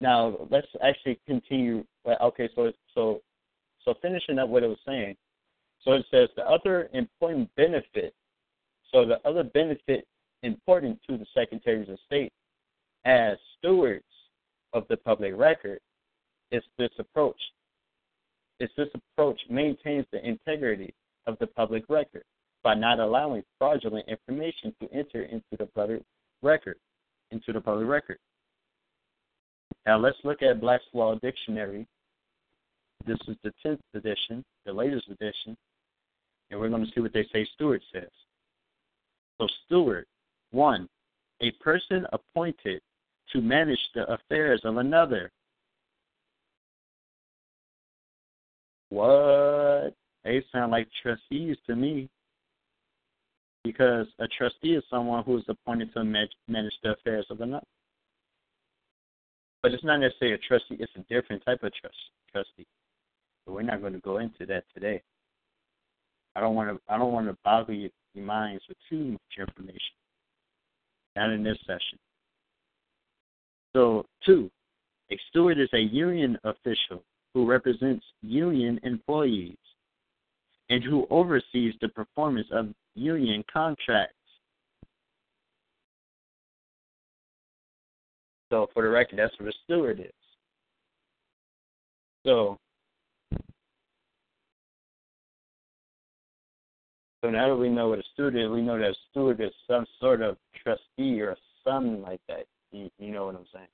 [0.00, 1.84] now let's actually continue.
[2.06, 3.20] Okay, so so
[3.88, 5.16] so finishing up what it was saying.
[5.82, 8.12] So it says the other important benefit.
[8.92, 10.06] So the other benefit
[10.42, 12.32] important to the secretaries of state
[13.06, 14.04] as stewards
[14.74, 15.80] of the public record
[16.50, 17.40] is this approach.
[18.60, 20.92] Is this approach maintains the integrity
[21.26, 22.24] of the public record
[22.62, 26.02] by not allowing fraudulent information to enter into the public
[26.42, 26.76] record.
[27.30, 28.18] Into the public record.
[29.86, 31.86] Now let's look at Black's Law Dictionary.
[33.06, 35.56] This is the tenth edition, the latest edition,
[36.50, 38.10] and we're going to see what they say steward says.
[39.40, 40.06] So steward,
[40.50, 40.88] one,
[41.40, 42.82] a person appointed
[43.32, 45.30] to manage the affairs of another.
[48.90, 49.94] What?
[50.24, 52.08] they sound like trustees to me.
[53.64, 57.66] Because a trustee is someone who is appointed to manage the affairs of another.
[59.62, 61.96] But it's not necessarily a trustee; it's a different type of trust
[62.32, 62.66] trustee.
[63.48, 65.00] But we're not going to go into that today.
[66.36, 66.92] I don't want to.
[66.92, 69.80] I don't want to boggle your, your minds with too much information.
[71.16, 71.98] Not in this session.
[73.74, 74.50] So, two,
[75.10, 77.02] a steward is a union official
[77.32, 79.56] who represents union employees
[80.68, 84.14] and who oversees the performance of union contracts.
[88.50, 90.12] So, for the record, that's what a steward is.
[92.26, 92.58] So,
[97.22, 99.50] so now that we know what a steward is, we know that a steward is
[99.66, 102.46] some sort of trustee or something like that.
[102.70, 103.66] You, you know what I'm saying?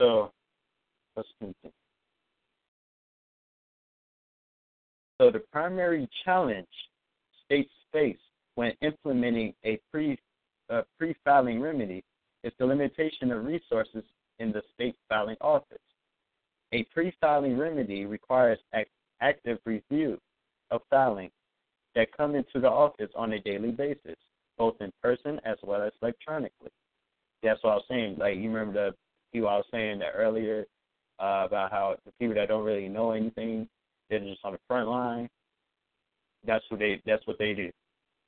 [0.00, 0.32] So
[1.16, 1.72] let's continue.
[5.20, 6.66] So the primary challenge
[7.44, 8.16] states face
[8.54, 10.18] when implementing a pre
[10.70, 12.02] uh, pre-filing remedy
[12.44, 14.04] is the limitation of resources
[14.38, 15.78] in the state filing office.
[16.72, 18.58] A pre-filing remedy requires
[19.20, 20.18] active review
[20.70, 21.32] of filings
[21.94, 24.16] that come into the office on a daily basis,
[24.56, 26.70] both in person as well as electronically.
[27.42, 28.16] That's what I was saying.
[28.18, 28.96] Like you remember the
[29.32, 30.66] people I was saying that earlier
[31.18, 33.68] uh, about how the people that don't really know anything,
[34.08, 35.28] they're just on the front line.
[36.46, 37.02] That's what they.
[37.04, 37.70] That's what they do.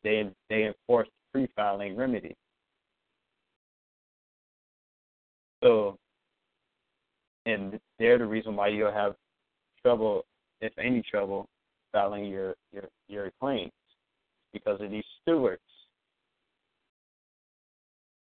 [0.04, 2.36] They they enforce pre-filing remedy.
[5.62, 5.96] So,
[7.46, 9.14] and they're the reason why you'll have
[9.82, 10.24] trouble,
[10.60, 11.48] if any trouble,
[11.92, 13.72] filing your your your claims
[14.52, 15.60] because of these stewards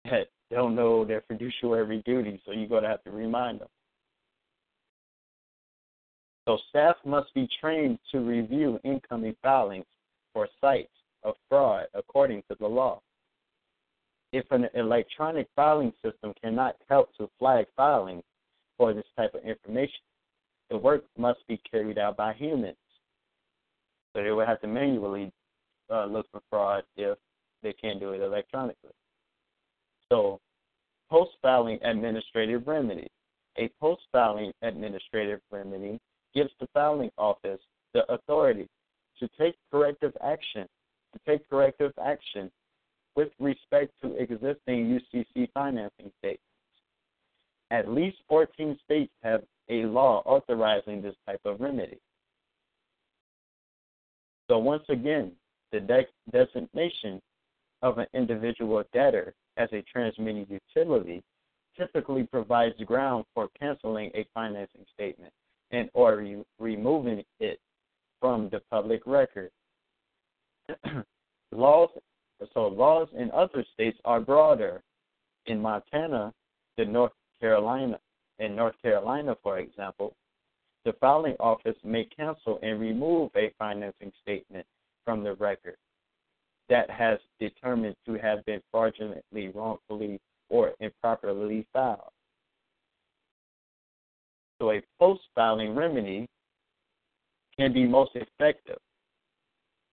[0.06, 3.68] that don't know their fiduciary duty, so you're to have to remind them.
[6.46, 9.86] So staff must be trained to review incoming filings
[10.34, 10.92] for sites
[11.24, 13.02] of fraud according to the law.
[14.34, 18.24] If an electronic filing system cannot help to flag filings
[18.84, 20.04] for this type of information,
[20.70, 22.76] the work must be carried out by humans.
[24.12, 25.32] So they would have to manually
[25.90, 27.18] uh, look for fraud if
[27.62, 28.92] they can't do it electronically.
[30.10, 30.42] So,
[31.10, 33.08] post filing administrative remedy.
[33.58, 35.98] A post filing administrative remedy
[36.36, 37.62] gives the filing office
[37.94, 38.68] the authority
[39.18, 40.68] to take corrective action,
[41.14, 42.52] to take corrective action
[43.16, 46.53] with respect to existing UCC financing statements.
[47.74, 51.98] At least 14 states have a law authorizing this type of remedy.
[54.48, 55.32] So once again,
[55.72, 57.20] the de- designation
[57.82, 61.24] of an individual debtor as a transmitting utility
[61.76, 65.34] typically provides ground for canceling a financing statement
[65.72, 67.60] and or re- removing it
[68.22, 69.50] from the public record.
[71.52, 71.90] laws
[72.54, 74.84] so laws in other states are broader.
[75.48, 76.32] In Montana,
[76.78, 77.12] the North
[77.44, 78.00] Carolina
[78.40, 80.16] in North Carolina, for example,
[80.86, 84.66] the filing office may cancel and remove a financing statement
[85.04, 85.76] from the record
[86.70, 92.00] that has determined to have been fraudulently, wrongfully, or improperly filed.
[94.62, 96.30] So a post filing remedy
[97.60, 98.80] can be most effective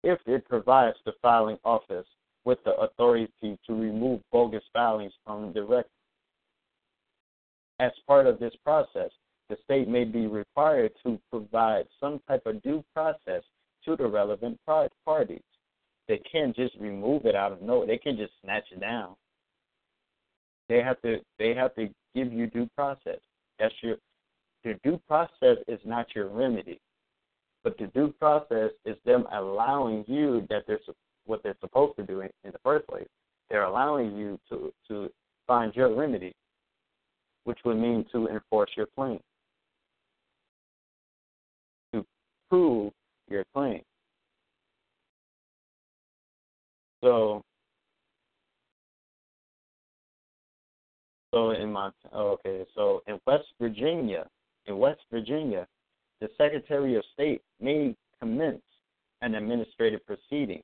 [0.02, 2.08] if it provides the filing office
[2.46, 5.90] with the authority to remove bogus filings from the record.
[7.80, 9.10] As part of this process,
[9.50, 13.44] the state may be required to provide some type of due process
[13.86, 15.42] to the relevant parties.
[16.08, 17.88] They can't just remove it out of nowhere.
[17.88, 19.16] They can't just snatch it down.
[20.70, 21.20] They have to.
[21.40, 23.20] They have to give you due process.
[23.60, 23.98] That's your.
[24.64, 26.80] The due process is not your remedy,
[27.64, 30.80] but the due process is them allowing you that they're
[31.26, 33.08] what they're supposed to do in, in the first place.
[33.50, 35.10] They're allowing you to to
[35.48, 36.34] find your remedy,
[37.46, 39.20] which would mean to enforce your claim,
[41.94, 42.06] to
[42.50, 42.94] prove
[43.30, 43.82] your claim.
[47.04, 47.44] So,
[51.34, 54.28] so in my oh, okay, so in West Virginia,
[54.68, 55.68] in West Virginia,
[56.22, 58.62] the Secretary of State may commence
[59.22, 60.62] an administrative proceeding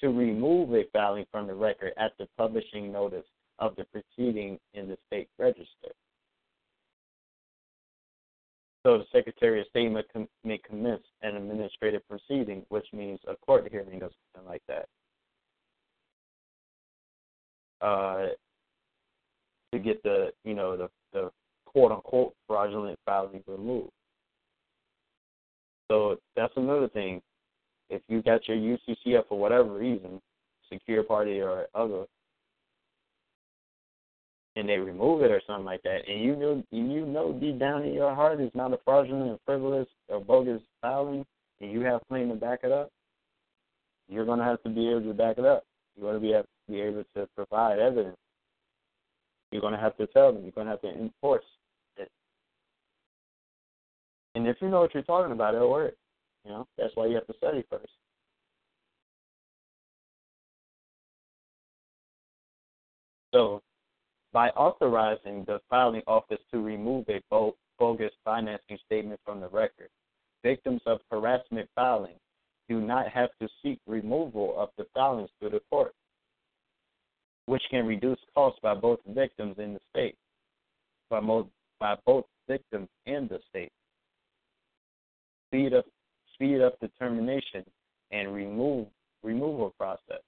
[0.00, 3.24] to remove a filing from the record the publishing notice
[3.58, 5.92] of the proceeding in the state register.
[8.84, 9.90] So the Secretary of State
[10.44, 14.86] may commence an administrative proceeding, which means a court hearing or something like that,
[17.80, 18.26] uh,
[19.72, 21.30] to get the you know the, the
[21.64, 23.90] quote unquote fraudulent filing removed.
[25.90, 27.22] So that's another thing.
[27.88, 30.20] If you got your UCCF for whatever reason,
[30.70, 32.04] secure party or other,
[34.56, 37.82] and they remove it or something like that, and you know you know deep down
[37.82, 41.24] in your heart it's not a fraudulent, frivolous, or bogus filing,
[41.60, 42.90] and you have claim to back it up,
[44.08, 45.64] you're to have to be able to back it up.
[45.96, 48.16] You're to be have to be able to provide evidence.
[49.50, 50.42] You're to have to tell them.
[50.42, 51.44] You're to have to enforce
[51.96, 52.10] it.
[54.34, 55.94] And if you know what you're talking about, it'll work.
[56.44, 57.92] You know that's why you have to study first.
[63.32, 63.62] So
[64.34, 67.22] by authorizing the filing office to remove a
[67.78, 69.88] bogus financing statement from the record.
[70.42, 72.16] Victims of harassment filing
[72.68, 75.94] do not have to seek removal of the filings to the court,
[77.46, 80.16] which can reduce costs by both victims and the state,
[81.08, 81.20] by,
[81.78, 83.70] by both victims and the state.
[85.48, 85.86] Speed up,
[86.34, 87.64] speed up determination
[88.10, 88.88] and remove
[89.22, 90.22] removal process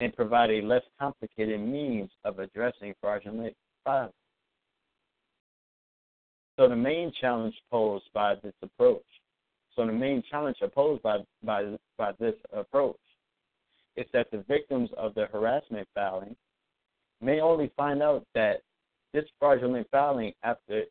[0.00, 3.54] and provide a less complicated means of addressing fraudulent
[3.84, 4.12] filing.
[6.58, 9.04] So the main challenge posed by this approach,
[9.76, 12.96] so the main challenge posed by by by this approach
[13.96, 16.36] is that the victims of the harassment filing
[17.20, 18.62] may only find out that
[19.12, 20.84] this fraudulent filing after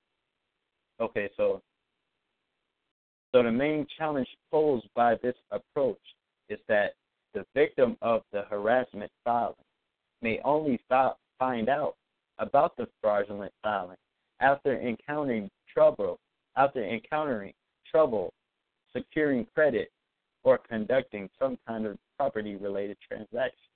[0.99, 1.61] okay, so
[3.31, 5.99] so the main challenge posed by this approach
[6.49, 6.93] is that
[7.33, 9.55] the victim of the harassment filing
[10.21, 10.79] may only
[11.39, 11.95] find out
[12.39, 13.97] about the fraudulent filing
[14.39, 16.19] after encountering trouble,
[16.55, 17.53] after encountering
[17.89, 18.33] trouble
[18.93, 19.91] securing credit
[20.43, 23.69] or conducting some kind of property related transaction.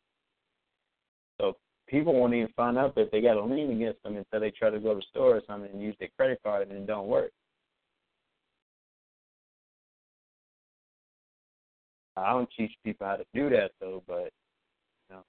[1.39, 1.57] So
[1.87, 4.69] people won't even find out that they got a lien against them until they try
[4.69, 7.07] to go to the store or something and use their credit card and it don't
[7.07, 7.31] work.
[12.15, 14.31] I don't teach people how to do that though, but
[15.09, 15.23] you know,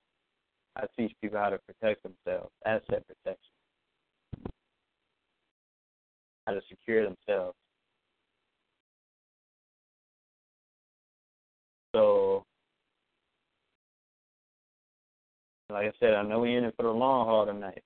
[0.77, 3.53] I teach people how to protect themselves, asset protection,
[6.47, 7.57] how to secure themselves.
[11.95, 12.45] So,
[15.71, 17.83] like I said, I know we're in it for the long haul tonight.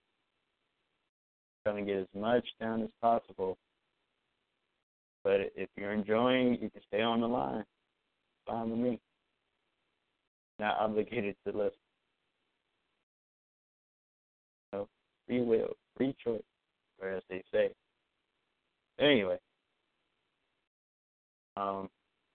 [1.65, 3.59] Trying to get as much done as possible.
[5.23, 7.65] But if you're enjoying, you can stay on the line
[8.49, 9.01] fine with me.
[10.59, 11.73] Not obligated to listen.
[14.73, 14.89] No,
[15.27, 16.43] free will, free choice,
[17.01, 17.71] or as they say.
[18.99, 19.39] Anyway,
[21.57, 21.89] um,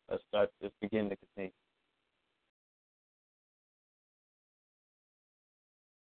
[0.10, 0.50] let's start.
[0.62, 1.52] Let's begin to continue.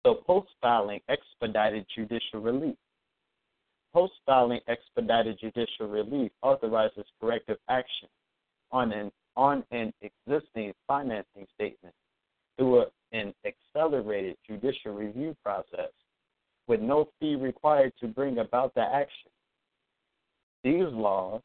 [0.04, 2.76] So, post filing expedited judicial relief.
[3.94, 8.08] Post filing expedited judicial relief authorizes corrective action
[8.70, 11.94] on an on an existing financing statement
[12.56, 15.90] through a, an accelerated judicial review process
[16.66, 19.30] with no fee required to bring about the action.
[20.62, 21.42] These laws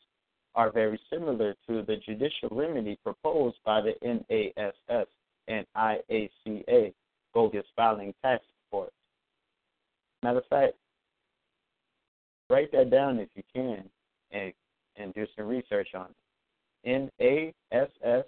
[0.55, 5.07] are very similar to the judicial remedy proposed by the NASS
[5.47, 6.93] and IACA
[7.33, 8.91] bogus filing task force.
[10.23, 10.73] Matter of fact,
[12.49, 13.83] write that down if you can
[14.31, 14.53] and,
[14.95, 16.15] and do some research on it.
[16.85, 18.25] N A S S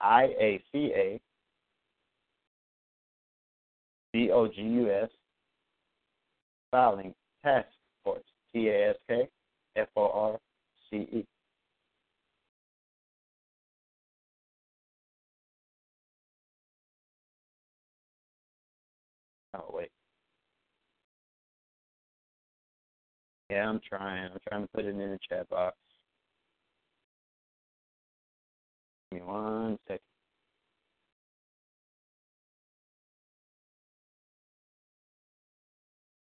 [0.00, 1.20] I A C A
[4.12, 5.10] B O G U S
[6.70, 7.14] filing
[7.44, 7.68] task
[8.04, 8.22] force
[8.52, 9.28] T A S K
[9.76, 10.38] F O R
[10.90, 11.26] C E.
[19.56, 19.90] Oh wait.
[23.50, 24.30] Yeah, I'm trying.
[24.32, 25.76] I'm trying to put it in the chat box.
[29.14, 30.00] Me one second.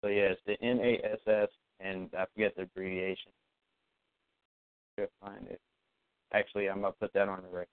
[0.04, 1.50] So yeah, it's the NASS,
[1.80, 3.32] and I forget the abbreviation.
[5.00, 5.60] Should find it.
[6.34, 7.68] Actually, I'm gonna put that on the record.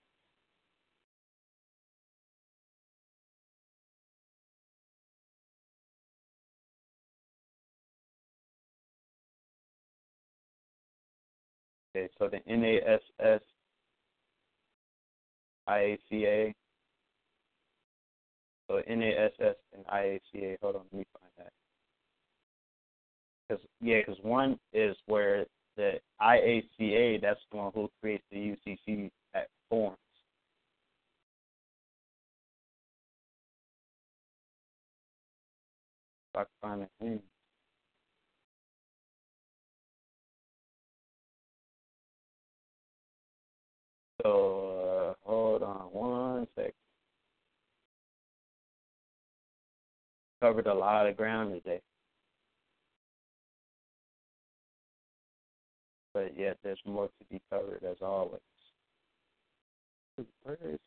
[11.95, 13.45] Okay, so the NASS
[15.69, 16.53] IACA.
[18.67, 20.57] So NASS and IACA.
[20.61, 21.51] Hold on, let me find that.
[23.47, 25.45] Because yeah, because one is where
[25.77, 29.97] the IACA, that's the one who creates the UCC at forms.
[36.33, 37.21] If I can find that
[44.25, 46.73] So uh, hold on one second.
[50.41, 51.79] Covered a lot of ground today.
[56.15, 58.41] But yet there's more to be covered as always.
[60.41, 60.79] Where is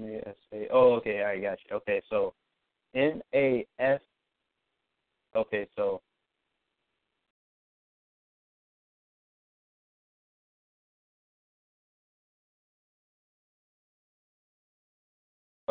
[0.00, 0.68] NASS?
[0.72, 1.76] Oh, okay, I got you.
[1.76, 2.34] Okay, so
[2.92, 4.00] NASS.
[5.36, 6.00] Okay, so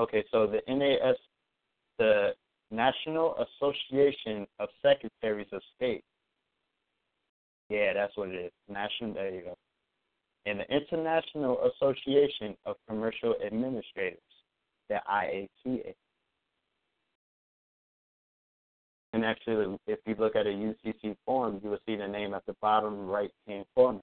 [0.03, 1.15] Okay, so the NASS,
[1.97, 2.31] the
[2.71, 6.03] National Association of Secretaries of State.
[7.69, 8.51] Yeah, that's what it is.
[8.67, 9.13] National.
[9.13, 9.57] There you go.
[10.45, 14.19] And the International Association of Commercial Administrators,
[14.89, 15.93] the IACA.
[19.13, 22.45] And actually, if you look at a UCC form, you will see the name at
[22.45, 24.01] the bottom right hand corner.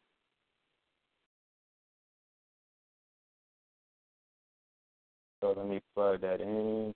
[5.43, 6.95] So let me plug that in.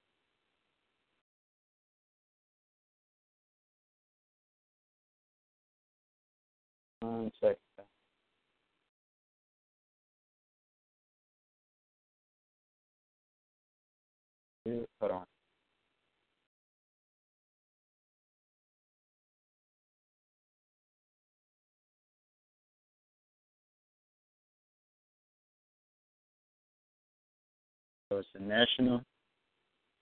[7.01, 7.59] One second.
[15.01, 15.34] Hold on.
[28.15, 29.03] So it's the national.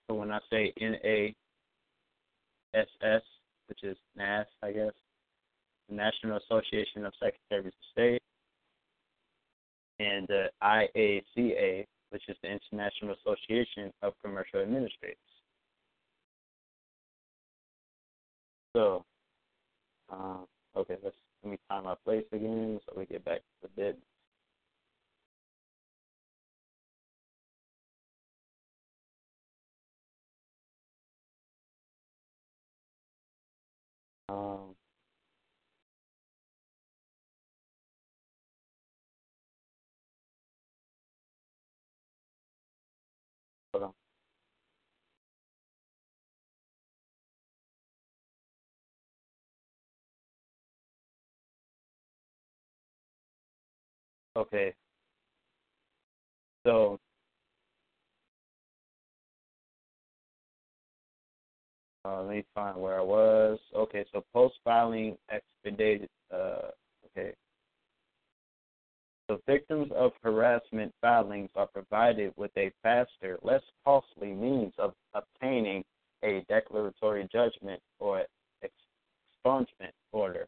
[0.07, 1.35] So when I say N A
[2.75, 3.23] S S,
[3.69, 4.93] which is NAS, I guess,
[5.89, 8.21] the National Association of Secretaries of State,
[9.99, 15.17] and the IACA, which is the International Association of Commercial Administrators.
[18.77, 19.07] So,
[20.11, 20.45] um,
[20.77, 23.99] okay, let's let me time my place again so we get back to the bit.
[34.33, 34.75] Um,
[43.73, 43.95] hold on.
[54.37, 54.75] Okay.
[56.67, 56.99] So
[62.05, 63.59] uh, let me find where I was.
[63.75, 66.09] Okay, so post filing expedited.
[66.33, 66.71] Uh,
[67.07, 67.33] okay.
[69.29, 75.85] So victims of harassment filings are provided with a faster, less costly means of obtaining
[76.25, 78.25] a declaratory judgment or
[78.63, 80.47] expungement order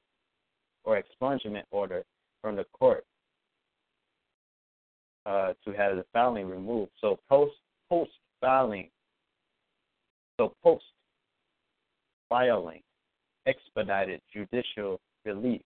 [0.84, 2.05] or expungement order
[2.42, 3.05] from the court
[5.26, 6.91] uh, to have the filing removed.
[7.00, 7.55] So post
[7.89, 8.10] post
[8.41, 8.91] filing,
[10.39, 10.84] so post
[12.28, 12.81] filing,
[13.47, 15.62] expedited judicial relief.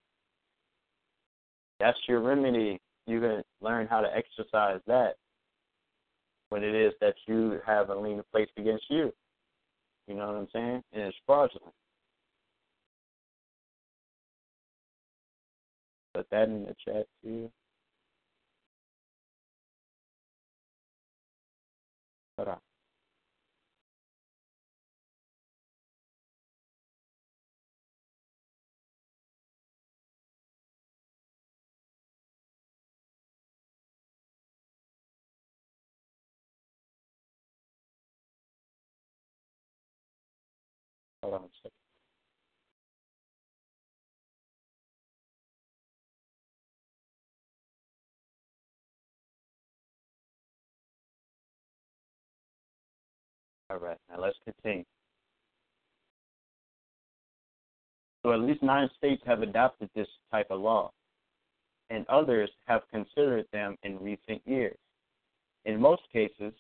[1.81, 2.81] That's your remedy.
[3.07, 5.15] You can learn how to exercise that
[6.51, 9.13] when it is that you have a lien placed against you.
[10.07, 10.83] You know what I'm saying?
[10.93, 11.75] And it's fraudulent.
[16.15, 17.51] Put that in the chat too.
[22.37, 22.68] Hold on.
[41.29, 41.73] Hold on a second.
[53.71, 54.85] All right, now let's continue.
[58.23, 60.93] So at least nine states have adopted this type of law,
[61.91, 64.79] and others have considered them in recent years.
[65.67, 66.55] In most cases,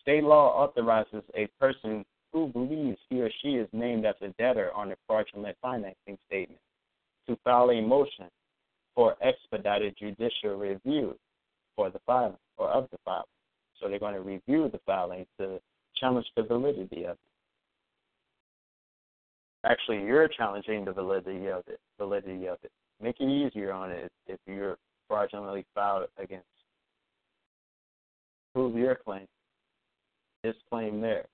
[0.00, 4.72] state law authorizes a person who believes he or she is named as a debtor
[4.74, 6.60] on a fraudulent financing statement
[7.26, 8.26] to file a motion
[8.94, 11.14] for expedited judicial review
[11.76, 13.24] for the filing or of the filing.
[13.80, 15.58] So they're going to review the filing to
[15.96, 17.18] challenge the validity of it.
[19.64, 21.78] Actually, you're challenging the validity of it.
[21.98, 22.70] Validity of it.
[23.00, 24.76] Make it easier on it if you're
[25.08, 26.46] fraudulently filed against.
[28.54, 29.26] Prove your claim.
[30.42, 31.26] Disclaim theirs.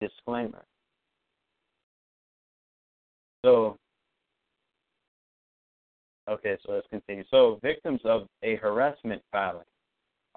[0.00, 0.64] Disclaimer.
[3.44, 3.76] So,
[6.30, 7.24] Okay, so let's continue.
[7.28, 9.64] So victims of a harassment filing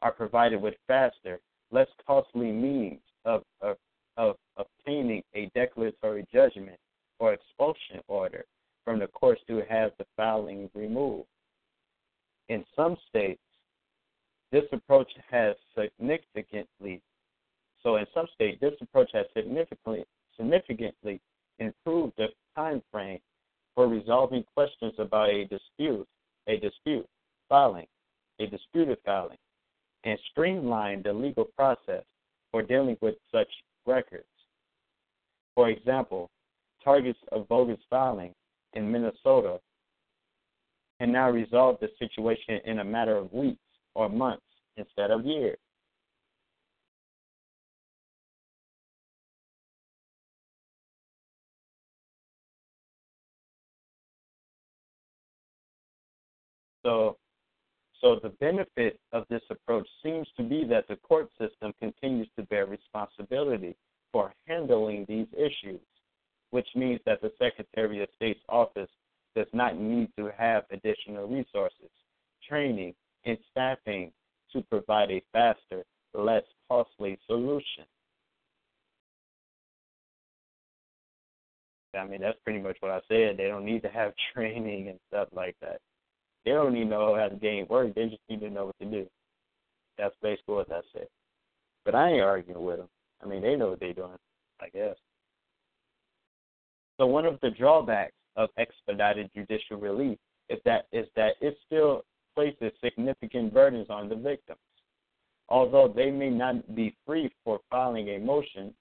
[0.01, 1.39] are provided with faster,
[1.71, 3.77] less costly means of, of,
[4.17, 6.77] of obtaining a declaratory judgment
[7.19, 8.43] or expulsion order
[8.83, 11.27] from the courts to have the filing removed.
[12.49, 13.41] In some states,
[14.51, 17.01] this approach has significantly
[17.83, 20.05] so in some states this approach has significantly
[20.37, 21.21] significantly
[21.59, 23.19] improved the time frame
[23.75, 26.07] for resolving questions about a dispute,
[26.47, 27.05] a dispute
[27.49, 27.87] filing,
[28.39, 29.37] a disputed filing,
[30.03, 32.03] and streamlined the legal process
[32.51, 33.47] for dealing with such
[33.85, 34.25] records.
[35.55, 36.29] For example,
[36.83, 38.33] targets of bogus filing
[38.73, 39.59] in Minnesota
[40.99, 43.59] can now resolve the situation in a matter of weeks
[43.95, 44.43] or months
[44.77, 45.57] instead of years.
[56.83, 57.17] So,
[58.01, 62.43] so the benefit of this approach seems to be that the court system continues to
[62.43, 63.75] bear responsibility
[64.11, 65.81] for handling these issues,
[66.51, 68.89] which means that the Secretary of State's office
[69.35, 71.89] does not need to have additional resources,
[72.47, 72.93] training,
[73.25, 74.11] and staffing
[74.51, 77.85] to provide a faster, less costly solution.
[81.95, 83.37] I mean, that's pretty much what I said.
[83.37, 85.79] They don't need to have training and stuff like that.
[86.45, 87.93] They don't even know how the game works.
[87.95, 89.07] They just need to know what to do.
[89.97, 91.07] That's basically what that said.
[91.85, 92.89] But I ain't arguing with them.
[93.23, 94.17] I mean, they know what they're doing,
[94.59, 94.95] I guess.
[96.99, 100.17] So one of the drawbacks of expedited judicial relief
[100.49, 102.03] is that is that it still
[102.35, 104.59] places significant burdens on the victims.
[105.49, 108.73] Although they may not be free for filing a motion,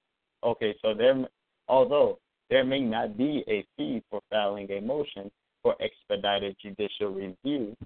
[0.42, 1.26] okay, so there
[1.68, 2.18] although
[2.50, 5.30] there may not be a fee for filing a motion,
[5.62, 7.76] for expedited judicial review.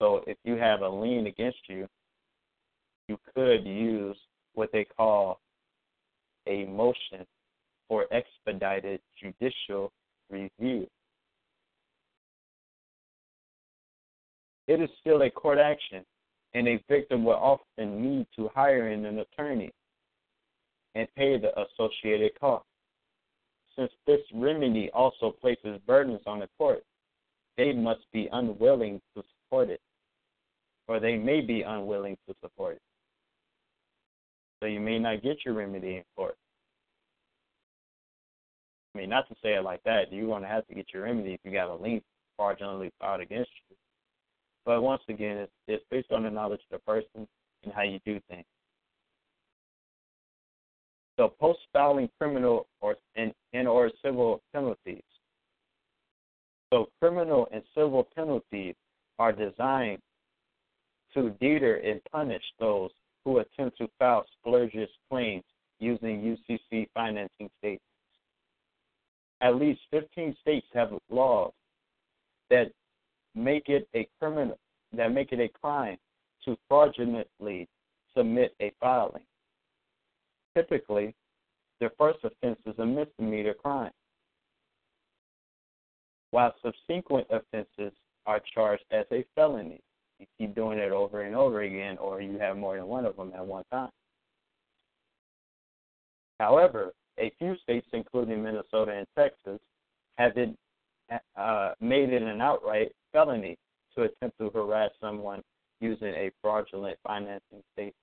[0.00, 1.86] So if you have a lien against you,
[3.08, 4.16] you could use
[4.54, 5.40] what they call
[6.46, 7.26] a motion
[7.88, 9.92] for expedited judicial
[10.30, 10.86] review.
[14.66, 16.04] It is still a court action,
[16.54, 19.70] and a victim will often need to hire an attorney
[20.96, 22.66] and pay the associated costs
[23.78, 26.82] since this remedy also places burdens on the court,
[27.56, 29.80] they must be unwilling to support it,
[30.88, 32.82] or they may be unwilling to support it.
[34.60, 36.36] So you may not get your remedy in court.
[38.94, 41.02] I mean, not to say it like that, you're going to have to get your
[41.02, 42.00] remedy if you got a lien
[42.36, 43.76] fraudulently filed against you.
[44.64, 47.28] But once again, it's, it's based on the knowledge of the person
[47.62, 48.46] and how you do things.
[51.16, 55.02] So post-filing criminal or and, and or civil penalties.
[56.72, 58.74] So criminal and civil penalties
[59.18, 60.00] are designed
[61.14, 62.90] to deter and punish those
[63.24, 65.44] who attempt to file spurious claims
[65.78, 67.82] using UCC financing statements.
[69.40, 71.52] At least 15 states have laws
[72.50, 72.72] that
[73.34, 74.58] make it a criminal
[74.92, 75.98] that make it a crime
[76.44, 77.68] to fraudulently
[78.16, 79.25] submit a filing.
[80.56, 81.14] Typically,
[81.80, 83.92] their first offense is a misdemeanor crime,
[86.30, 87.92] while subsequent offenses
[88.24, 89.80] are charged as a felony.
[90.18, 93.16] You keep doing it over and over again, or you have more than one of
[93.16, 93.90] them at one time.
[96.40, 99.60] However, a few states, including Minnesota and Texas,
[100.16, 100.56] have it,
[101.36, 103.58] uh, made it an outright felony
[103.94, 105.42] to attempt to harass someone
[105.80, 107.94] using a fraudulent financing statement.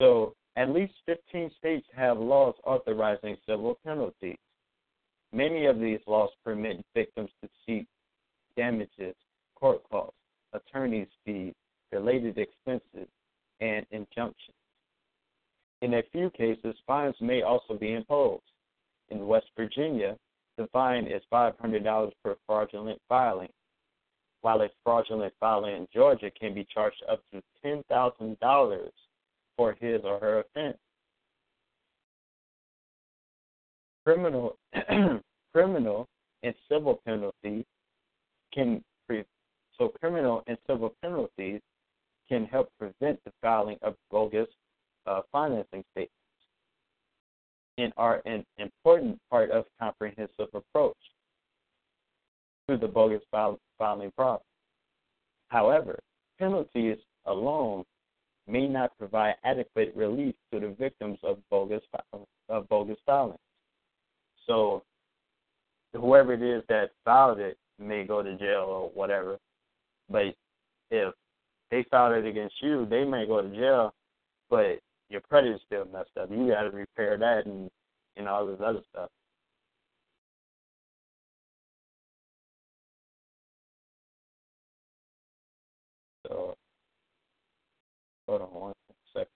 [0.00, 4.38] So at least 15 states have laws authorizing civil penalties.
[5.32, 7.86] Many of these laws permit victims to seek
[8.56, 9.14] damages,
[9.54, 10.14] court costs,
[10.52, 11.54] attorney's fees,
[11.92, 13.08] related expenses,
[13.60, 14.56] and injunctions.
[15.82, 18.42] In a few cases, fines may also be imposed.
[19.10, 20.16] In West Virginia,
[20.56, 23.48] the fine is $500 per fraudulent filing,
[24.40, 28.90] while a fraudulent filing in Georgia can be charged up to $10,000
[29.58, 30.78] for his or her offense.
[34.06, 34.56] Criminal,
[35.52, 36.08] criminal
[36.42, 37.64] and civil penalties
[38.54, 39.24] can pre-
[39.76, 41.60] so criminal and civil penalties
[42.28, 44.48] can help prevent the filing of bogus
[45.06, 46.12] uh, financing statements
[47.78, 50.96] and are an important part of comprehensive approach
[52.68, 54.40] to the bogus filing problem.
[55.48, 55.98] However,
[56.38, 57.84] penalties alone
[58.48, 61.82] may not provide adequate relief to the victims of bogus
[62.48, 63.36] of bogus filing.
[64.46, 64.82] So,
[65.94, 69.38] whoever it is that filed it may go to jail or whatever.
[70.10, 70.34] But
[70.90, 71.14] if
[71.70, 73.92] they filed it against you, they may go to jail,
[74.48, 76.30] but your credit is still messed up.
[76.30, 77.70] You got to repair that and
[78.16, 79.10] and all this other stuff.
[86.26, 86.56] So,
[88.28, 88.74] hold on one
[89.14, 89.28] second.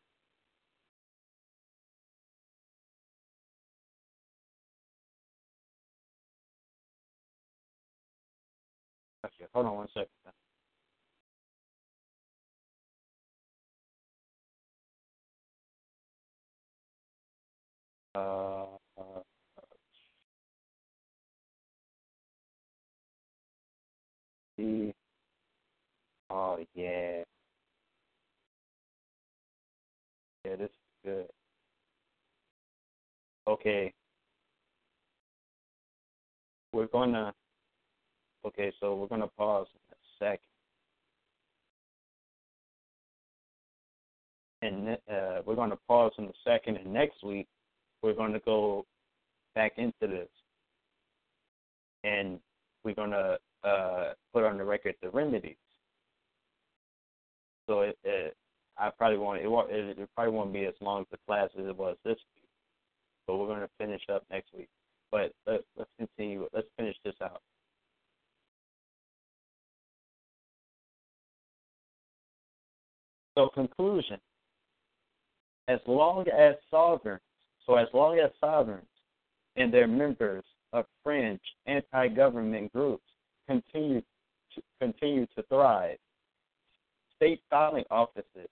[9.26, 10.08] Okay, hold on one second.
[18.14, 18.66] Uh,
[24.58, 24.94] see.
[26.30, 27.22] Oh yeah.
[30.44, 30.70] Yeah, this is
[31.04, 31.26] good.
[33.46, 33.92] Okay.
[36.72, 37.32] We're gonna
[38.44, 40.48] okay, so we're gonna pause in a second.
[44.62, 47.46] And uh, we're gonna pause in a second and next week
[48.02, 48.84] we're gonna go
[49.54, 50.28] back into this.
[52.04, 52.40] And
[52.84, 55.56] we're gonna uh, put on the record the remedies.
[57.68, 58.36] So it, it
[58.82, 61.66] I probably won't it won't it, probably won't be as long as the class as
[61.66, 62.48] it was this week.
[63.28, 64.68] But we're gonna finish up next week.
[65.12, 67.40] But let's let's continue let's finish this out.
[73.38, 74.18] So conclusion.
[75.68, 77.20] As long as sovereigns
[77.64, 78.84] so as long as sovereigns
[79.54, 83.04] and their members of fringe anti government groups
[83.46, 84.02] continue
[84.56, 85.98] to continue to thrive,
[87.14, 88.48] state filing offices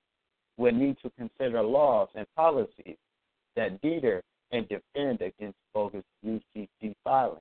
[0.60, 2.98] will need to consider laws and policies
[3.56, 4.20] that deter
[4.52, 7.40] and defend against bogus UCC filings,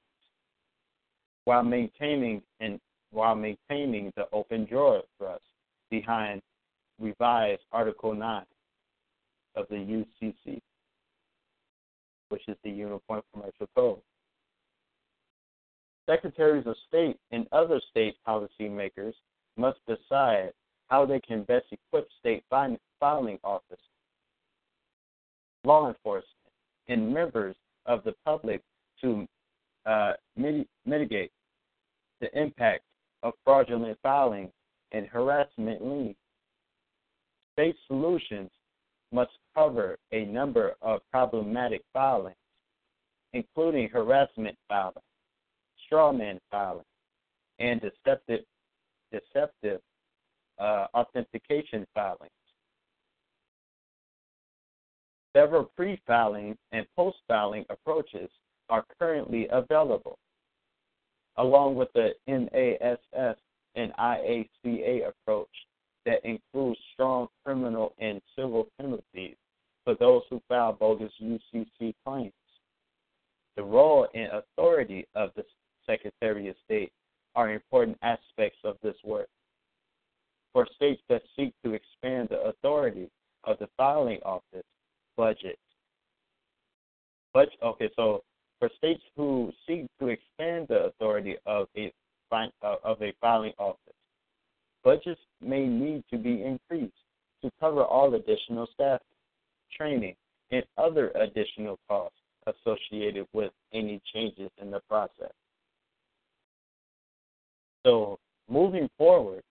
[1.44, 2.80] while maintaining and
[3.12, 5.44] while maintaining the open drawer thrust
[5.92, 6.42] behind
[6.98, 8.44] revised Article 9
[9.56, 10.62] of the UCC,
[12.30, 14.00] which is the Uniform Commercial Code.
[16.10, 19.14] Secretaries of State and other state policymakers
[19.58, 20.54] must decide
[20.90, 23.80] how they can best equip state filing officers,
[25.64, 26.26] law enforcement,
[26.88, 28.61] and members of the public
[29.01, 29.26] to
[29.85, 30.14] uh,
[30.85, 31.32] mitigate
[32.22, 32.84] the impact
[33.24, 34.51] of fraudulent filing
[34.92, 36.16] and harassment liens.
[37.53, 38.50] State solutions
[39.11, 42.35] must cover a number of problematic filings,
[43.34, 44.93] including harassment filing,
[45.92, 46.84] strawman filing,
[47.59, 48.42] and deceptive,
[49.11, 49.82] deceptive
[50.60, 52.32] uh, authentication filings.
[55.36, 58.30] Several pre filing and post filing approaches
[58.70, 60.18] are currently available,
[61.38, 63.38] along with the NASS
[63.76, 65.48] and IACA approach
[66.06, 69.36] that includes strong criminal and civil penalties
[69.84, 72.34] for those who file bogus UCC claims.
[73.56, 75.44] The role and authority of the
[75.86, 76.92] Secretary of State
[77.36, 79.28] are important aspects of this work.
[80.53, 83.10] For states that seek to expand the authority
[83.44, 84.66] of the filing office
[85.16, 85.60] budget,
[87.34, 88.24] but okay, so
[88.60, 91.94] for states who seek to expand the authority of a
[92.32, 93.94] uh, of a filing office,
[94.84, 96.94] budgets may need to be increased
[97.42, 99.00] to cover all additional staff,
[99.76, 100.16] training,
[100.52, 105.32] and other additional costs associated with any changes in the process.
[107.86, 108.19] So,
[108.50, 109.42] moving forward,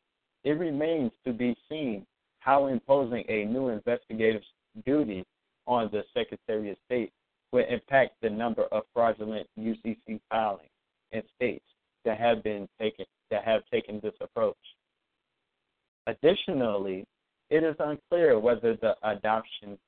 [0.45, 2.07] it remains to be seen
[2.41, 4.43] how imposing a new investigative
[4.87, 5.25] duty
[5.67, 7.13] on the Secretary of State
[7.53, 10.71] will impact the number of fraudulent UCC filings
[11.13, 11.65] in states
[12.05, 14.57] that have been taken that have taken this approach.
[16.07, 17.05] Additionally,
[17.51, 19.79] it is unclear whether the adoption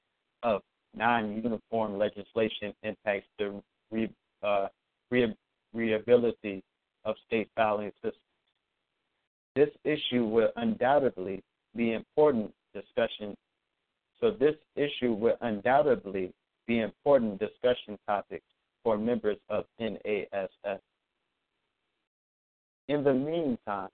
[0.42, 0.60] of
[0.94, 4.10] non-uniform legislation impacts the re,
[4.42, 4.66] uh,
[5.10, 5.34] re,
[7.04, 8.29] of state filing systems.
[9.60, 11.44] This issue will undoubtedly
[11.76, 13.36] be important discussion.
[14.18, 16.32] So this issue will undoubtedly
[16.66, 18.46] be important discussion topics
[18.82, 20.80] for members of NASS.
[22.88, 23.90] In the meantime,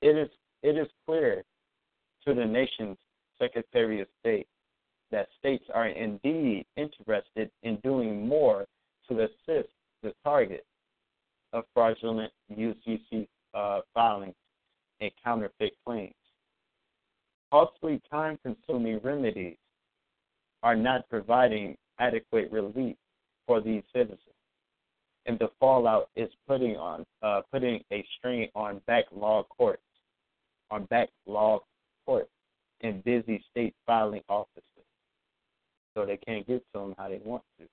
[0.00, 0.30] it is
[0.62, 1.44] it is clear
[2.26, 2.96] to the nation's
[3.38, 4.48] Secretary of State
[5.10, 8.64] that states are indeed interested in doing more
[9.10, 9.68] to assist
[10.02, 10.64] the target
[11.52, 14.34] of fraudulent UCC uh, filings
[15.00, 16.14] and counterfeit claims.
[17.50, 19.56] Costly, time consuming remedies
[20.62, 22.96] are not providing adequate relief
[23.46, 24.20] for these citizens,
[25.26, 29.82] and the fallout is putting on uh, putting a strain on backlog courts,
[30.70, 31.62] on backlog
[32.04, 32.30] courts
[32.82, 34.62] and busy state filing offices,
[35.94, 37.66] so they can't get to them how they want to.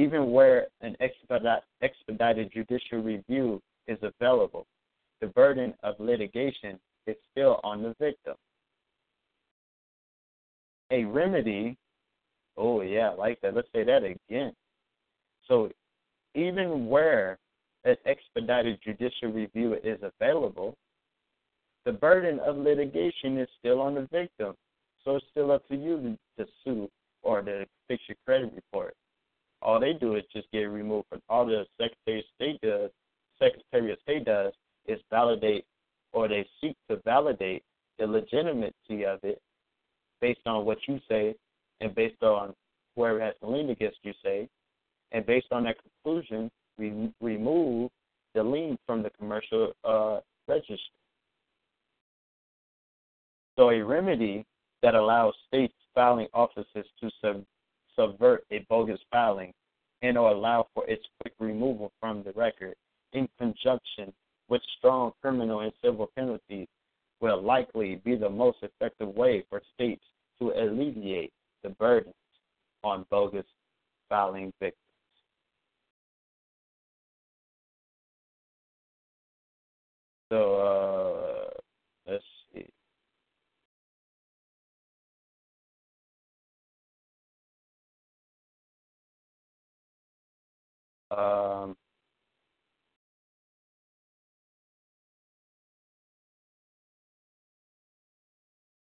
[0.00, 4.66] Even where an expedited judicial review is available,
[5.20, 8.34] the burden of litigation is still on the victim.
[10.90, 11.76] A remedy,
[12.56, 13.54] oh yeah, I like that.
[13.54, 14.54] Let's say that again.
[15.46, 15.68] So
[16.34, 17.38] even where
[17.84, 20.78] an expedited judicial review is available,
[21.84, 24.54] the burden of litigation is still on the victim.
[25.04, 26.88] So it's still up to you to, to sue
[27.22, 28.94] or to fix your credit report.
[29.62, 32.90] All they do is just get removed from all the Secretary of State does
[33.38, 34.52] Secretary of State does
[34.86, 35.64] is validate
[36.12, 37.62] or they seek to validate
[37.98, 39.40] the legitimacy of it
[40.20, 41.34] based on what you say
[41.80, 42.54] and based on
[42.96, 44.48] whoever has to lien against you say,
[45.12, 47.90] and based on that conclusion, we remove
[48.34, 50.76] the lien from the commercial uh, register.
[53.56, 54.44] So a remedy
[54.82, 57.44] that allows states filing offices to sub-
[57.96, 59.52] subvert a bogus filing
[60.02, 62.74] and or allow for its quick removal from the record
[63.12, 64.12] in conjunction
[64.48, 66.66] with strong criminal and civil penalties
[67.20, 70.04] will likely be the most effective way for states
[70.40, 72.14] to alleviate the burdens
[72.82, 73.44] on bogus
[74.08, 74.76] filing victims.
[80.30, 81.39] So uh,
[91.10, 91.76] Um,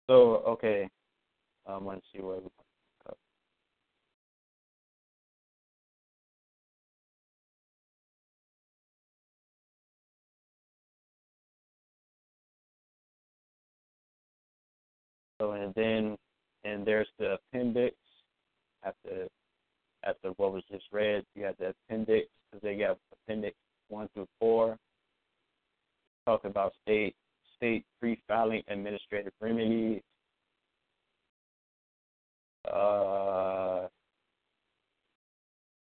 [0.08, 0.88] So okay,
[1.66, 2.50] I want to see where we.
[15.40, 16.16] So and then
[16.64, 17.96] and there's the appendix
[20.06, 21.24] after what was just read.
[21.34, 23.56] You have the appendix because they got appendix
[23.88, 24.76] one through four.
[26.24, 27.14] Talk about state
[27.56, 30.02] state pre-filing administrative remedies.
[32.70, 33.86] Uh,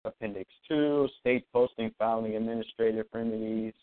[0.04, 3.74] Appendix 2, state posting filing administrative remedies.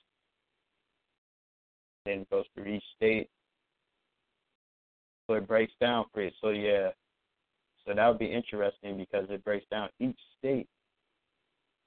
[2.06, 3.30] Then goes through each state.
[5.28, 6.32] So it breaks down for you.
[6.42, 6.90] So yeah,
[7.90, 10.68] so that would be interesting because it breaks down each state,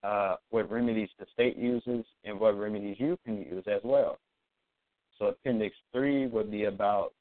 [0.03, 4.19] uh, what remedies the state uses and what remedies you can use as well.
[5.17, 7.13] So Appendix 3 would be about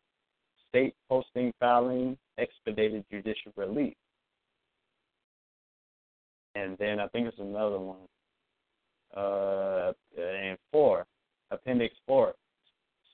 [0.68, 3.94] state posting filing, expedited judicial relief.
[6.56, 8.08] And then I think it's another one.
[9.16, 11.06] Uh, and 4,
[11.52, 12.34] Appendix 4,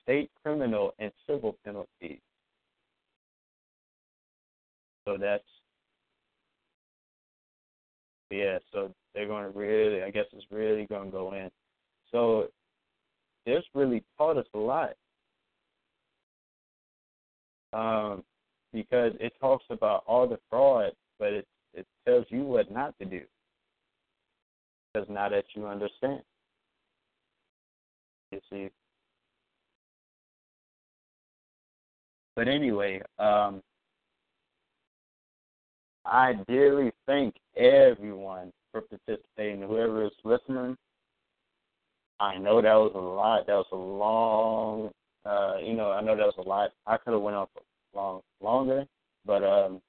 [0.02, 2.20] state criminal and civil penalties.
[5.04, 5.44] So that's
[8.30, 11.50] yeah, so they're going to really, I guess it's really going to go in.
[12.12, 12.48] So
[13.46, 14.90] this really taught us a lot
[17.72, 18.22] um,
[18.72, 23.04] because it talks about all the fraud, but it it tells you what not to
[23.04, 23.20] do
[24.92, 26.22] because now that you understand,
[28.30, 28.68] you see.
[32.34, 33.62] But anyway, um,
[36.10, 39.60] I dearly thank everyone for participating.
[39.60, 40.76] Whoever is listening,
[42.18, 43.46] I know that was a lot.
[43.46, 44.90] That was a long.
[45.26, 46.70] Uh, you know, I know that was a lot.
[46.86, 47.62] I could have went on for
[47.94, 48.86] long longer,
[49.26, 49.80] but um,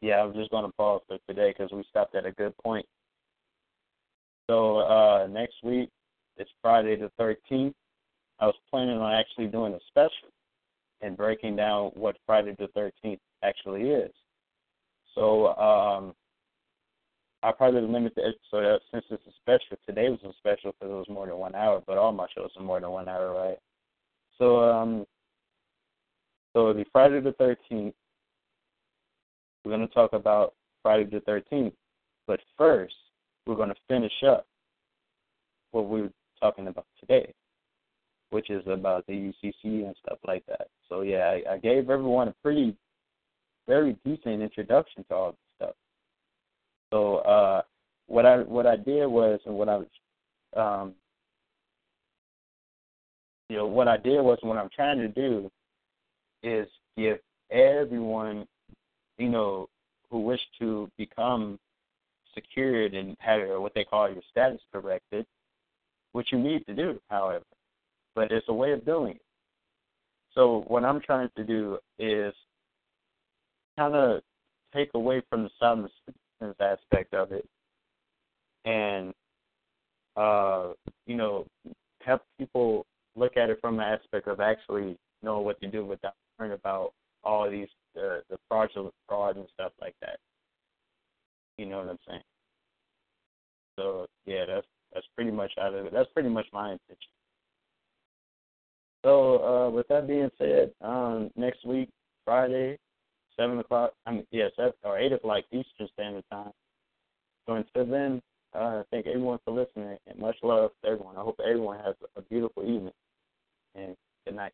[0.00, 2.86] yeah, I'm just gonna pause for today because we stopped at a good point.
[4.48, 5.90] So uh, next week
[6.38, 7.74] it's Friday the 13th.
[8.40, 10.32] I was planning on actually doing a special
[11.02, 14.10] and breaking down what Friday the 13th actually is.
[15.14, 16.14] So um,
[17.42, 19.76] I probably limit the episode since it's a special.
[19.86, 22.50] Today was a special because it was more than one hour, but all my shows
[22.56, 23.58] are more than one hour, right?
[24.38, 25.06] So um,
[26.52, 27.94] so it'll be Friday the thirteenth.
[29.64, 31.74] We're gonna talk about Friday the thirteenth,
[32.26, 32.94] but first
[33.46, 34.46] we're gonna finish up
[35.72, 37.32] what we were talking about today,
[38.30, 40.68] which is about the UCC and stuff like that.
[40.88, 42.76] So yeah, I, I gave everyone a pretty,
[43.66, 45.74] very decent introduction to all this stuff.
[46.92, 47.62] so uh,
[48.06, 49.86] what I what I did was, and what I was,
[50.56, 50.94] um,
[53.48, 55.50] you know, what I did was, what I'm trying to do
[56.42, 56.66] is
[56.96, 57.18] give
[57.50, 58.46] everyone,
[59.18, 59.68] you know,
[60.10, 61.58] who wish to become
[62.34, 65.26] secured and have what they call your status corrected,
[66.12, 67.44] which you need to do, however.
[68.14, 69.22] But it's a way of doing it.
[70.34, 72.32] So what I'm trying to do is
[73.80, 74.20] kind of
[74.74, 77.48] take away from the sound assistance aspect of it
[78.66, 79.14] and
[80.16, 80.72] uh,
[81.06, 81.46] you know,
[82.02, 82.84] help people
[83.16, 86.92] look at it from the aspect of actually know what to do without worrying about
[87.24, 90.18] all these the the fraudulent fraud and stuff like that.
[91.56, 92.22] You know what I'm saying?
[93.78, 95.92] So yeah, that's that's pretty much out of it.
[95.92, 97.10] That's pretty much my intention.
[99.04, 101.88] So uh, with that being said, um, next week
[102.26, 102.78] Friday,
[103.40, 103.92] seven o'clock.
[104.06, 106.52] I mean, yeah, seven or eight o'clock Eastern Standard Time.
[107.46, 108.22] So until then,
[108.54, 111.16] uh, thank everyone for listening and much love to everyone.
[111.16, 112.92] I hope everyone has a beautiful evening
[113.74, 113.96] and
[114.26, 114.52] good night.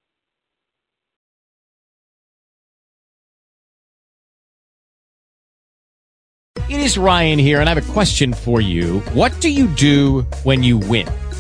[6.68, 9.00] It is Ryan here, and I have a question for you.
[9.12, 11.06] What do you do when you win?